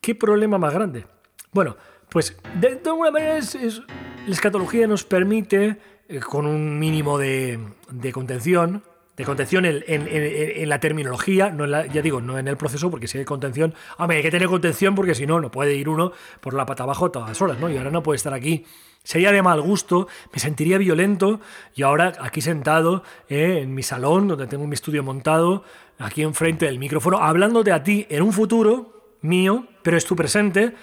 ¿qué 0.00 0.16
problema 0.16 0.58
más 0.58 0.74
grande? 0.74 1.06
Bueno, 1.52 1.76
pues 2.08 2.36
de, 2.58 2.80
alguna 2.84 3.12
manera 3.12 3.38
es, 3.38 3.54
la 3.54 4.32
escatología 4.32 4.88
nos 4.88 5.04
permite, 5.04 5.78
eh, 6.08 6.18
con 6.18 6.46
un 6.46 6.76
mínimo 6.78 7.18
de, 7.18 7.60
de 7.88 8.12
contención, 8.12 8.82
de 9.16 9.24
contención 9.24 9.64
en, 9.64 10.68
la 10.68 10.78
terminología, 10.78 11.50
no 11.50 11.66
ya 11.66 12.02
digo, 12.02 12.20
no 12.20 12.38
en 12.38 12.48
el 12.48 12.56
proceso, 12.56 12.90
porque 12.90 13.08
si 13.08 13.18
hay 13.18 13.24
contención, 13.24 13.74
hay 13.96 14.22
que 14.22 14.30
tener 14.30 14.48
contención 14.48 14.94
porque 14.94 15.14
si 15.14 15.26
no, 15.26 15.40
no 15.40 15.50
puede 15.50 15.74
ir 15.74 15.88
uno 15.88 16.12
por 16.40 16.52
la 16.52 16.66
pata 16.66 16.82
abajo 16.82 17.10
todas 17.10 17.28
las 17.28 17.40
horas, 17.40 17.58
¿no? 17.58 17.70
Y 17.70 17.78
ahora 17.78 17.90
no 17.90 18.02
puede 18.02 18.16
estar 18.16 18.34
aquí. 18.34 18.66
Sería 19.02 19.32
de 19.32 19.40
mal 19.40 19.62
gusto, 19.62 20.08
me 20.32 20.38
sentiría 20.38 20.78
violento 20.78 21.40
y 21.74 21.82
ahora 21.82 22.12
aquí 22.20 22.40
sentado 22.40 23.04
eh, 23.28 23.60
en 23.62 23.74
mi 23.74 23.82
salón, 23.82 24.28
donde 24.28 24.48
tengo 24.48 24.66
mi 24.66 24.74
estudio 24.74 25.02
montado, 25.02 25.64
aquí 25.98 26.22
enfrente 26.22 26.66
del 26.66 26.78
micrófono, 26.78 27.18
hablándote 27.18 27.72
a 27.72 27.82
ti 27.82 28.06
en 28.10 28.22
un 28.22 28.32
futuro 28.32 29.14
mío, 29.22 29.66
pero 29.82 29.96
es 29.96 30.04
tu 30.04 30.14
presente, 30.14 30.74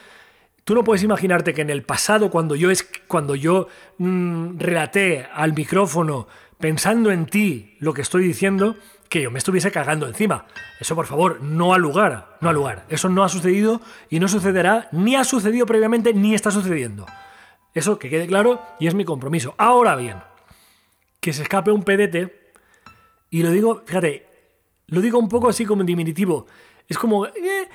Tú 0.65 0.75
no 0.75 0.85
puedes 0.85 1.03
imaginarte 1.03 1.53
que 1.53 1.61
en 1.61 1.69
el 1.69 1.83
pasado, 1.83 2.31
cuando 2.31 2.55
yo, 2.55 2.71
es, 2.71 2.87
cuando 3.07 3.35
yo 3.35 3.67
mm, 3.97 4.59
relaté 4.59 5.27
al 5.33 5.51
micrófono 5.51 6.27
pensando 6.63 7.11
en 7.11 7.25
ti 7.25 7.75
lo 7.79 7.93
que 7.93 8.01
estoy 8.01 8.25
diciendo, 8.25 8.77
que 9.09 9.21
yo 9.21 9.31
me 9.31 9.37
estuviese 9.37 9.69
cagando 9.69 10.07
encima. 10.07 10.45
Eso, 10.79 10.95
por 10.95 11.07
favor, 11.07 11.41
no 11.41 11.73
ha 11.73 11.77
lugar, 11.77 12.37
no 12.39 12.47
ha 12.47 12.53
lugar. 12.53 12.85
Eso 12.87 13.09
no 13.09 13.25
ha 13.25 13.27
sucedido 13.27 13.81
y 14.09 14.21
no 14.21 14.29
sucederá, 14.29 14.87
ni 14.93 15.17
ha 15.17 15.25
sucedido 15.25 15.65
previamente, 15.65 16.13
ni 16.13 16.33
está 16.33 16.51
sucediendo. 16.51 17.05
Eso 17.73 17.99
que 17.99 18.09
quede 18.09 18.27
claro 18.27 18.61
y 18.79 18.87
es 18.87 18.95
mi 18.95 19.03
compromiso. 19.03 19.55
Ahora 19.57 19.97
bien, 19.97 20.19
que 21.19 21.33
se 21.33 21.41
escape 21.41 21.69
un 21.69 21.83
pedete, 21.83 22.53
y 23.29 23.43
lo 23.43 23.51
digo, 23.51 23.83
fíjate, 23.85 24.25
lo 24.87 25.01
digo 25.01 25.19
un 25.19 25.27
poco 25.27 25.49
así 25.49 25.65
como 25.65 25.81
en 25.81 25.87
diminutivo. 25.87 26.45
Es 26.87 26.97
como, 26.97 27.25
eh, 27.25 27.67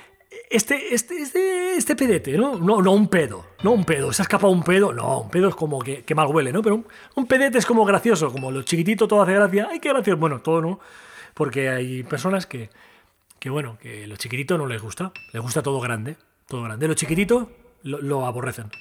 este, 0.49 0.95
este, 0.95 1.21
este, 1.21 1.75
este 1.75 1.95
pedete, 1.95 2.37
¿no? 2.37 2.57
¿no? 2.57 2.81
No 2.81 2.91
un 2.91 3.07
pedo, 3.07 3.45
no 3.63 3.71
un 3.71 3.85
pedo, 3.85 4.11
se 4.11 4.21
ha 4.21 4.23
escapado 4.23 4.51
un 4.51 4.63
pedo, 4.63 4.91
no, 4.93 5.21
un 5.21 5.29
pedo 5.29 5.49
es 5.49 5.55
como 5.55 5.79
que, 5.79 6.03
mal 6.15 6.27
huele, 6.27 6.51
¿no? 6.51 6.63
Pero 6.63 6.83
un, 7.15 7.27
pedete 7.27 7.59
es 7.59 7.65
como 7.65 7.85
gracioso, 7.85 8.31
como 8.31 8.49
lo 8.49 8.63
chiquitito 8.63 9.07
todo 9.07 9.21
hace 9.21 9.33
gracia, 9.33 9.67
ay, 9.69 9.79
qué 9.79 9.89
gracioso, 9.89 10.19
bueno, 10.19 10.41
todo 10.41 10.61
no, 10.61 10.79
porque 11.35 11.69
hay 11.69 12.01
personas 12.03 12.47
que, 12.47 12.71
que 13.39 13.51
bueno, 13.51 13.77
que 13.79 14.07
lo 14.07 14.15
chiquitito 14.15 14.57
no 14.57 14.65
les 14.65 14.81
gusta, 14.81 15.11
les 15.33 15.41
gusta 15.41 15.61
todo 15.61 15.79
grande, 15.79 16.17
todo 16.47 16.63
grande, 16.63 16.87
lo 16.87 16.95
chiquitito 16.95 17.51
lo, 17.83 18.01
lo 18.01 18.25
aborrecen, 18.25 18.71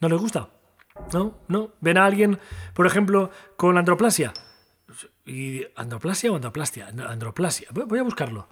¿no 0.00 0.08
les 0.08 0.18
gusta? 0.18 0.48
¿No? 1.12 1.38
¿No? 1.48 1.72
¿Ven 1.80 1.98
a 1.98 2.06
alguien, 2.06 2.38
por 2.74 2.86
ejemplo, 2.86 3.30
con 3.56 3.76
androplasia? 3.76 4.32
¿Y 5.26 5.66
androplasia 5.76 6.32
o 6.32 6.36
androplastia? 6.36 6.88
Androplasia, 6.88 7.68
voy 7.72 7.98
a 7.98 8.02
buscarlo. 8.02 8.48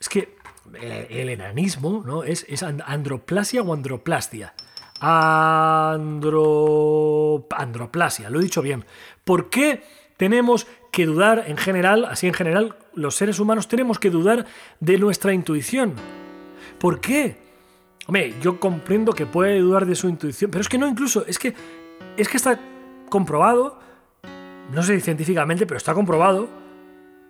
Es 0.00 0.08
que 0.08 0.35
el, 0.74 1.28
enanismo, 1.28 2.02
¿no? 2.04 2.22
Es, 2.24 2.46
androplasia 2.62 3.62
o 3.62 3.72
androplastia. 3.72 4.54
Andro... 5.00 6.46
Androplasia, 7.56 8.30
lo 8.30 8.40
he 8.40 8.42
dicho 8.42 8.62
bien. 8.62 8.84
¿Por 9.24 9.50
qué 9.50 9.82
tenemos 10.16 10.66
que 10.92 11.06
dudar 11.06 11.44
en 11.46 11.56
general, 11.56 12.04
así 12.06 12.26
en 12.26 12.34
general, 12.34 12.76
los 12.94 13.14
seres 13.14 13.38
humanos 13.38 13.68
tenemos 13.68 13.98
que 13.98 14.10
dudar 14.10 14.46
de 14.80 14.98
nuestra 14.98 15.32
intuición? 15.32 15.94
¿Por 16.78 17.00
qué? 17.00 17.36
Hombre, 18.06 18.34
yo 18.40 18.60
comprendo 18.60 19.12
que 19.12 19.26
puede 19.26 19.58
dudar 19.58 19.84
de 19.86 19.94
su 19.94 20.08
intuición, 20.08 20.50
pero 20.50 20.62
es 20.62 20.68
que 20.68 20.78
no 20.78 20.86
incluso, 20.86 21.26
es 21.26 21.38
que 21.38 21.54
es 22.16 22.28
que 22.28 22.36
está 22.36 22.58
comprobado, 23.08 23.78
no 24.72 24.82
sé 24.82 25.00
científicamente, 25.00 25.66
pero 25.66 25.78
está 25.78 25.94
comprobado, 25.94 26.48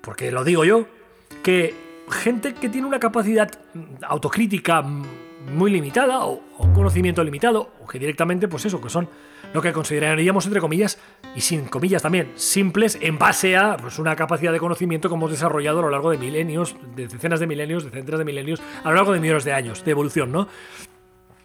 porque 0.03 0.31
lo 0.31 0.45
digo 0.45 0.65
yo, 0.65 0.87
que 1.43 1.86
gente 2.11 2.55
que 2.55 2.69
tiene 2.69 2.87
una 2.87 2.99
capacidad 2.99 3.51
autocrítica 4.03 4.83
muy 5.53 5.71
limitada 5.71 6.25
o, 6.27 6.43
un 6.59 6.73
conocimiento 6.73 7.23
limitado 7.23 7.71
o 7.81 7.87
que 7.87 7.99
directamente 7.99 8.49
pues 8.49 8.65
eso 8.65 8.81
que 8.81 8.89
son 8.89 9.09
lo 9.53 9.63
que 9.63 9.73
consideraríamos 9.73 10.47
entre 10.47 10.61
comillas 10.61 10.99
y 11.35 11.41
sin 11.41 11.67
comillas 11.67 12.03
también 12.03 12.33
simples 12.35 12.99
en 13.01 13.19
base 13.19 13.57
a 13.57 13.77
pues, 13.77 13.99
una 13.99 14.17
capacidad 14.17 14.53
de 14.53 14.59
conocimiento 14.59 15.09
que 15.09 15.15
hemos 15.15 15.31
desarrollado 15.31 15.81
a 15.81 15.83
lo 15.83 15.91
largo 15.91 16.11
de 16.11 16.19
milenios 16.19 16.77
de 16.97 17.07
decenas 17.07 17.41
de 17.41 17.47
milenios 17.47 17.85
de 17.85 17.91
centenas 17.91 18.19
de 18.19 18.25
milenios 18.25 18.61
a 18.83 18.89
lo 18.89 18.97
largo 18.97 19.13
de 19.13 19.21
millones 19.21 19.45
de 19.45 19.53
años 19.53 19.85
de 19.85 19.91
evolución 19.91 20.33
no 20.33 20.49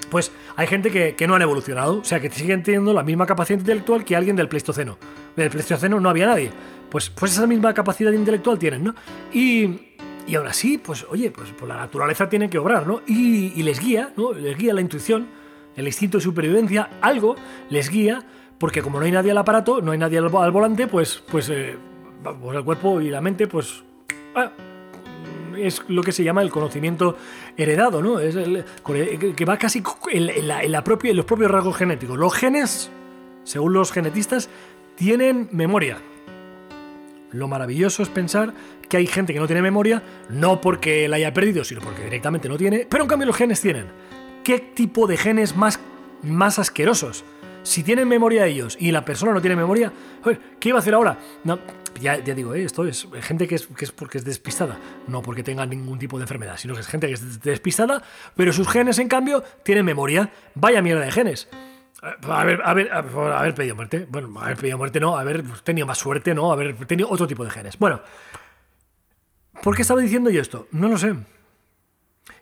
pues 0.10 0.32
hay 0.56 0.68
gente 0.68 0.92
que, 0.92 1.16
que, 1.16 1.26
no 1.26 1.36
han 1.36 1.42
evolucionado, 1.42 2.00
o 2.00 2.04
sea, 2.04 2.20
que 2.20 2.30
siguen 2.30 2.64
teniendo 2.64 2.92
la 2.94 3.04
misma 3.04 3.26
capacidad 3.26 3.60
intelectual 3.60 4.04
que 4.04 4.16
alguien 4.16 4.36
del 4.36 4.50
Pleistoceno. 4.50 4.98
Del 5.38 5.50
Pleistoceno 5.50 6.02
no 6.02 6.10
había 6.10 6.26
nadie. 6.26 6.52
Pues, 6.92 7.10
pues 7.10 7.32
esa 7.32 7.48
misma 7.48 7.74
capacidad 7.74 8.12
intelectual 8.12 8.60
tienen, 8.60 8.84
¿no? 8.84 8.96
Y, 9.32 9.91
y 10.28 10.36
ahora 10.36 10.54
sí, 10.54 10.78
pues 10.78 11.06
oye, 11.10 11.32
pues, 11.32 11.50
pues, 11.58 11.68
la 11.68 11.78
naturaleza 11.78 12.30
tiene 12.30 12.50
que 12.50 12.58
obrar, 12.58 12.88
¿no? 12.88 13.02
Y, 13.08 13.62
les 13.64 13.80
guía, 13.80 14.14
¿no? 14.16 14.34
Les 14.34 14.58
guía 14.58 14.74
la 14.74 14.82
intuición, 14.82 15.28
el 15.76 15.88
instinto 15.88 16.18
de 16.18 16.24
supervivencia, 16.24 16.90
algo 17.02 17.36
les 17.70 17.90
guía, 17.90 18.24
porque 18.58 18.82
como 18.82 19.00
no 19.00 19.06
hay 19.06 19.12
nadie 19.12 19.32
al 19.32 19.38
aparato, 19.38 19.82
no 19.82 19.92
hay 19.92 19.98
nadie 19.98 20.20
al, 20.20 20.30
volante, 20.30 20.88
pues, 20.88 21.24
pues, 21.30 21.50
eh, 21.50 21.78
el 22.54 22.64
cuerpo 22.64 23.02
y 23.02 23.10
la 23.10 23.22
mente, 23.22 23.48
pues... 23.48 23.84
Ah, 24.36 24.52
es 25.58 25.84
lo 25.88 26.02
que 26.02 26.12
se 26.12 26.24
llama 26.24 26.42
el 26.42 26.50
conocimiento 26.50 27.18
heredado, 27.58 28.02
¿no? 28.02 28.20
Es 28.20 28.36
el, 28.36 28.64
que 29.36 29.46
va 29.46 29.58
casi 29.58 29.84
en, 30.12 30.48
la, 30.48 30.84
propia, 30.84 31.12
en 31.12 31.18
los 31.18 31.26
propios 31.26 31.52
rasgos 31.52 31.78
genéticos. 31.78 32.18
Los 32.18 32.34
genes, 32.34 32.90
según 33.44 33.74
los 33.74 33.92
genetistas, 33.92 34.50
tienen 34.96 35.50
memoria. 35.52 35.98
Lo 37.32 37.48
maravilloso 37.48 38.04
es 38.04 38.10
pensar 38.10 38.54
que 38.90 38.98
hay 38.98 39.08
gente 39.08 39.34
que 39.34 39.40
no 39.40 39.48
tiene 39.48 39.62
memoria, 39.62 40.04
no 40.30 40.60
porque 40.60 41.08
la 41.08 41.16
haya 41.16 41.34
perdido, 41.34 41.64
sino 41.64 41.82
porque 41.82 42.04
directamente 42.04 42.50
no 42.50 42.58
tiene, 42.58 42.86
pero 42.90 43.04
en 43.04 43.10
cambio 43.10 43.28
los 43.28 43.36
genes 43.36 43.62
tienen. 43.62 43.88
¿Qué 44.44 44.60
tipo 44.60 45.08
de 45.08 45.18
genes 45.18 45.56
más, 45.56 45.80
más 46.24 46.60
asquerosos? 46.60 47.24
Si 47.64 47.84
tienen 47.84 48.08
memoria 48.08 48.48
ellos 48.48 48.76
y 48.80 48.92
la 48.92 49.06
persona 49.06 49.34
no 49.34 49.42
tiene 49.42 49.56
memoria, 49.56 49.94
¿qué 50.60 50.70
iba 50.70 50.80
a 50.80 50.82
hacer 50.82 50.96
ahora? 50.96 51.20
No, 51.44 51.60
ya, 52.02 52.18
digo, 52.18 52.56
¿eh? 52.56 52.64
esto 52.64 52.86
es 52.86 53.08
gente 53.22 53.48
que 53.48 53.56
es, 53.56 53.68
que 53.68 53.86
es 53.86 53.92
porque 53.92 54.18
es 54.18 54.26
despistada, 54.26 54.80
no 55.08 55.22
porque 55.22 55.44
tenga 55.44 55.66
ningún 55.66 56.00
tipo 56.00 56.18
de 56.18 56.24
enfermedad, 56.24 56.58
sino 56.58 56.74
que 56.74 56.80
es 56.80 56.88
gente 56.88 57.08
que 57.08 57.14
es 57.14 57.42
despistada, 57.42 58.02
pero 58.36 58.52
sus 58.52 58.68
genes, 58.68 58.98
en 58.98 59.08
cambio, 59.08 59.44
tienen 59.64 59.86
memoria. 59.86 60.32
Vaya 60.56 60.82
mierda 60.82 61.06
de 61.06 61.12
genes. 61.12 61.48
Haber, 62.02 62.62
haber, 62.64 62.92
haber 62.92 63.54
pedido 63.54 63.76
muerte. 63.76 64.08
Bueno, 64.10 64.40
haber 64.40 64.58
pedido 64.58 64.78
muerte 64.78 65.00
no, 65.00 65.18
haber 65.18 65.44
tenido 65.62 65.86
más 65.86 66.00
suerte, 66.00 66.34
no, 66.34 66.52
haber 66.52 66.76
tenido 66.88 67.08
otro 67.10 67.28
tipo 67.28 67.44
de 67.44 67.52
genes. 67.52 67.78
Bueno, 67.78 68.02
¿por 69.62 69.76
qué 69.76 69.84
estaba 69.84 70.02
diciendo 70.02 70.32
yo 70.32 70.42
esto? 70.42 70.68
No 70.72 70.88
lo 70.88 70.98
sé. 70.98 71.16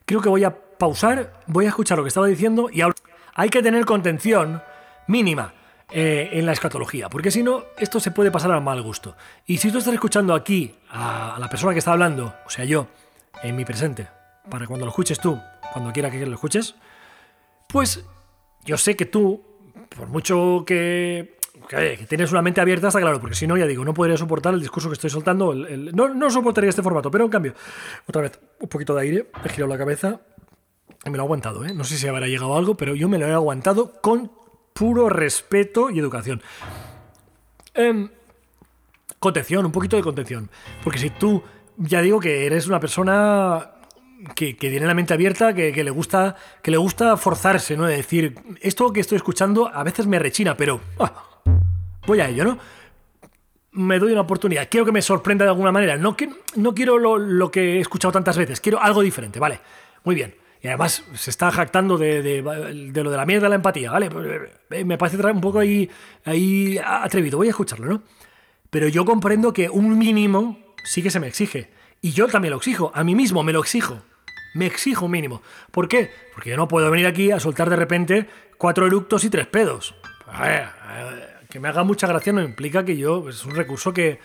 Creo 0.05 0.21
que 0.21 0.29
voy 0.29 0.45
a 0.45 0.55
pausar, 0.55 1.41
voy 1.47 1.65
a 1.65 1.69
escuchar 1.69 1.97
lo 1.97 2.05
que 2.05 2.07
estaba 2.07 2.27
diciendo 2.27 2.69
y 2.71 2.81
ahora 2.81 2.95
hay 3.35 3.49
que 3.49 3.61
tener 3.61 3.85
contención 3.85 4.63
mínima 5.07 5.53
eh, 5.91 6.29
en 6.33 6.45
la 6.45 6.53
escatología, 6.53 7.09
porque 7.09 7.29
si 7.29 7.43
no, 7.43 7.65
esto 7.77 7.99
se 7.99 8.11
puede 8.11 8.31
pasar 8.31 8.51
al 8.51 8.63
mal 8.63 8.81
gusto. 8.81 9.17
Y 9.45 9.57
si 9.57 9.71
tú 9.71 9.79
estás 9.79 9.93
escuchando 9.93 10.35
aquí 10.35 10.73
a, 10.89 11.35
a 11.35 11.39
la 11.39 11.49
persona 11.49 11.73
que 11.73 11.79
está 11.79 11.91
hablando, 11.91 12.33
o 12.45 12.49
sea, 12.49 12.63
yo, 12.63 12.87
en 13.43 13.55
mi 13.55 13.65
presente, 13.65 14.07
para 14.49 14.67
cuando 14.67 14.85
lo 14.85 14.91
escuches 14.91 15.19
tú, 15.19 15.37
cuando 15.73 15.91
quiera 15.91 16.09
que 16.09 16.25
lo 16.25 16.35
escuches, 16.35 16.75
pues 17.67 18.05
yo 18.63 18.77
sé 18.77 18.95
que 18.95 19.05
tú 19.05 19.48
por 19.95 20.07
mucho 20.07 20.63
que, 20.65 21.37
que, 21.67 22.05
tienes 22.07 22.31
una 22.31 22.41
mente 22.41 22.61
abierta, 22.61 22.87
está 22.87 22.99
claro, 22.99 23.19
porque 23.19 23.35
si 23.35 23.47
no, 23.47 23.57
ya 23.57 23.65
digo, 23.65 23.83
no 23.83 23.93
podría 23.93 24.17
soportar 24.17 24.53
el 24.53 24.59
discurso 24.59 24.89
que 24.89 24.93
estoy 24.93 25.09
soltando. 25.09 25.53
no, 25.53 26.13
no 26.13 26.29
soportaría 26.29 26.69
este 26.69 26.81
formato, 26.81 27.11
pero 27.11 27.25
en 27.25 27.31
cambio, 27.31 27.53
otra 28.07 28.21
vez, 28.23 28.39
un 28.59 28.69
poquito 28.69 28.95
de 28.95 29.01
aire, 29.01 29.27
he 29.43 29.49
girado 29.49 29.69
la 29.69 29.77
cabeza 29.77 30.21
y 31.05 31.09
me 31.09 31.17
lo 31.17 31.23
he 31.23 31.25
aguantado. 31.25 31.65
¿eh? 31.65 31.73
No 31.73 31.83
sé 31.83 31.97
si 31.97 32.07
habrá 32.07 32.27
llegado 32.27 32.55
algo, 32.57 32.75
pero 32.75 32.95
yo 32.95 33.07
me 33.09 33.17
lo 33.17 33.27
he 33.27 33.33
aguantado 33.33 34.01
con 34.01 34.31
puro 34.73 35.09
respeto 35.09 35.89
y 35.89 35.99
educación. 35.99 36.41
Em, 37.73 38.09
contención, 39.19 39.65
un 39.65 39.71
poquito 39.71 39.95
de 39.95 40.03
contención. 40.03 40.49
Porque 40.83 40.99
si 40.99 41.09
tú, 41.09 41.43
ya 41.77 42.01
digo 42.01 42.19
que 42.19 42.45
eres 42.45 42.67
una 42.67 42.79
persona 42.79 43.71
que, 44.35 44.53
tiene 44.53 44.85
la 44.85 44.93
mente 44.93 45.13
abierta, 45.13 45.53
que, 45.53 45.83
le 45.83 45.91
gusta, 45.91 46.35
que 46.61 46.71
le 46.71 46.77
gusta 46.77 47.15
forzarse, 47.17 47.77
¿no? 47.77 47.85
De 47.85 47.97
decir, 47.97 48.35
esto 48.61 48.91
que 48.91 48.99
estoy 48.99 49.17
escuchando 49.17 49.69
a 49.73 49.83
veces 49.83 50.07
me 50.07 50.19
rechina, 50.19 50.55
pero 50.55 50.81
ah, 50.99 51.41
voy 52.05 52.19
a 52.19 52.29
ello, 52.29 52.43
¿no? 52.43 52.57
Me 53.71 53.99
doy 53.99 54.11
una 54.11 54.21
oportunidad, 54.21 54.67
quiero 54.69 54.85
que 54.85 54.91
me 54.91 55.01
sorprenda 55.01 55.45
de 55.45 55.51
alguna 55.51 55.71
manera. 55.71 55.95
No, 55.97 56.17
que, 56.17 56.29
no 56.55 56.73
quiero 56.73 56.97
lo, 56.97 57.51
que 57.51 57.77
he 57.77 57.79
escuchado 57.79 58.11
tantas 58.11 58.37
veces, 58.37 58.59
quiero 58.59 58.81
algo 58.81 59.01
diferente, 59.01 59.39
¿vale? 59.39 59.59
Muy 60.03 60.15
bien. 60.15 60.35
Y 60.61 60.67
además 60.67 61.05
se 61.13 61.29
está 61.29 61.51
jactando 61.51 61.97
de, 61.97 62.41
lo 62.41 63.11
de 63.11 63.17
la 63.17 63.25
mierda 63.25 63.45
de 63.45 63.49
la 63.49 63.55
empatía, 63.55 63.91
¿vale? 63.91 64.09
Eh, 64.71 64.83
me 64.83 64.97
parece 64.97 65.17
un 65.25 65.39
poco 65.39 65.59
ahí 65.59 65.89
atrevido, 66.83 67.37
voy 67.37 67.47
a 67.47 67.51
escucharlo, 67.51 67.87
¿no? 67.87 68.03
Pero 68.69 68.89
yo 68.89 69.05
comprendo 69.05 69.53
que 69.53 69.69
un 69.69 69.97
mínimo 69.97 70.59
sí 70.83 71.01
que 71.01 71.11
se 71.11 71.19
me 71.19 71.27
exige. 71.27 71.69
Y 72.01 72.11
yo 72.11 72.27
también 72.27 72.51
lo 72.51 72.57
exijo, 72.57 72.91
a 72.93 73.03
mí 73.03 73.15
mismo 73.15 73.43
me 73.43 73.53
lo 73.53 73.61
exijo. 73.61 74.01
Me 74.53 74.65
exijo 74.65 75.05
un 75.05 75.11
mínimo. 75.11 75.41
¿Por 75.71 75.87
qué? 75.87 76.11
Porque 76.33 76.51
yo 76.51 76.57
no 76.57 76.67
puedo 76.67 76.89
venir 76.89 77.07
aquí 77.07 77.31
a 77.31 77.39
soltar 77.39 77.69
de 77.69 77.75
repente 77.75 78.27
cuatro 78.57 78.87
eructos 78.87 79.23
y 79.23 79.29
tres 79.29 79.47
pedos. 79.47 79.95
que 81.49 81.59
me 81.59 81.67
haga 81.67 81.83
mucha 81.83 82.07
gracia 82.07 82.33
no 82.33 82.41
implica 82.41 82.85
que 82.85 82.97
yo. 82.97 83.29
Es 83.29 83.45
un 83.45 83.55
recurso 83.55 83.93
que, 83.93 84.19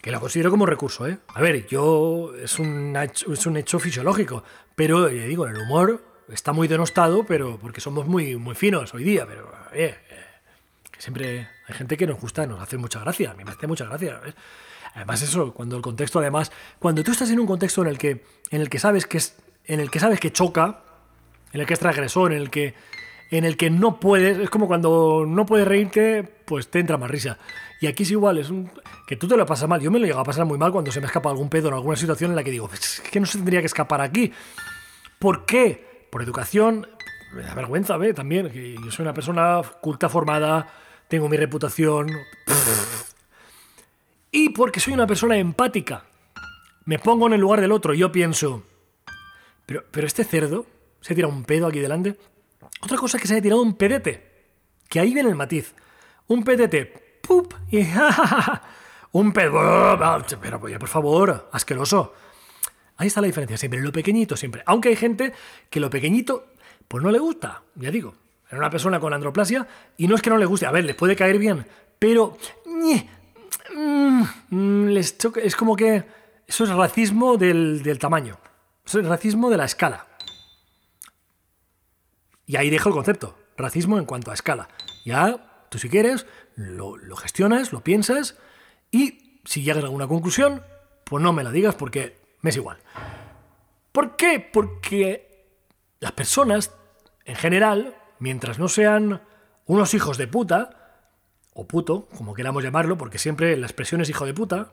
que 0.00 0.10
lo 0.10 0.20
considero 0.20 0.50
como 0.50 0.66
recurso, 0.66 1.06
¿eh? 1.06 1.18
A 1.28 1.40
ver, 1.40 1.66
yo. 1.66 2.32
Es 2.36 2.58
un, 2.58 2.96
es 2.96 3.46
un 3.46 3.56
hecho 3.56 3.78
fisiológico. 3.78 4.44
Pero, 4.74 5.10
ya 5.10 5.24
digo, 5.24 5.46
el 5.46 5.58
humor 5.58 6.02
está 6.28 6.52
muy 6.52 6.68
denostado, 6.68 7.24
pero 7.24 7.58
porque 7.58 7.80
somos 7.80 8.06
muy, 8.06 8.36
muy 8.36 8.54
finos 8.54 8.92
hoy 8.94 9.04
día. 9.04 9.26
Pero, 9.26 9.52
eh, 9.72 9.96
que 10.90 11.00
siempre 11.00 11.48
hay 11.66 11.74
gente 11.74 11.96
que 11.96 12.06
nos 12.06 12.20
gusta, 12.20 12.46
nos 12.46 12.60
hace 12.60 12.76
mucha 12.76 13.00
gracia. 13.00 13.30
A 13.30 13.34
mí 13.34 13.44
me 13.44 13.50
hace 13.50 13.66
mucha 13.66 13.84
gracia. 13.84 14.20
¿ves? 14.24 14.34
Además, 14.96 15.20
eso, 15.20 15.52
cuando 15.52 15.76
el 15.76 15.82
contexto, 15.82 16.20
además, 16.20 16.50
cuando 16.78 17.04
tú 17.04 17.12
estás 17.12 17.30
en 17.30 17.38
un 17.38 17.46
contexto 17.46 17.82
en 17.82 17.88
el 17.88 17.98
que, 17.98 18.24
en 18.50 18.62
el 18.62 18.70
que 18.70 18.78
sabes 18.78 19.06
que 19.06 19.18
es, 19.18 19.36
en 19.66 19.78
el 19.78 19.90
que 19.90 20.00
sabes 20.00 20.18
que 20.18 20.32
choca, 20.32 20.80
en 21.52 21.60
el 21.60 21.66
que 21.66 21.74
es 21.74 21.80
transgresor, 21.80 22.32
en 22.32 22.40
el 22.40 22.48
que, 22.48 22.74
en 23.30 23.44
el 23.44 23.58
que 23.58 23.68
no 23.68 24.00
puedes, 24.00 24.38
es 24.38 24.48
como 24.48 24.66
cuando 24.66 25.26
no 25.28 25.44
puedes 25.44 25.68
reírte, 25.68 26.22
pues 26.22 26.70
te 26.70 26.78
entra 26.78 26.96
más 26.96 27.10
risa. 27.10 27.36
Y 27.82 27.88
aquí 27.88 28.04
es 28.04 28.10
igual, 28.10 28.38
es 28.38 28.48
un, 28.48 28.70
que 29.06 29.16
tú 29.16 29.28
te 29.28 29.36
lo 29.36 29.44
pasas 29.44 29.68
mal. 29.68 29.82
Yo 29.82 29.90
me 29.90 29.98
lo 29.98 30.06
llego 30.06 30.18
a 30.18 30.24
pasar 30.24 30.46
muy 30.46 30.56
mal 30.56 30.72
cuando 30.72 30.90
se 30.90 31.00
me 31.00 31.06
escapa 31.06 31.28
algún 31.28 31.50
pedo 31.50 31.68
en 31.68 31.74
alguna 31.74 31.96
situación 31.96 32.30
en 32.30 32.36
la 32.36 32.42
que 32.42 32.50
digo, 32.50 32.70
es 32.72 33.02
que 33.02 33.20
no 33.20 33.26
se 33.26 33.36
tendría 33.36 33.60
que 33.60 33.66
escapar 33.66 34.00
aquí. 34.00 34.32
¿Por 35.18 35.44
qué? 35.44 36.06
Por 36.10 36.22
educación, 36.22 36.88
me 37.34 37.42
da 37.42 37.54
vergüenza, 37.54 37.98
¿ve? 37.98 38.14
También, 38.14 38.48
que 38.48 38.76
yo 38.82 38.90
soy 38.90 39.02
una 39.02 39.12
persona 39.12 39.60
culta 39.82 40.08
formada, 40.08 40.72
tengo 41.06 41.28
mi 41.28 41.36
reputación. 41.36 42.08
Porque 44.56 44.80
soy 44.80 44.94
una 44.94 45.06
persona 45.06 45.36
empática. 45.36 46.04
Me 46.84 46.98
pongo 46.98 47.26
en 47.26 47.34
el 47.34 47.40
lugar 47.40 47.60
del 47.60 47.72
otro 47.72 47.94
y 47.94 47.98
yo 47.98 48.10
pienso, 48.10 48.62
pero, 49.66 49.84
pero 49.90 50.06
este 50.06 50.24
cerdo 50.24 50.66
se 51.00 51.12
ha 51.12 51.16
tirado 51.16 51.32
un 51.32 51.44
pedo 51.44 51.66
aquí 51.66 51.78
delante. 51.78 52.16
Otra 52.80 52.96
cosa 52.96 53.16
es 53.16 53.22
que 53.22 53.28
se 53.28 53.36
ha 53.36 53.42
tirado 53.42 53.62
un 53.62 53.74
pedete. 53.74 54.34
Que 54.88 55.00
ahí 55.00 55.12
viene 55.12 55.28
el 55.28 55.34
matiz. 55.34 55.74
Un 56.28 56.42
pedete. 56.42 57.20
¡Pup! 57.22 57.54
Y 57.70 57.86
Un 59.12 59.32
pedo. 59.32 59.58
Pero, 60.40 60.60
por 60.60 60.88
favor, 60.88 61.48
asqueroso. 61.52 62.14
Ahí 62.98 63.08
está 63.08 63.20
la 63.20 63.26
diferencia, 63.26 63.56
siempre 63.56 63.80
lo 63.80 63.92
pequeñito, 63.92 64.36
siempre. 64.36 64.62
Aunque 64.66 64.90
hay 64.90 64.96
gente 64.96 65.32
que 65.68 65.80
lo 65.80 65.90
pequeñito, 65.90 66.52
pues 66.88 67.02
no 67.02 67.10
le 67.10 67.18
gusta, 67.18 67.62
ya 67.74 67.90
digo. 67.90 68.14
Era 68.48 68.58
una 68.58 68.70
persona 68.70 69.00
con 69.00 69.12
androplasia 69.12 69.66
y 69.96 70.06
no 70.06 70.14
es 70.14 70.22
que 70.22 70.30
no 70.30 70.38
le 70.38 70.46
guste, 70.46 70.66
a 70.66 70.70
ver, 70.70 70.84
les 70.84 70.94
puede 70.94 71.16
caer 71.16 71.38
bien, 71.38 71.66
pero 71.98 72.38
mm, 73.76 74.88
les 74.88 75.16
es 75.42 75.56
como 75.56 75.76
que 75.76 76.04
eso 76.46 76.64
es 76.64 76.70
racismo 76.70 77.36
del, 77.36 77.82
del 77.82 77.98
tamaño, 77.98 78.38
eso 78.84 79.00
es 79.00 79.06
racismo 79.06 79.50
de 79.50 79.56
la 79.56 79.64
escala. 79.64 80.06
Y 82.46 82.56
ahí 82.56 82.70
dejo 82.70 82.88
el 82.88 82.94
concepto, 82.94 83.36
racismo 83.56 83.98
en 83.98 84.04
cuanto 84.04 84.30
a 84.30 84.34
escala. 84.34 84.68
Ya, 85.04 85.66
tú 85.68 85.78
si 85.78 85.88
quieres, 85.88 86.26
lo, 86.54 86.96
lo 86.96 87.16
gestionas, 87.16 87.72
lo 87.72 87.82
piensas 87.82 88.36
y 88.90 89.40
si 89.44 89.62
llegas 89.62 89.82
a 89.82 89.86
alguna 89.86 90.06
conclusión, 90.06 90.62
pues 91.04 91.22
no 91.22 91.32
me 91.32 91.44
la 91.44 91.50
digas 91.50 91.74
porque 91.74 92.18
me 92.40 92.50
es 92.50 92.56
igual. 92.56 92.78
¿Por 93.92 94.16
qué? 94.16 94.40
Porque 94.40 95.26
las 96.00 96.12
personas, 96.12 96.72
en 97.24 97.36
general, 97.36 97.96
mientras 98.18 98.58
no 98.58 98.68
sean 98.68 99.22
unos 99.66 99.94
hijos 99.94 100.18
de 100.18 100.28
puta, 100.28 100.85
o 101.56 101.66
puto, 101.66 102.06
como 102.16 102.34
queramos 102.34 102.62
llamarlo, 102.62 102.98
porque 102.98 103.18
siempre 103.18 103.56
la 103.56 103.66
expresión 103.66 104.02
es 104.02 104.10
hijo 104.10 104.26
de 104.26 104.34
puta, 104.34 104.72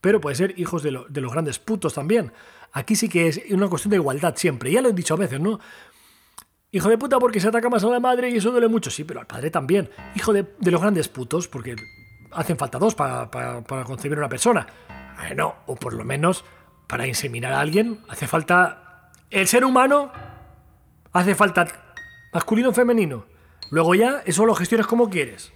pero 0.00 0.20
puede 0.20 0.34
ser 0.34 0.58
hijos 0.58 0.82
de, 0.82 0.90
los 0.90 1.32
grandes 1.32 1.60
putos 1.60 1.94
también. 1.94 2.32
Aquí 2.72 2.96
sí 2.96 3.08
que 3.08 3.28
es 3.28 3.40
una 3.50 3.68
cuestión 3.68 3.90
de 3.90 3.96
igualdad 3.96 4.34
siempre. 4.36 4.70
Ya 4.70 4.82
lo 4.82 4.88
he 4.88 4.92
dicho 4.92 5.14
a 5.14 5.16
veces, 5.16 5.40
¿no? 5.40 5.60
Hijo 6.72 6.88
de 6.88 6.98
puta 6.98 7.20
porque 7.20 7.38
se 7.38 7.48
ataca 7.48 7.70
más 7.70 7.84
a 7.84 7.86
la 7.86 8.00
madre 8.00 8.30
y 8.30 8.36
eso 8.36 8.50
duele 8.50 8.66
mucho. 8.66 8.90
Sí, 8.90 9.04
pero 9.04 9.20
al 9.20 9.28
padre 9.28 9.50
también. 9.50 9.88
Hijo 10.16 10.32
de, 10.32 10.44
los 10.60 10.80
grandes 10.80 11.08
putos 11.08 11.46
porque 11.46 11.76
hacen 12.32 12.58
falta 12.58 12.78
dos 12.78 12.96
para, 12.96 13.30
para, 13.30 13.62
para 13.62 13.84
concebir 13.84 14.18
una 14.18 14.28
persona. 14.28 14.66
Bueno, 15.16 15.54
o 15.66 15.76
por 15.76 15.94
lo 15.94 16.04
menos 16.04 16.44
para 16.88 17.06
inseminar 17.06 17.52
a 17.52 17.60
alguien 17.60 18.00
hace 18.08 18.26
falta 18.26 19.12
el 19.30 19.46
ser 19.46 19.64
humano, 19.64 20.12
hace 21.12 21.36
falta 21.36 21.68
masculino 22.32 22.70
o 22.70 22.72
femenino. 22.72 23.24
Luego 23.70 23.94
ya 23.94 24.22
eso 24.26 24.44
lo 24.44 24.54
gestionas 24.56 24.88
como 24.88 25.08
quieres. 25.08 25.52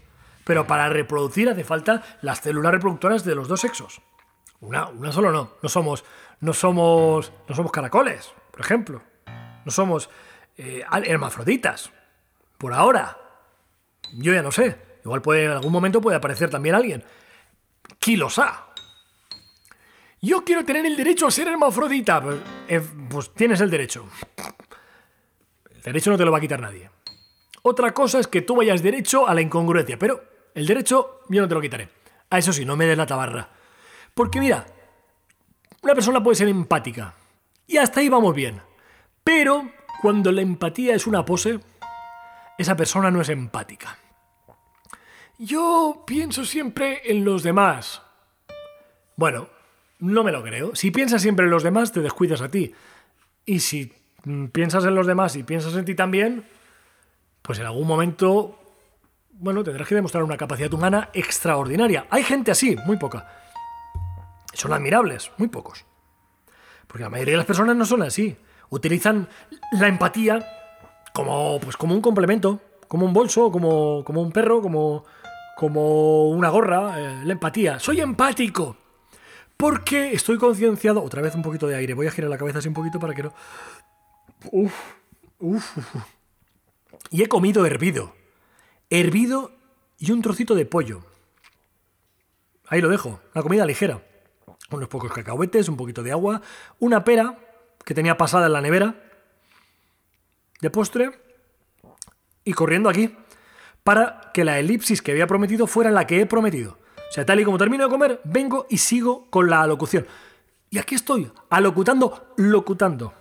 Pero 0.48 0.66
para 0.66 0.88
reproducir 0.88 1.50
hace 1.50 1.62
falta 1.62 2.02
las 2.22 2.38
células 2.38 2.72
reproductoras 2.72 3.22
de 3.22 3.34
los 3.34 3.48
dos 3.48 3.60
sexos. 3.60 4.00
Una, 4.60 4.88
una 4.88 5.12
solo 5.12 5.30
no. 5.30 5.50
No 5.62 5.68
somos, 5.68 6.06
no 6.40 6.54
somos, 6.54 7.30
no 7.46 7.54
somos 7.54 7.70
caracoles, 7.70 8.32
por 8.50 8.62
ejemplo. 8.62 9.02
No 9.66 9.70
somos 9.70 10.08
eh, 10.56 10.84
hermafroditas. 11.04 11.92
Por 12.56 12.72
ahora. 12.72 13.18
Yo 14.14 14.32
ya 14.32 14.40
no 14.40 14.50
sé. 14.50 14.80
Igual 15.04 15.20
puede, 15.20 15.44
en 15.44 15.50
algún 15.50 15.70
momento 15.70 16.00
puede 16.00 16.16
aparecer 16.16 16.48
también 16.48 16.74
alguien. 16.74 17.04
Kilos 17.98 18.38
A. 18.38 18.68
Yo 20.22 20.46
quiero 20.46 20.64
tener 20.64 20.86
el 20.86 20.96
derecho 20.96 21.26
a 21.26 21.30
ser 21.30 21.48
hermafrodita. 21.48 22.22
Pues, 22.22 22.38
eh, 22.68 22.80
pues 23.10 23.34
tienes 23.34 23.60
el 23.60 23.68
derecho. 23.68 24.08
El 25.74 25.82
derecho 25.82 26.10
no 26.10 26.16
te 26.16 26.24
lo 26.24 26.32
va 26.32 26.38
a 26.38 26.40
quitar 26.40 26.58
nadie. 26.58 26.90
Otra 27.60 27.92
cosa 27.92 28.18
es 28.18 28.26
que 28.26 28.40
tú 28.40 28.56
vayas 28.56 28.82
derecho 28.82 29.28
a 29.28 29.34
la 29.34 29.42
incongruencia, 29.42 29.98
pero 29.98 30.37
el 30.58 30.66
derecho 30.66 31.20
yo 31.28 31.40
no 31.40 31.48
te 31.48 31.54
lo 31.54 31.60
quitaré. 31.60 31.88
A 32.30 32.38
eso 32.38 32.52
sí, 32.52 32.64
no 32.64 32.76
me 32.76 32.84
des 32.84 32.98
la 32.98 33.06
tabarra. 33.06 33.48
Porque 34.12 34.40
mira, 34.40 34.66
una 35.82 35.94
persona 35.94 36.20
puede 36.20 36.34
ser 36.34 36.48
empática. 36.48 37.14
Y 37.66 37.76
hasta 37.76 38.00
ahí 38.00 38.08
vamos 38.08 38.34
bien. 38.34 38.60
Pero 39.22 39.70
cuando 40.02 40.32
la 40.32 40.42
empatía 40.42 40.96
es 40.96 41.06
una 41.06 41.24
pose, 41.24 41.60
esa 42.58 42.76
persona 42.76 43.10
no 43.10 43.20
es 43.20 43.28
empática. 43.28 43.98
Yo 45.38 46.02
pienso 46.04 46.44
siempre 46.44 47.02
en 47.04 47.24
los 47.24 47.44
demás. 47.44 48.02
Bueno, 49.14 49.48
no 50.00 50.24
me 50.24 50.32
lo 50.32 50.42
creo. 50.42 50.74
Si 50.74 50.90
piensas 50.90 51.22
siempre 51.22 51.44
en 51.44 51.52
los 51.52 51.62
demás, 51.62 51.92
te 51.92 52.00
descuidas 52.00 52.40
a 52.40 52.50
ti. 52.50 52.74
Y 53.46 53.60
si 53.60 53.92
mm, 54.24 54.46
piensas 54.46 54.84
en 54.84 54.96
los 54.96 55.06
demás 55.06 55.36
y 55.36 55.44
piensas 55.44 55.76
en 55.76 55.84
ti 55.84 55.94
también, 55.94 56.44
pues 57.42 57.60
en 57.60 57.66
algún 57.66 57.86
momento, 57.86 58.57
bueno, 59.40 59.62
tendrás 59.62 59.88
que 59.88 59.94
demostrar 59.94 60.24
una 60.24 60.36
capacidad 60.36 60.72
humana 60.72 61.10
extraordinaria. 61.12 62.06
Hay 62.10 62.24
gente 62.24 62.50
así, 62.50 62.76
muy 62.84 62.96
poca. 62.96 63.26
Son 64.52 64.72
admirables, 64.72 65.30
muy 65.36 65.48
pocos. 65.48 65.84
Porque 66.86 67.04
la 67.04 67.10
mayoría 67.10 67.32
de 67.32 67.38
las 67.38 67.46
personas 67.46 67.76
no 67.76 67.84
son 67.84 68.02
así. 68.02 68.36
Utilizan 68.70 69.28
la 69.72 69.86
empatía 69.86 70.44
como, 71.12 71.60
pues, 71.60 71.76
como 71.76 71.94
un 71.94 72.00
complemento, 72.00 72.60
como 72.88 73.06
un 73.06 73.12
bolso, 73.12 73.52
como, 73.52 74.02
como 74.04 74.22
un 74.22 74.32
perro, 74.32 74.60
como, 74.60 75.04
como 75.56 76.30
una 76.30 76.48
gorra. 76.48 76.98
Eh, 76.98 77.24
la 77.24 77.32
empatía. 77.32 77.78
Soy 77.78 78.00
empático. 78.00 78.76
Porque 79.56 80.12
estoy 80.12 80.38
concienciado. 80.38 81.02
Otra 81.02 81.22
vez 81.22 81.34
un 81.34 81.42
poquito 81.42 81.68
de 81.68 81.76
aire. 81.76 81.94
Voy 81.94 82.06
a 82.06 82.10
girar 82.10 82.30
la 82.30 82.38
cabeza 82.38 82.58
así 82.58 82.68
un 82.68 82.74
poquito 82.74 82.98
para 82.98 83.14
que 83.14 83.22
no. 83.22 83.32
Uf, 84.50 84.74
uf, 85.38 85.76
Y 87.10 87.22
he 87.22 87.28
comido 87.28 87.64
hervido. 87.66 88.17
Hervido 88.90 89.52
y 89.98 90.12
un 90.12 90.22
trocito 90.22 90.54
de 90.54 90.66
pollo. 90.66 91.02
Ahí 92.68 92.80
lo 92.80 92.88
dejo. 92.88 93.20
Una 93.34 93.42
comida 93.42 93.66
ligera. 93.66 94.02
Unos 94.70 94.88
pocos 94.88 95.12
cacahuetes, 95.12 95.68
un 95.68 95.76
poquito 95.76 96.02
de 96.02 96.12
agua, 96.12 96.42
una 96.78 97.04
pera 97.04 97.38
que 97.84 97.94
tenía 97.94 98.18
pasada 98.18 98.46
en 98.46 98.52
la 98.52 98.60
nevera 98.60 98.94
de 100.60 100.70
postre 100.70 101.10
y 102.44 102.52
corriendo 102.52 102.88
aquí 102.88 103.14
para 103.82 104.30
que 104.34 104.44
la 104.44 104.58
elipsis 104.58 105.00
que 105.00 105.12
había 105.12 105.26
prometido 105.26 105.66
fuera 105.66 105.90
la 105.90 106.06
que 106.06 106.20
he 106.20 106.26
prometido. 106.26 106.78
O 107.08 107.12
sea, 107.12 107.24
tal 107.24 107.40
y 107.40 107.44
como 107.44 107.56
termino 107.56 107.84
de 107.84 107.90
comer, 107.90 108.20
vengo 108.24 108.66
y 108.68 108.78
sigo 108.78 109.30
con 109.30 109.48
la 109.48 109.62
alocución. 109.62 110.06
Y 110.68 110.78
aquí 110.78 110.94
estoy, 110.94 111.30
alocutando, 111.48 112.34
locutando. 112.36 113.14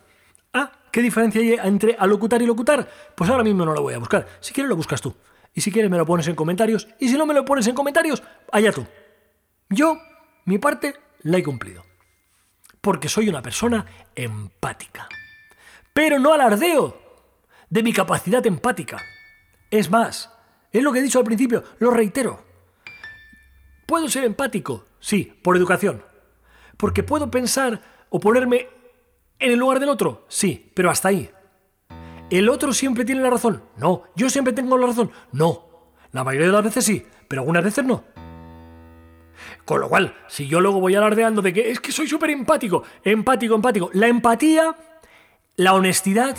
Ah, 0.53 0.71
¿qué 0.91 1.01
diferencia 1.01 1.39
hay 1.39 1.53
entre 1.63 1.95
alocutar 1.97 2.41
y 2.41 2.45
locutar? 2.45 2.89
Pues 3.15 3.29
ahora 3.29 3.43
mismo 3.43 3.63
no 3.63 3.73
lo 3.73 3.81
voy 3.81 3.93
a 3.93 3.99
buscar. 3.99 4.27
Si 4.41 4.53
quieres 4.53 4.69
lo 4.69 4.75
buscas 4.75 5.01
tú. 5.01 5.15
Y 5.57 5.61
si 5.61 5.71
quieres 5.71 5.89
me 5.89 5.97
lo 5.97 6.05
pones 6.05 6.27
en 6.27 6.35
comentarios. 6.35 6.87
Y 6.99 7.09
si 7.09 7.17
no 7.17 7.25
me 7.25 7.33
lo 7.33 7.43
pones 7.43 7.65
en 7.65 7.73
comentarios, 7.73 8.21
allá 8.51 8.71
tú. 8.71 8.85
Yo, 9.71 9.97
mi 10.45 10.59
parte, 10.59 10.93
la 11.23 11.39
he 11.39 11.43
cumplido. 11.43 11.83
Porque 12.79 13.09
soy 13.09 13.27
una 13.27 13.41
persona 13.41 13.83
empática. 14.13 15.09
Pero 15.95 16.19
no 16.19 16.31
alardeo 16.31 17.01
de 17.71 17.81
mi 17.81 17.91
capacidad 17.91 18.45
empática. 18.45 19.01
Es 19.71 19.89
más, 19.89 20.31
es 20.71 20.83
lo 20.83 20.93
que 20.93 20.99
he 20.99 21.01
dicho 21.01 21.17
al 21.17 21.25
principio, 21.25 21.63
lo 21.79 21.89
reitero. 21.89 22.45
¿Puedo 23.87 24.09
ser 24.09 24.25
empático? 24.25 24.85
Sí, 24.99 25.39
por 25.41 25.57
educación. 25.57 26.03
Porque 26.77 27.01
puedo 27.01 27.31
pensar 27.31 27.81
o 28.11 28.19
ponerme 28.19 28.69
en 29.39 29.53
el 29.53 29.57
lugar 29.57 29.79
del 29.79 29.89
otro? 29.89 30.23
Sí, 30.27 30.71
pero 30.75 30.91
hasta 30.91 31.07
ahí. 31.07 31.31
¿El 32.29 32.49
otro 32.49 32.73
siempre 32.73 33.05
tiene 33.05 33.21
la 33.21 33.29
razón? 33.29 33.63
No. 33.77 34.03
¿Yo 34.15 34.29
siempre 34.29 34.53
tengo 34.53 34.77
la 34.77 34.87
razón? 34.87 35.11
No. 35.31 35.65
La 36.11 36.23
mayoría 36.23 36.47
de 36.47 36.53
las 36.53 36.63
veces 36.63 36.85
sí, 36.85 37.05
pero 37.27 37.41
algunas 37.41 37.63
veces 37.63 37.85
no. 37.85 38.03
Con 39.65 39.81
lo 39.81 39.89
cual, 39.89 40.15
si 40.27 40.47
yo 40.47 40.61
luego 40.61 40.79
voy 40.79 40.95
alardeando 40.95 41.41
de 41.41 41.53
que 41.53 41.71
es 41.71 41.79
que 41.79 41.91
soy 41.91 42.07
súper 42.07 42.31
empático, 42.31 42.83
empático, 43.03 43.55
empático, 43.55 43.89
la 43.93 44.07
empatía, 44.07 44.75
la 45.55 45.73
honestidad, 45.73 46.35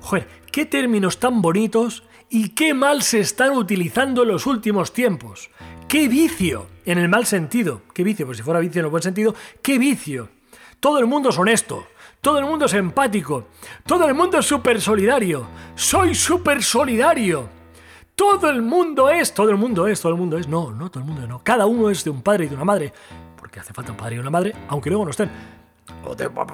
joder, 0.00 0.26
qué 0.50 0.66
términos 0.66 1.18
tan 1.18 1.40
bonitos 1.42 2.04
Y 2.34 2.50
qué 2.50 2.72
mal 2.72 3.02
se 3.02 3.20
están 3.20 3.50
utilizando 3.50 4.22
en 4.22 4.28
los 4.28 4.46
últimos 4.46 4.94
tiempos. 4.94 5.50
Qué 5.86 6.08
vicio, 6.08 6.66
en 6.86 6.96
el 6.96 7.10
mal 7.10 7.26
sentido. 7.26 7.82
Qué 7.92 8.02
vicio, 8.04 8.24
pues 8.24 8.38
si 8.38 8.42
fuera 8.42 8.58
vicio 8.58 8.80
en 8.80 8.86
el 8.86 8.90
buen 8.90 9.02
sentido, 9.02 9.34
qué 9.60 9.78
vicio. 9.78 10.30
Todo 10.80 10.98
el 10.98 11.04
mundo 11.04 11.28
es 11.28 11.38
honesto. 11.38 11.86
Todo 12.22 12.38
el 12.38 12.44
mundo 12.44 12.66
es 12.66 12.74
empático. 12.74 13.48
Todo 13.84 14.06
el 14.06 14.14
mundo 14.14 14.38
es 14.38 14.46
súper 14.46 14.80
solidario. 14.80 15.44
Soy 15.74 16.14
súper 16.14 16.62
solidario. 16.62 17.48
Todo 18.14 18.48
el 18.48 18.62
mundo 18.62 19.10
es, 19.10 19.34
todo 19.34 19.50
el 19.50 19.56
mundo 19.56 19.88
es, 19.88 20.00
todo 20.00 20.12
el 20.12 20.18
mundo 20.18 20.38
es. 20.38 20.46
No, 20.46 20.70
no, 20.70 20.88
todo 20.88 21.02
el 21.02 21.10
mundo 21.10 21.26
no. 21.26 21.42
Cada 21.42 21.66
uno 21.66 21.90
es 21.90 22.04
de 22.04 22.10
un 22.10 22.22
padre 22.22 22.44
y 22.44 22.48
de 22.48 22.54
una 22.54 22.64
madre. 22.64 22.92
Porque 23.36 23.58
hace 23.58 23.74
falta 23.74 23.90
un 23.90 23.96
padre 23.96 24.14
y 24.14 24.18
una 24.20 24.30
madre, 24.30 24.54
aunque 24.68 24.88
luego 24.88 25.04
no 25.04 25.10
estén. 25.10 25.32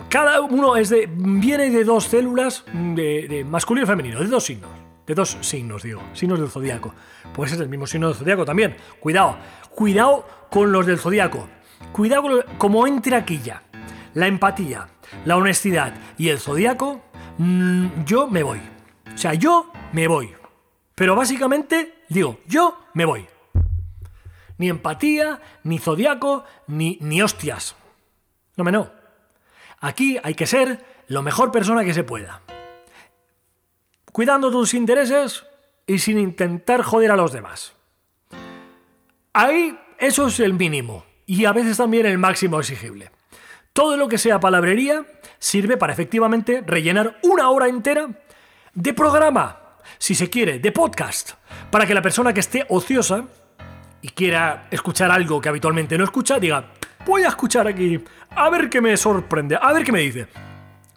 Cada 0.09 0.41
uno 0.41 0.75
es 0.75 0.89
de, 0.89 1.07
viene 1.07 1.69
de 1.69 1.85
dos 1.85 2.05
células 2.05 2.65
de, 2.73 3.45
masculino 3.47 3.85
y 3.85 3.87
femenino, 3.87 4.21
de 4.21 4.27
dos 4.27 4.47
signos. 4.47 4.71
De 5.07 5.15
dos 5.15 5.37
signos, 5.43 5.83
digo, 5.83 6.01
signos 6.15 6.41
del 6.41 6.49
zodiaco. 6.49 6.95
Puede 7.35 7.51
ser 7.51 7.61
el 7.61 7.69
mismo 7.69 7.87
signo 7.87 8.09
del 8.09 8.17
zodiaco 8.17 8.47
también. 8.47 8.75
Cuidado, 9.01 9.37
cuidado 9.75 10.27
con 10.51 10.73
los 10.73 10.87
del 10.87 10.99
zodiaco. 10.99 11.47
Cuidado 11.93 12.23
con 12.23 12.43
como 12.57 12.87
entre 12.87 13.17
aquí 13.17 13.39
ya. 13.45 13.65
La 14.15 14.27
empatía, 14.27 14.89
la 15.25 15.37
honestidad 15.37 15.95
y 16.17 16.29
el 16.29 16.39
zodiaco, 16.39 17.03
mm, 17.39 18.05
yo 18.05 18.29
me 18.29 18.43
voy. 18.43 18.61
O 19.15 19.19
sea, 19.19 19.35
yo 19.35 19.73
me 19.93 20.07
voy. 20.09 20.35
Pero 20.95 21.15
básicamente 21.15 22.05
digo, 22.09 22.41
yo 22.47 22.79
me 22.95 23.05
voy. 23.05 23.27
Ni 24.59 24.69
empatía, 24.69 25.41
ni 25.63 25.79
zodiaco, 25.79 26.45
ni, 26.67 26.99
ni 27.01 27.23
hostias. 27.23 27.77
No 28.57 28.65
me 28.65 28.73
no. 28.73 28.91
Aquí 29.81 30.19
hay 30.23 30.35
que 30.35 30.47
ser 30.47 30.85
lo 31.07 31.23
mejor 31.23 31.53
persona 31.53 31.85
que 31.85 31.95
se 31.95 32.03
pueda. 32.05 32.43
Cuidando 34.13 34.51
tus 34.51 34.75
intereses 34.75 35.45
y 35.87 35.99
sin 35.99 36.19
intentar 36.19 36.83
joder 36.83 37.13
a 37.13 37.17
los 37.17 37.33
demás. 37.33 37.73
Ahí 39.33 39.79
eso 39.99 40.27
es 40.27 40.41
el 40.41 40.55
mínimo 40.55 41.05
y 41.27 41.45
a 41.45 41.53
veces 41.53 41.77
también 41.77 42.07
el 42.07 42.19
máximo 42.19 42.59
exigible. 42.59 43.11
Todo 43.79 43.97
lo 43.97 44.09
que 44.09 44.19
sea 44.19 44.41
palabrería 44.41 45.05
sirve 45.39 45.77
para 45.77 45.93
efectivamente 45.93 46.65
rellenar 46.67 47.17
una 47.23 47.49
hora 47.51 47.69
entera 47.69 48.09
de 48.75 48.93
programa, 48.93 49.77
si 49.99 50.17
se 50.17 50.29
quiere, 50.29 50.59
de 50.59 50.73
podcast, 50.73 51.35
para 51.71 51.87
que 51.87 51.95
la 51.95 52.03
persona 52.03 52.33
que 52.33 52.41
esté 52.41 52.67
ociosa 52.71 53.27
y 54.03 54.09
quiera 54.09 54.67
escuchar 54.73 55.13
algo 55.13 55.41
que 55.41 55.49
habitualmente 55.49 55.97
no 55.97 56.03
escucha, 56.03 56.41
diga, 56.41 56.73
voy 57.07 57.23
a 57.23 57.29
escuchar 57.29 57.69
aquí, 57.69 58.03
a 58.31 58.51
ver 58.51 58.69
qué 58.69 58.81
me 58.81 58.97
sorprende, 58.97 59.57
a 59.63 59.73
ver 59.73 59.85
qué 59.85 59.93
me 59.93 60.01
dice. 60.01 60.27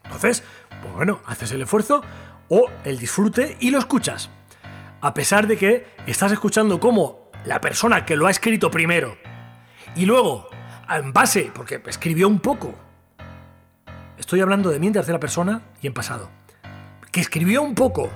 Entonces, 0.04 0.44
pues 0.82 0.92
bueno, 0.96 1.20
haces 1.28 1.52
el 1.52 1.62
esfuerzo 1.62 2.02
o 2.50 2.68
el 2.84 2.98
disfrute 2.98 3.58
y 3.60 3.70
lo 3.70 3.78
escuchas. 3.78 4.32
A 5.02 5.14
pesar 5.14 5.46
de 5.46 5.56
que 5.56 5.86
estás 6.08 6.32
escuchando 6.32 6.80
como 6.80 7.30
la 7.46 7.62
persona 7.62 8.08
que 8.08 8.16
lo 8.16 8.26
ha 8.26 8.32
escrito 8.32 8.72
primero 8.72 9.20
y 9.96 10.08
luego 10.08 10.50
en 10.98 11.14
base, 11.14 11.52
porque 11.54 11.82
escribió 11.88 12.28
un 12.28 12.40
poco. 12.40 12.74
Estoy 14.18 14.42
hablando 14.42 14.70
de 14.70 14.80
mí 14.80 14.88
en 14.88 14.94
tercera 14.94 15.20
persona 15.20 15.62
y 15.82 15.88
en 15.88 15.94
pasado. 15.94 16.30
Que 17.12 17.20
escribió 17.20 17.62
un 17.62 17.76
poco 17.76 18.10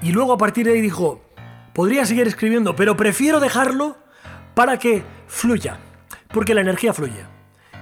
y 0.00 0.12
luego 0.12 0.32
a 0.32 0.38
partir 0.38 0.66
de 0.66 0.72
ahí 0.72 0.80
dijo, 0.80 1.22
podría 1.72 2.04
seguir 2.06 2.26
escribiendo, 2.26 2.74
pero 2.74 2.96
prefiero 2.96 3.38
dejarlo 3.38 3.96
para 4.54 4.78
que 4.78 5.02
fluya, 5.26 5.78
porque 6.28 6.54
la 6.54 6.60
energía 6.60 6.92
fluye. 6.92 7.24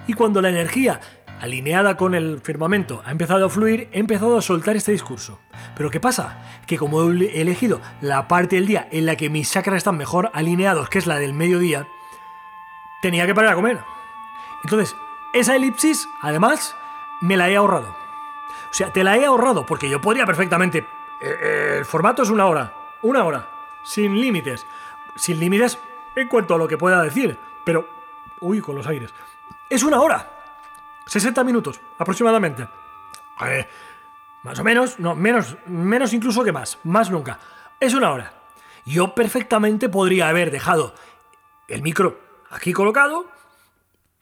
Y 0.07 0.13
cuando 0.13 0.41
la 0.41 0.49
energía 0.49 0.99
alineada 1.39 1.97
con 1.97 2.13
el 2.13 2.39
firmamento 2.41 3.01
ha 3.05 3.11
empezado 3.11 3.45
a 3.45 3.49
fluir, 3.49 3.89
he 3.91 3.99
empezado 3.99 4.37
a 4.37 4.41
soltar 4.41 4.75
este 4.75 4.91
discurso. 4.91 5.39
Pero 5.75 5.89
¿qué 5.89 5.99
pasa? 5.99 6.37
Que 6.67 6.77
como 6.77 7.01
he 7.11 7.41
elegido 7.41 7.81
la 8.01 8.27
parte 8.27 8.57
del 8.57 8.67
día 8.67 8.87
en 8.91 9.07
la 9.07 9.15
que 9.15 9.29
mis 9.29 9.51
chakras 9.51 9.77
están 9.77 9.97
mejor 9.97 10.29
alineados, 10.33 10.89
que 10.89 10.99
es 10.99 11.07
la 11.07 11.17
del 11.17 11.33
mediodía, 11.33 11.87
tenía 13.01 13.25
que 13.25 13.33
parar 13.33 13.53
a 13.53 13.55
comer. 13.55 13.79
Entonces, 14.63 14.95
esa 15.33 15.55
elipsis, 15.55 16.09
además, 16.21 16.75
me 17.21 17.37
la 17.37 17.49
he 17.49 17.55
ahorrado. 17.55 17.89
O 17.89 18.73
sea, 18.73 18.91
te 18.91 19.03
la 19.03 19.17
he 19.17 19.25
ahorrado 19.25 19.65
porque 19.65 19.89
yo 19.89 20.01
podría 20.01 20.25
perfectamente... 20.25 20.79
Eh, 21.19 21.37
eh, 21.39 21.75
el 21.79 21.85
formato 21.85 22.23
es 22.23 22.29
una 22.29 22.47
hora. 22.47 22.73
Una 23.01 23.23
hora. 23.23 23.47
Sin 23.83 24.19
límites. 24.19 24.65
Sin 25.15 25.39
límites 25.39 25.77
en 26.15 26.27
cuanto 26.27 26.55
a 26.55 26.57
lo 26.57 26.67
que 26.67 26.77
pueda 26.77 27.01
decir. 27.03 27.37
Pero... 27.63 27.87
Uy, 28.39 28.59
con 28.59 28.75
los 28.75 28.87
aires. 28.87 29.13
Es 29.69 29.83
una 29.83 30.01
hora. 30.01 30.29
60 31.05 31.43
minutos, 31.43 31.79
aproximadamente. 31.97 32.67
más 34.43 34.59
o 34.59 34.63
menos, 34.63 34.99
no, 34.99 35.15
menos, 35.15 35.57
menos 35.67 36.13
incluso 36.13 36.43
que 36.43 36.51
más. 36.51 36.79
Más 36.83 37.11
nunca. 37.11 37.39
Es 37.79 37.93
una 37.93 38.11
hora. 38.11 38.33
Yo 38.85 39.13
perfectamente 39.13 39.89
podría 39.89 40.29
haber 40.29 40.49
dejado 40.49 40.95
el 41.67 41.81
micro 41.81 42.19
aquí 42.49 42.73
colocado 42.73 43.27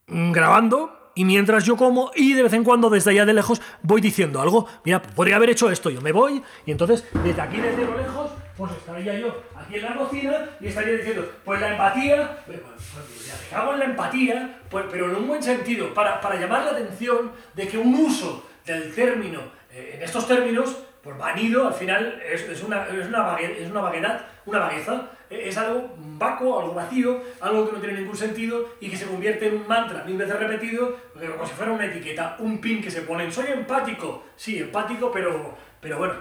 grabando 0.10 1.12
y 1.16 1.26
mientras 1.26 1.66
yo 1.66 1.76
como 1.76 2.12
y 2.16 2.34
de 2.34 2.44
vez 2.44 2.54
en 2.54 2.64
cuando 2.64 2.90
desde 2.90 3.12
allá 3.12 3.26
de 3.26 3.34
lejos 3.34 3.62
voy 3.82 4.02
diciendo 4.02 4.42
algo. 4.42 4.68
Mira, 4.86 5.02
podría 5.02 5.36
haber 5.36 5.50
hecho 5.50 5.70
esto, 5.70 5.90
yo 5.90 6.02
me 6.02 6.12
voy 6.12 6.42
y 6.66 6.72
entonces 6.72 7.06
desde 7.24 7.42
aquí, 7.42 7.58
desde 7.58 7.86
lo 7.86 7.98
lejos, 7.98 8.32
pues 8.58 8.72
estaría 8.74 9.20
yo 9.20 9.44
aquí 9.56 9.76
en 9.76 9.84
la 9.84 9.96
cocina 9.96 10.50
y 10.60 10.68
estaría 10.68 10.94
diciendo, 10.94 11.30
pues 11.44 11.62
la 11.62 11.72
empatía, 11.72 12.44
pues, 12.46 12.60
pues 12.60 13.54
hago 13.54 13.74
en 13.74 13.80
la 13.80 13.86
empatía, 13.86 14.60
pues, 14.70 14.86
pero 14.92 15.10
en 15.10 15.16
un 15.16 15.28
buen 15.28 15.44
sentido, 15.44 15.94
para, 15.94 16.22
para 16.22 16.40
llamar 16.40 16.66
la 16.66 16.72
atención 16.72 17.32
de 17.54 17.68
que 17.68 17.78
un 17.78 17.94
uso 17.96 18.46
del 18.66 18.94
término, 18.94 19.42
eh, 19.72 19.96
en 19.96 20.04
estos 20.04 20.28
términos, 20.28 20.76
pues 21.04 21.18
vanido, 21.18 21.68
al 21.68 21.74
final 21.74 22.22
es, 22.30 22.64
una, 22.64 22.86
es, 22.88 23.08
una, 23.08 23.38
es 23.38 23.72
una 23.72 23.82
vaguedad, 23.82 24.26
una 24.46 24.60
vagueza, 24.60 25.10
es 25.30 25.58
algo 25.58 25.96
vacuo, 26.18 26.60
algo 26.60 26.74
vacío, 26.74 27.22
algo 27.42 27.68
que 27.68 27.76
no 27.76 27.80
tiene 27.80 28.00
ningún 28.00 28.16
sentido 28.16 28.70
y 28.80 28.90
que 28.90 28.98
se 28.98 29.06
convierte 29.06 29.48
en 29.48 29.58
un 29.58 29.68
mantra 29.68 30.04
mil 30.04 30.18
veces 30.18 30.40
repetido, 30.40 30.98
como 31.14 31.46
si 31.46 31.54
fuera 31.54 31.72
una 31.72 31.86
etiqueta, 31.86 32.36
un 32.40 32.60
pin 32.60 32.82
que 32.82 32.92
se 32.92 33.02
pone, 33.02 33.32
soy 33.32 33.48
empático, 33.48 34.24
sí, 34.36 34.58
empático, 34.60 35.12
pero, 35.12 35.56
pero 35.80 35.98
bueno, 36.00 36.14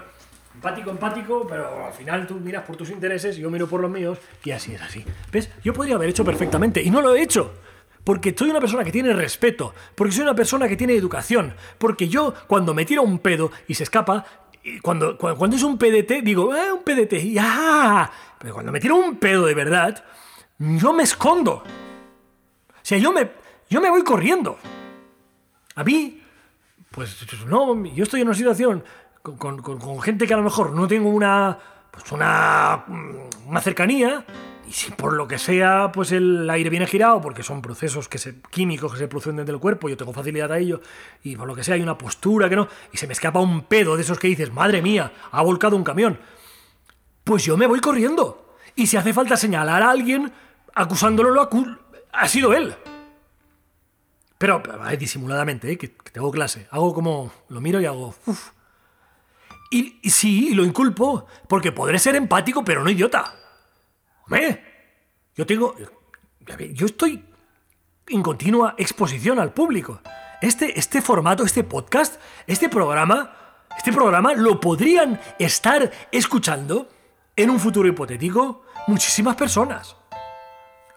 empático, 0.53 0.91
empático, 0.91 1.47
pero 1.47 1.85
al 1.85 1.93
final 1.93 2.27
tú 2.27 2.35
miras 2.35 2.63
por 2.63 2.75
tus 2.75 2.89
intereses 2.89 3.37
y 3.37 3.41
yo 3.41 3.49
miro 3.49 3.67
por 3.67 3.81
los 3.81 3.91
míos 3.91 4.19
y 4.43 4.51
así 4.51 4.73
es 4.73 4.81
así. 4.81 5.03
¿Ves? 5.31 5.49
Yo 5.63 5.73
podría 5.73 5.95
haber 5.95 6.09
hecho 6.09 6.25
perfectamente 6.25 6.81
y 6.81 6.89
no 6.89 7.01
lo 7.01 7.15
he 7.15 7.21
hecho. 7.21 7.53
Porque 8.03 8.33
soy 8.35 8.49
una 8.49 8.61
persona 8.61 8.83
que 8.83 8.91
tiene 8.91 9.13
respeto, 9.13 9.73
porque 9.93 10.13
soy 10.13 10.23
una 10.23 10.33
persona 10.33 10.67
que 10.67 10.77
tiene 10.77 10.95
educación, 10.95 11.53
porque 11.77 12.07
yo 12.07 12.33
cuando 12.47 12.73
me 12.73 12.85
tiro 12.85 13.03
un 13.03 13.19
pedo 13.19 13.51
y 13.67 13.75
se 13.75 13.83
escapa, 13.83 14.25
cuando, 14.81 15.17
cuando, 15.17 15.55
es 15.55 15.63
un 15.63 15.77
PDT, 15.77 16.21
digo, 16.23 16.55
eh, 16.55 16.71
un 16.71 16.83
PDT, 16.83 17.31
ya. 17.31 18.09
Pero 18.37 18.53
cuando 18.53 18.71
me 18.71 18.79
tiro 18.79 18.95
un 18.95 19.17
pedo 19.17 19.45
de 19.45 19.53
verdad, 19.53 20.03
yo 20.57 20.93
me 20.93 21.03
escondo. 21.03 21.63
O 21.63 22.81
sea, 22.81 22.97
yo 22.97 23.11
me, 23.11 23.31
yo 23.69 23.81
me 23.81 23.89
voy 23.89 24.03
corriendo. 24.03 24.57
A 25.75 25.83
mí, 25.83 26.21
pues 26.91 27.25
no, 27.45 27.85
yo 27.85 28.03
estoy 28.03 28.21
en 28.21 28.27
una 28.27 28.35
situación 28.35 28.83
con, 29.21 29.61
con, 29.61 30.01
gente 30.01 30.27
que 30.27 30.33
a 30.33 30.37
lo 30.37 30.43
mejor 30.43 30.71
no 30.71 30.87
tengo 30.87 31.09
una, 31.09 31.57
pues 31.91 32.11
una, 32.11 32.85
una 33.45 33.61
cercanía 33.61 34.25
y 34.69 34.71
si 34.71 34.91
por 34.91 35.13
lo 35.13 35.27
que 35.27 35.39
sea, 35.39 35.91
pues 35.91 36.11
el 36.11 36.47
aire 36.47 36.69
viene 36.69 36.85
girado, 36.85 37.19
porque 37.21 37.41
son 37.41 37.59
procesos 37.59 38.07
que 38.07 38.19
se, 38.19 38.39
químicos 38.51 38.93
que 38.93 38.99
se 38.99 39.07
producen 39.07 39.35
dentro 39.35 39.53
del 39.53 39.59
cuerpo, 39.59 39.89
yo 39.89 39.97
tengo 39.97 40.13
facilidad 40.13 40.51
a 40.51 40.59
ello, 40.59 40.79
y 41.23 41.35
por 41.35 41.47
lo 41.47 41.55
que 41.55 41.63
sea 41.63 41.73
hay 41.73 41.81
una 41.81 41.97
postura 41.97 42.47
que 42.47 42.55
no, 42.55 42.67
y 42.93 42.97
se 42.97 43.07
me 43.07 43.13
escapa 43.13 43.39
un 43.39 43.63
pedo 43.63 43.95
de 43.95 44.03
esos 44.03 44.19
que 44.19 44.27
dices, 44.27 44.53
madre 44.53 44.83
mía, 44.83 45.11
ha 45.31 45.41
volcado 45.41 45.75
un 45.75 45.83
camión. 45.83 46.19
Pues 47.23 47.43
yo 47.45 47.57
me 47.57 47.65
voy 47.65 47.79
corriendo. 47.79 48.57
Y 48.75 48.85
si 48.85 48.95
hace 48.95 49.11
falta 49.11 49.35
señalar 49.37 49.81
a 49.81 49.89
alguien 49.89 50.31
acusándolo, 50.75 51.31
lo 51.31 51.49
ha 52.11 52.27
sido 52.27 52.53
él. 52.53 52.75
Pero, 54.37 54.61
disimuladamente, 54.99 55.71
¿eh? 55.71 55.77
que, 55.79 55.87
tengo 55.87 56.29
clase. 56.29 56.67
Hago 56.69 56.93
como, 56.93 57.31
lo 57.49 57.59
miro 57.59 57.81
y 57.81 57.87
hago, 57.87 58.13
Y, 59.71 59.99
y 60.03 60.09
sí, 60.11 60.53
lo 60.53 60.63
inculpo, 60.63 61.25
porque 61.47 61.71
podré 61.71 61.97
ser 61.97 62.15
empático, 62.15 62.63
pero 62.63 62.83
no 62.83 62.89
idiota. 62.91 63.38
Yo 65.35 65.45
tengo. 65.45 65.75
Yo 66.73 66.85
estoy 66.85 67.23
en 68.07 68.21
continua 68.21 68.75
exposición 68.77 69.39
al 69.39 69.53
público. 69.53 70.01
Este, 70.41 70.77
este 70.77 71.01
formato, 71.01 71.43
este 71.43 71.63
podcast, 71.63 72.19
este 72.47 72.69
programa, 72.69 73.33
este 73.77 73.93
programa 73.93 74.33
lo 74.33 74.59
podrían 74.59 75.19
estar 75.37 75.91
escuchando 76.11 76.89
en 77.35 77.49
un 77.49 77.59
futuro 77.59 77.87
hipotético 77.87 78.63
muchísimas 78.87 79.35
personas. 79.35 79.95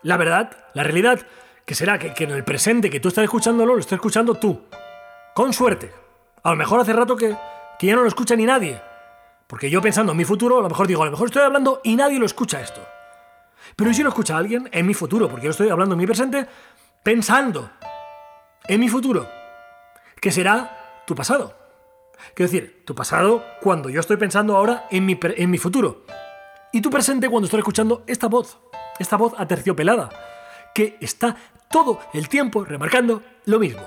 La 0.03 0.17
verdad, 0.17 0.57
la 0.75 0.83
realidad, 0.83 1.27
que 1.65 1.75
será 1.75 1.99
que, 1.99 2.15
que 2.15 2.25
en 2.25 2.31
el 2.31 2.45
presente 2.45 2.91
que 2.91 3.01
tú 3.01 3.09
estás 3.09 3.25
escuchándolo, 3.25 3.75
lo 3.75 3.81
estás 3.81 3.97
escuchando 3.97 4.35
tú. 4.35 4.63
Con 5.35 5.53
suerte. 5.53 5.93
A 6.43 6.51
lo 6.51 6.57
mejor 6.57 6.81
hace 6.81 6.93
rato 6.93 7.17
que, 7.17 7.37
que 7.79 7.87
ya 7.87 7.95
no 7.95 8.03
lo 8.03 8.09
escucha 8.09 8.35
ni 8.35 8.45
nadie. 8.45 8.81
Porque 9.47 9.71
yo 9.71 9.81
pensando 9.81 10.13
en 10.13 10.19
mi 10.19 10.25
futuro, 10.25 10.59
a 10.59 10.63
lo 10.63 10.69
mejor 10.69 10.87
digo, 10.87 11.03
a 11.03 11.07
lo 11.07 11.13
mejor 11.13 11.29
estoy 11.29 11.43
hablando 11.43 11.81
y 11.85 11.95
nadie 11.95 12.19
lo 12.19 12.27
escucha 12.27 12.61
esto. 12.61 12.81
Pero 13.77 13.93
si 13.95 14.03
lo 14.03 14.11
escucha 14.11 14.37
alguien 14.37 14.69
en 14.73 14.87
mi 14.87 14.95
futuro, 14.95 15.29
porque 15.29 15.47
yo 15.47 15.51
estoy 15.51 15.71
hablando 15.71 15.95
en 15.95 15.99
mi 15.99 16.07
presente, 16.07 16.47
pensando 17.03 17.71
en 18.67 18.81
mi 18.81 18.89
futuro, 18.89 19.29
que 20.21 20.31
será 20.31 21.03
tu 21.07 21.15
pasado. 21.15 21.57
Quiero 22.35 22.51
decir, 22.51 22.85
tu 22.85 22.95
pasado 22.95 23.45
cuando 23.61 23.89
yo 23.89 24.01
estoy 24.01 24.17
pensando 24.17 24.57
ahora 24.57 24.87
en 24.91 25.05
mi, 25.05 25.19
en 25.23 25.51
mi 25.51 25.59
futuro. 25.59 26.05
y 26.73 26.81
tu 26.81 26.91
presente 26.91 27.29
cuando 27.29 27.47
estás 27.47 27.59
escuchando 27.59 28.03
esta 28.07 28.29
voz, 28.29 28.59
esta 28.99 29.17
voz 29.17 29.35
aterciopelada, 29.37 30.09
que 30.75 30.97
está 31.01 31.37
todo 31.71 31.99
el 32.15 32.29
tiempo 32.29 32.65
remarcando 32.65 33.23
lo 33.45 33.59
mismo. 33.59 33.83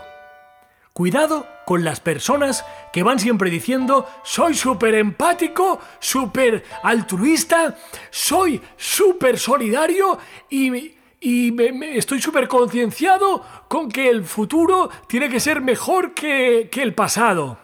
Cuidado 0.96 1.46
con 1.66 1.84
las 1.84 2.00
personas 2.00 2.64
que 2.94 3.04
van 3.04 3.20
siempre 3.20 3.50
diciendo 3.50 4.08
soy 4.24 4.54
súper 4.54 4.96
empático, 4.96 5.82
súper 6.00 6.64
altruista, 6.84 7.76
soy 8.10 8.62
súper 8.78 9.38
solidario 9.38 10.18
y, 10.50 10.96
estoy 11.20 12.22
súper 12.22 12.48
concienciado 12.48 13.44
con 13.68 13.92
que 13.92 14.10
el 14.10 14.24
futuro 14.24 14.90
tiene 15.10 15.28
que 15.28 15.42
ser 15.42 15.60
mejor 15.60 16.14
que, 16.14 16.70
que 16.72 16.82
el 16.82 16.96
pasado. 16.96 17.60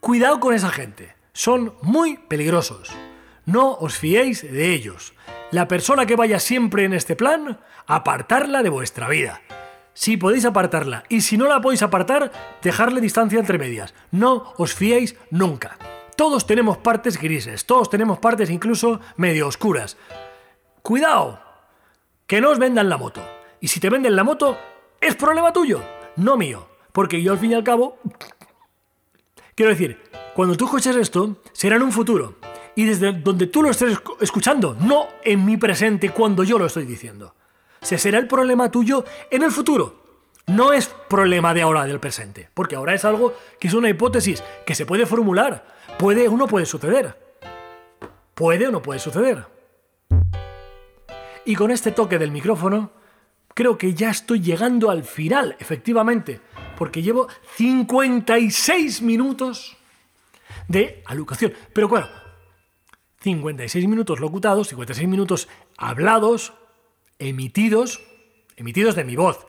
Cuidado 0.00 0.40
con 0.40 0.54
esa 0.54 0.70
gente, 0.70 1.14
son 1.32 1.74
muy 1.82 2.16
peligrosos. 2.16 2.90
No 3.46 3.74
os 3.74 3.96
fiéis 3.96 4.42
de 4.42 4.74
ellos. 4.74 5.14
La 5.52 5.68
persona 5.68 6.04
que 6.04 6.16
vaya 6.16 6.40
siempre 6.40 6.82
en 6.82 6.94
este 6.94 7.14
plan, 7.14 7.60
apartarla 7.86 8.64
de 8.64 8.70
vuestra 8.70 9.06
vida 9.06 9.40
si 9.98 10.16
podéis 10.16 10.44
apartarla. 10.44 11.02
Y 11.08 11.22
si 11.22 11.36
no 11.36 11.48
la 11.48 11.60
podéis 11.60 11.82
apartar, 11.82 12.30
dejarle 12.62 13.00
distancia 13.00 13.40
entre 13.40 13.58
medias. 13.58 13.94
No 14.12 14.54
os 14.56 14.72
fiéis 14.72 15.16
nunca. 15.32 15.76
Todos 16.14 16.46
tenemos 16.46 16.78
partes 16.78 17.20
grises, 17.20 17.66
todos 17.66 17.90
tenemos 17.90 18.20
partes 18.20 18.48
incluso 18.48 19.00
medio 19.16 19.48
oscuras. 19.48 19.96
Cuidado, 20.82 21.40
que 22.28 22.40
no 22.40 22.50
os 22.50 22.60
vendan 22.60 22.88
la 22.88 22.96
moto. 22.96 23.20
Y 23.60 23.66
si 23.66 23.80
te 23.80 23.90
venden 23.90 24.14
la 24.14 24.22
moto, 24.22 24.56
es 25.00 25.16
problema 25.16 25.52
tuyo, 25.52 25.82
no 26.14 26.36
mío. 26.36 26.68
Porque 26.92 27.20
yo 27.20 27.32
al 27.32 27.38
fin 27.40 27.50
y 27.50 27.54
al 27.54 27.64
cabo... 27.64 27.98
Quiero 29.56 29.72
decir, 29.72 30.00
cuando 30.32 30.56
tú 30.56 30.66
escuches 30.66 30.94
esto, 30.94 31.38
será 31.52 31.74
en 31.74 31.82
un 31.82 31.90
futuro. 31.90 32.36
Y 32.76 32.84
desde 32.84 33.14
donde 33.14 33.48
tú 33.48 33.64
lo 33.64 33.70
estés 33.70 33.98
escuchando, 34.20 34.76
no 34.78 35.08
en 35.24 35.44
mi 35.44 35.56
presente 35.56 36.10
cuando 36.10 36.44
yo 36.44 36.56
lo 36.56 36.66
estoy 36.66 36.84
diciendo 36.84 37.34
se 37.80 37.98
será 37.98 38.18
el 38.18 38.26
problema 38.26 38.70
tuyo 38.70 39.04
en 39.30 39.42
el 39.42 39.50
futuro. 39.50 39.98
No 40.46 40.72
es 40.72 40.88
problema 40.88 41.52
de 41.52 41.62
ahora, 41.62 41.84
del 41.84 42.00
presente, 42.00 42.48
porque 42.54 42.76
ahora 42.76 42.94
es 42.94 43.04
algo 43.04 43.34
que 43.60 43.68
es 43.68 43.74
una 43.74 43.90
hipótesis 43.90 44.42
que 44.64 44.74
se 44.74 44.86
puede 44.86 45.04
formular. 45.04 45.66
Puede 45.98 46.26
o 46.28 46.36
no 46.36 46.46
puede 46.46 46.64
suceder. 46.64 47.18
Puede 48.34 48.66
o 48.66 48.70
no 48.70 48.80
puede 48.80 48.98
suceder. 48.98 49.44
Y 51.44 51.54
con 51.54 51.70
este 51.70 51.92
toque 51.92 52.18
del 52.18 52.30
micrófono, 52.30 52.92
creo 53.54 53.76
que 53.76 53.92
ya 53.92 54.10
estoy 54.10 54.40
llegando 54.40 54.90
al 54.90 55.04
final, 55.04 55.56
efectivamente, 55.58 56.40
porque 56.78 57.02
llevo 57.02 57.28
56 57.56 59.02
minutos 59.02 59.76
de 60.68 61.02
alucación. 61.06 61.52
Pero 61.72 61.88
bueno, 61.88 62.06
56 63.20 63.88
minutos 63.88 64.20
locutados, 64.20 64.68
56 64.68 65.08
minutos 65.08 65.48
hablados, 65.76 66.54
emitidos, 67.18 68.00
emitidos 68.56 68.94
de 68.94 69.04
mi 69.04 69.16
voz, 69.16 69.46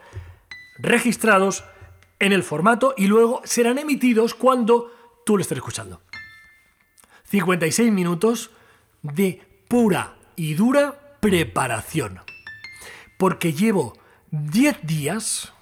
registrados 0.79 1.63
en 2.19 2.33
el 2.33 2.43
formato 2.43 2.93
y 2.97 3.07
luego 3.07 3.41
serán 3.45 3.77
emitidos 3.77 4.33
cuando 4.33 5.21
tú 5.25 5.37
lo 5.37 5.41
estés 5.41 5.57
escuchando. 5.57 6.01
56 7.25 7.91
minutos 7.91 8.51
de 9.01 9.41
pura 9.67 10.17
y 10.35 10.55
dura 10.55 11.17
preparación. 11.19 12.19
Porque 13.17 13.53
llevo 13.53 13.97
10 14.31 14.79
días 14.83 15.53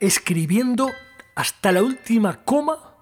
escribiendo 0.00 0.90
hasta 1.34 1.72
la 1.72 1.82
última 1.82 2.44
coma 2.44 2.94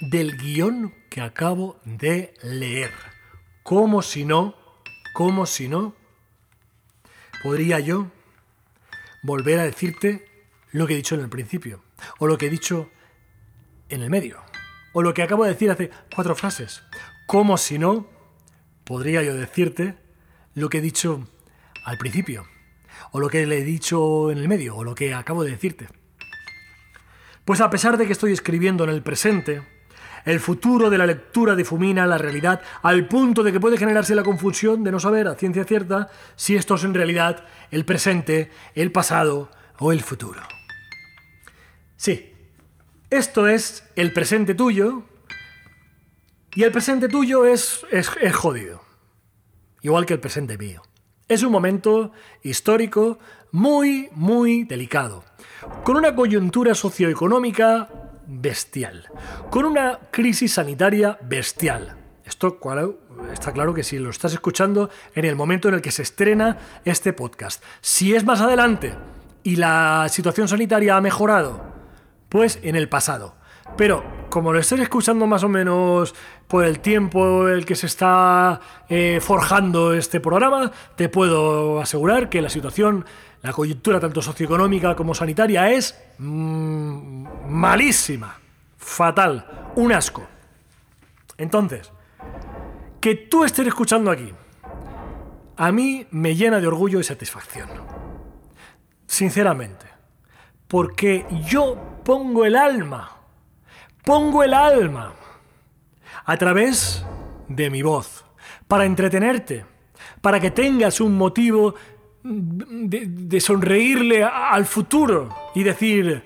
del 0.00 0.36
guion 0.36 0.94
que 1.10 1.20
acabo 1.20 1.78
de 1.84 2.34
leer. 2.42 2.92
Como 3.62 4.02
si 4.02 4.24
no, 4.24 4.56
como 5.14 5.46
si 5.46 5.68
no, 5.68 5.94
podría 7.42 7.80
yo 7.80 8.10
volver 9.22 9.58
a 9.58 9.64
decirte 9.64 10.26
lo 10.70 10.86
que 10.86 10.94
he 10.94 10.96
dicho 10.96 11.14
en 11.14 11.22
el 11.22 11.28
principio, 11.28 11.82
o 12.18 12.26
lo 12.26 12.38
que 12.38 12.46
he 12.46 12.50
dicho 12.50 12.90
en 13.88 14.02
el 14.02 14.10
medio, 14.10 14.40
o 14.92 15.02
lo 15.02 15.12
que 15.12 15.22
acabo 15.22 15.44
de 15.44 15.50
decir 15.50 15.70
hace 15.70 15.90
cuatro 16.14 16.34
frases. 16.34 16.82
Como 17.26 17.58
si 17.58 17.78
no, 17.78 18.06
podría 18.84 19.22
yo 19.22 19.34
decirte 19.34 19.96
lo 20.54 20.68
que 20.68 20.78
he 20.78 20.82
dicho 20.82 21.26
al 21.84 21.98
principio, 21.98 22.46
o 23.10 23.20
lo 23.20 23.28
que 23.28 23.46
le 23.46 23.58
he 23.58 23.64
dicho 23.64 24.30
en 24.30 24.38
el 24.38 24.48
medio, 24.48 24.76
o 24.76 24.84
lo 24.84 24.94
que 24.94 25.14
acabo 25.14 25.44
de 25.44 25.50
decirte. 25.50 25.88
Pues 27.44 27.60
a 27.60 27.70
pesar 27.70 27.98
de 27.98 28.06
que 28.06 28.12
estoy 28.12 28.32
escribiendo 28.32 28.84
en 28.84 28.90
el 28.90 29.02
presente, 29.02 29.62
el 30.24 30.40
futuro 30.40 30.90
de 30.90 30.98
la 30.98 31.06
lectura 31.06 31.54
difumina 31.54 32.06
la 32.06 32.18
realidad 32.18 32.60
al 32.82 33.06
punto 33.08 33.42
de 33.42 33.52
que 33.52 33.60
puede 33.60 33.78
generarse 33.78 34.14
la 34.14 34.22
confusión 34.22 34.84
de 34.84 34.92
no 34.92 35.00
saber 35.00 35.28
a 35.28 35.34
ciencia 35.34 35.64
cierta 35.64 36.10
si 36.36 36.56
esto 36.56 36.76
es 36.76 36.84
en 36.84 36.94
realidad 36.94 37.44
el 37.70 37.84
presente, 37.84 38.50
el 38.74 38.92
pasado 38.92 39.50
o 39.78 39.92
el 39.92 40.00
futuro. 40.00 40.40
Sí, 41.96 42.32
esto 43.10 43.46
es 43.46 43.84
el 43.96 44.12
presente 44.12 44.54
tuyo 44.54 45.04
y 46.54 46.64
el 46.64 46.72
presente 46.72 47.08
tuyo 47.08 47.46
es, 47.46 47.86
es, 47.90 48.08
jodido, 48.34 48.82
igual 49.80 50.06
que 50.06 50.14
el 50.14 50.20
presente 50.20 50.58
mío. 50.58 50.82
Es 51.28 51.42
un 51.42 51.52
momento 51.52 52.12
histórico 52.42 53.18
muy, 53.52 54.08
muy 54.12 54.64
delicado, 54.64 55.24
con 55.84 55.96
una 55.96 56.14
coyuntura 56.14 56.74
socioeconómica 56.74 58.01
bestial, 58.26 59.08
con 59.50 59.64
una 59.64 59.98
crisis 60.10 60.54
sanitaria 60.54 61.18
bestial. 61.22 61.96
Esto 62.24 62.58
está 63.32 63.52
claro 63.52 63.74
que 63.74 63.82
si 63.82 63.98
lo 63.98 64.10
estás 64.10 64.32
escuchando 64.32 64.90
en 65.14 65.24
el 65.24 65.36
momento 65.36 65.68
en 65.68 65.74
el 65.74 65.82
que 65.82 65.90
se 65.90 66.02
estrena 66.02 66.56
este 66.84 67.12
podcast. 67.12 67.62
Si 67.80 68.14
es 68.14 68.24
más 68.24 68.40
adelante 68.40 68.94
y 69.42 69.56
la 69.56 70.06
situación 70.08 70.48
sanitaria 70.48 70.96
ha 70.96 71.00
mejorado, 71.00 71.62
pues 72.28 72.58
en 72.62 72.76
el 72.76 72.88
pasado. 72.88 73.34
Pero 73.76 74.04
como 74.30 74.52
lo 74.52 74.58
estés 74.58 74.80
escuchando 74.80 75.26
más 75.26 75.44
o 75.44 75.48
menos 75.48 76.14
por 76.46 76.64
el 76.64 76.80
tiempo 76.80 77.48
el 77.48 77.64
que 77.64 77.74
se 77.74 77.86
está 77.86 78.60
eh, 78.88 79.18
forjando 79.20 79.94
este 79.94 80.20
programa, 80.20 80.70
te 80.96 81.08
puedo 81.08 81.80
asegurar 81.80 82.28
que 82.28 82.42
la 82.42 82.50
situación 82.50 83.04
la 83.42 83.52
coyuntura 83.52 83.98
tanto 83.98 84.22
socioeconómica 84.22 84.94
como 84.94 85.14
sanitaria 85.14 85.70
es 85.70 85.98
mm, 86.18 87.48
malísima, 87.48 88.38
fatal, 88.78 89.72
un 89.74 89.92
asco. 89.92 90.26
Entonces, 91.36 91.90
que 93.00 93.16
tú 93.16 93.44
estés 93.44 93.66
escuchando 93.66 94.10
aquí, 94.10 94.32
a 95.56 95.72
mí 95.72 96.06
me 96.12 96.36
llena 96.36 96.60
de 96.60 96.66
orgullo 96.68 97.00
y 97.00 97.04
satisfacción. 97.04 97.68
Sinceramente. 99.06 99.86
Porque 100.68 101.26
yo 101.44 102.00
pongo 102.04 102.46
el 102.46 102.56
alma, 102.56 103.10
pongo 104.04 104.42
el 104.42 104.54
alma 104.54 105.12
a 106.24 106.36
través 106.36 107.04
de 107.48 107.68
mi 107.68 107.82
voz, 107.82 108.24
para 108.68 108.86
entretenerte, 108.86 109.66
para 110.22 110.40
que 110.40 110.50
tengas 110.50 111.00
un 111.00 111.14
motivo 111.18 111.74
de, 112.24 113.40
sonreírle 113.40 114.24
al 114.24 114.66
futuro 114.66 115.28
y 115.54 115.62
decir, 115.62 116.24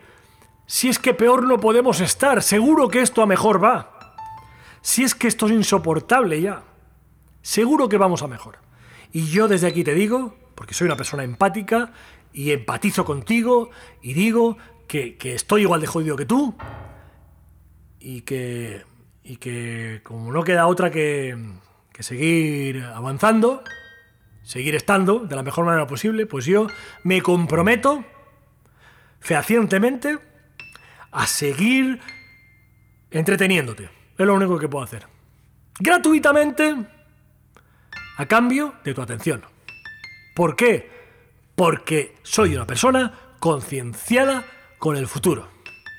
si 0.67 0.89
es 0.89 0.99
que 0.99 1.15
peor 1.15 1.47
no 1.47 1.59
podemos 1.59 2.01
estar, 2.01 2.43
seguro 2.43 2.89
que 2.89 3.01
esto 3.01 3.23
a 3.23 3.27
mejor 3.27 3.63
va. 3.63 4.15
Si 4.83 5.03
es 5.03 5.15
que 5.15 5.29
esto 5.29 5.47
es 5.47 5.53
insoportable 5.53 6.41
ya, 6.41 6.63
seguro 7.43 7.89
que 7.89 7.99
vamos 7.99 8.23
a 8.23 8.29
mejor. 8.29 8.59
Y 9.13 9.27
yo 9.27 9.49
desde 9.49 9.67
aquí 9.67 9.85
te 9.85 9.95
digo, 9.95 10.37
porque 10.55 10.75
soy 10.75 10.87
una 10.87 10.97
persona 10.97 11.25
empática 11.25 11.93
y 12.33 12.51
empatizo 12.53 13.05
contigo 13.05 13.71
y 14.03 14.15
digo 14.15 14.59
que, 14.87 15.17
estoy 15.23 15.63
igual 15.63 15.81
de 15.81 15.87
jodido 15.87 16.17
que 16.17 16.27
tú 16.27 16.55
y 17.99 18.23
que, 18.23 18.85
y 19.25 19.37
que 19.37 20.01
como 20.05 20.33
no 20.33 20.45
queda 20.45 20.67
otra 20.67 20.91
que, 20.91 21.37
que 21.93 22.03
seguir 22.03 22.85
avanzando, 22.85 23.65
seguir 24.47 24.77
estando 24.77 25.19
de 25.19 25.35
la 25.35 25.43
mejor 25.43 25.65
manera 25.65 25.89
posible, 25.89 26.25
pues 26.25 26.45
yo 26.47 26.69
me 27.03 27.21
comprometo 27.21 28.05
fehacientemente 29.19 30.19
a 31.11 31.27
seguir 31.27 32.01
entreteniéndote. 33.11 33.91
Es 34.17 34.25
lo 34.25 34.35
único 34.35 34.57
que 34.59 34.69
puedo 34.69 34.85
hacer. 34.85 35.07
Gratuitamente, 35.81 36.77
a 38.19 38.27
cambio 38.27 38.75
de 38.85 38.95
tu 38.95 39.03
atención. 39.03 39.43
¿Por 40.37 40.55
qué? 40.55 40.91
Porque 41.57 42.15
soy 42.23 42.55
una 42.55 42.67
persona 42.67 43.13
concienciada 43.41 44.45
con 44.79 44.97
el 44.97 45.09
futuro. 45.09 45.51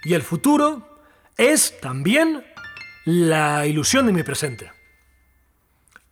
Y 0.05 0.13
el 0.13 0.21
futuro 0.21 1.01
es 1.35 1.81
también 1.81 2.45
la 3.03 3.65
ilusión 3.65 4.05
de 4.05 4.13
mi 4.13 4.23
presente. 4.23 4.71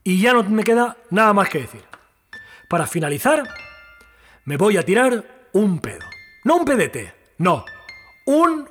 Y 0.04 0.20
ya 0.20 0.34
no 0.34 0.44
me 0.44 0.64
queda 0.64 0.98
nada 1.12 1.32
más 1.32 1.48
que 1.50 1.60
decir. 1.60 1.95
Para 2.70 2.88
finalizar, 2.88 3.44
me 4.46 4.58
voy 4.58 4.78
a 4.78 4.84
tirar 4.84 5.48
un 5.54 5.80
pedo. 5.80 6.06
No 6.44 6.58
un 6.58 6.66
pedete, 6.66 7.14
no, 7.38 7.66
un 8.26 8.68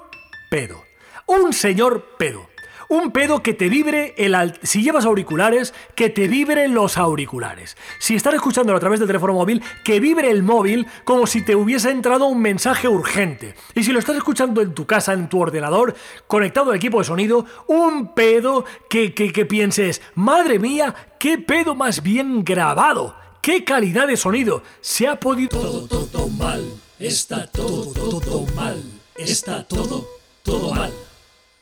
pedo. 0.50 0.82
Un 1.26 1.52
señor 1.52 2.16
pedo. 2.18 2.48
Un 2.90 3.12
pedo 3.12 3.42
que 3.42 3.54
te 3.54 3.70
vibre 3.70 4.14
el 4.18 4.34
al- 4.34 4.58
si 4.62 4.82
llevas 4.82 5.06
auriculares, 5.06 5.72
que 5.94 6.10
te 6.10 6.28
vibren 6.28 6.74
los 6.74 6.98
auriculares. 6.98 7.78
Si 7.98 8.14
estás 8.14 8.34
escuchándolo 8.34 8.76
a 8.76 8.80
través 8.80 9.00
del 9.00 9.06
teléfono 9.06 9.32
móvil, 9.32 9.62
que 9.84 10.00
vibre 10.00 10.30
el 10.30 10.42
móvil 10.42 10.86
como 11.04 11.26
si 11.26 11.42
te 11.42 11.56
hubiese 11.56 11.90
entrado 11.90 12.26
un 12.26 12.42
mensaje 12.42 12.86
urgente. 12.86 13.54
Y 13.74 13.84
si 13.84 13.92
lo 13.92 13.98
estás 13.98 14.16
escuchando 14.16 14.60
en 14.60 14.74
tu 14.74 14.86
casa, 14.86 15.14
en 15.14 15.30
tu 15.30 15.40
ordenador, 15.40 15.94
conectado 16.26 16.70
al 16.70 16.76
equipo 16.76 16.98
de 16.98 17.04
sonido, 17.04 17.46
un 17.68 18.14
pedo 18.14 18.66
que, 18.90 19.14
que 19.14 19.46
pienses, 19.46 20.02
madre 20.14 20.58
mía, 20.58 20.94
qué 21.18 21.38
pedo 21.38 21.74
más 21.74 22.02
bien 22.02 22.44
grabado. 22.44 23.16
¡Qué 23.44 23.62
calidad 23.62 24.06
de 24.06 24.16
sonido! 24.16 24.62
Se 24.80 25.06
ha 25.06 25.16
podido... 25.16 25.60
Todo, 25.60 25.86
todo 25.86 26.28
mal. 26.28 26.64
Está 26.98 27.46
todo, 27.46 27.92
todo 27.92 28.46
mal. 28.54 28.82
Está 29.16 29.68
todo, 29.68 30.08
todo 30.42 30.72
mal. 30.72 30.90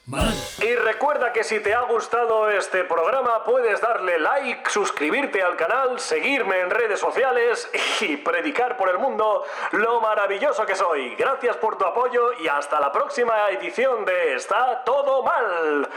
Mal. 0.07 0.33
Y 0.63 0.77
recuerda 0.77 1.33
que 1.33 1.43
si 1.43 1.59
te 1.59 1.75
ha 1.75 1.81
gustado 1.81 2.49
este 2.51 2.85
programa 2.85 3.43
puedes 3.43 3.81
darle 3.81 4.21
like, 4.21 4.71
suscribirte 4.71 5.43
al 5.43 5.57
canal, 5.57 5.99
seguirme 5.99 6.61
en 6.61 6.71
redes 6.71 7.01
sociales 7.01 7.69
y 8.01 8.17
predicar 8.17 8.77
por 8.77 8.89
el 8.89 8.99
mundo 8.99 9.43
lo 9.73 10.01
maravilloso 10.01 10.65
que 10.65 10.77
soy. 10.77 11.17
Gracias 11.17 11.57
por 11.57 11.79
tu 11.79 11.85
apoyo 11.85 12.33
y 12.35 12.47
hasta 12.47 12.79
la 12.79 12.93
próxima 12.93 13.51
edición 13.51 14.05
de 14.05 14.35
Está 14.35 14.85
todo 14.85 15.25
mal. 15.25 15.89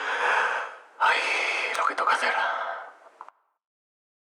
Ay, 0.97 1.17
lo 1.77 1.85
que 1.85 1.93
toca 1.93 2.15
hacer. 2.15 2.33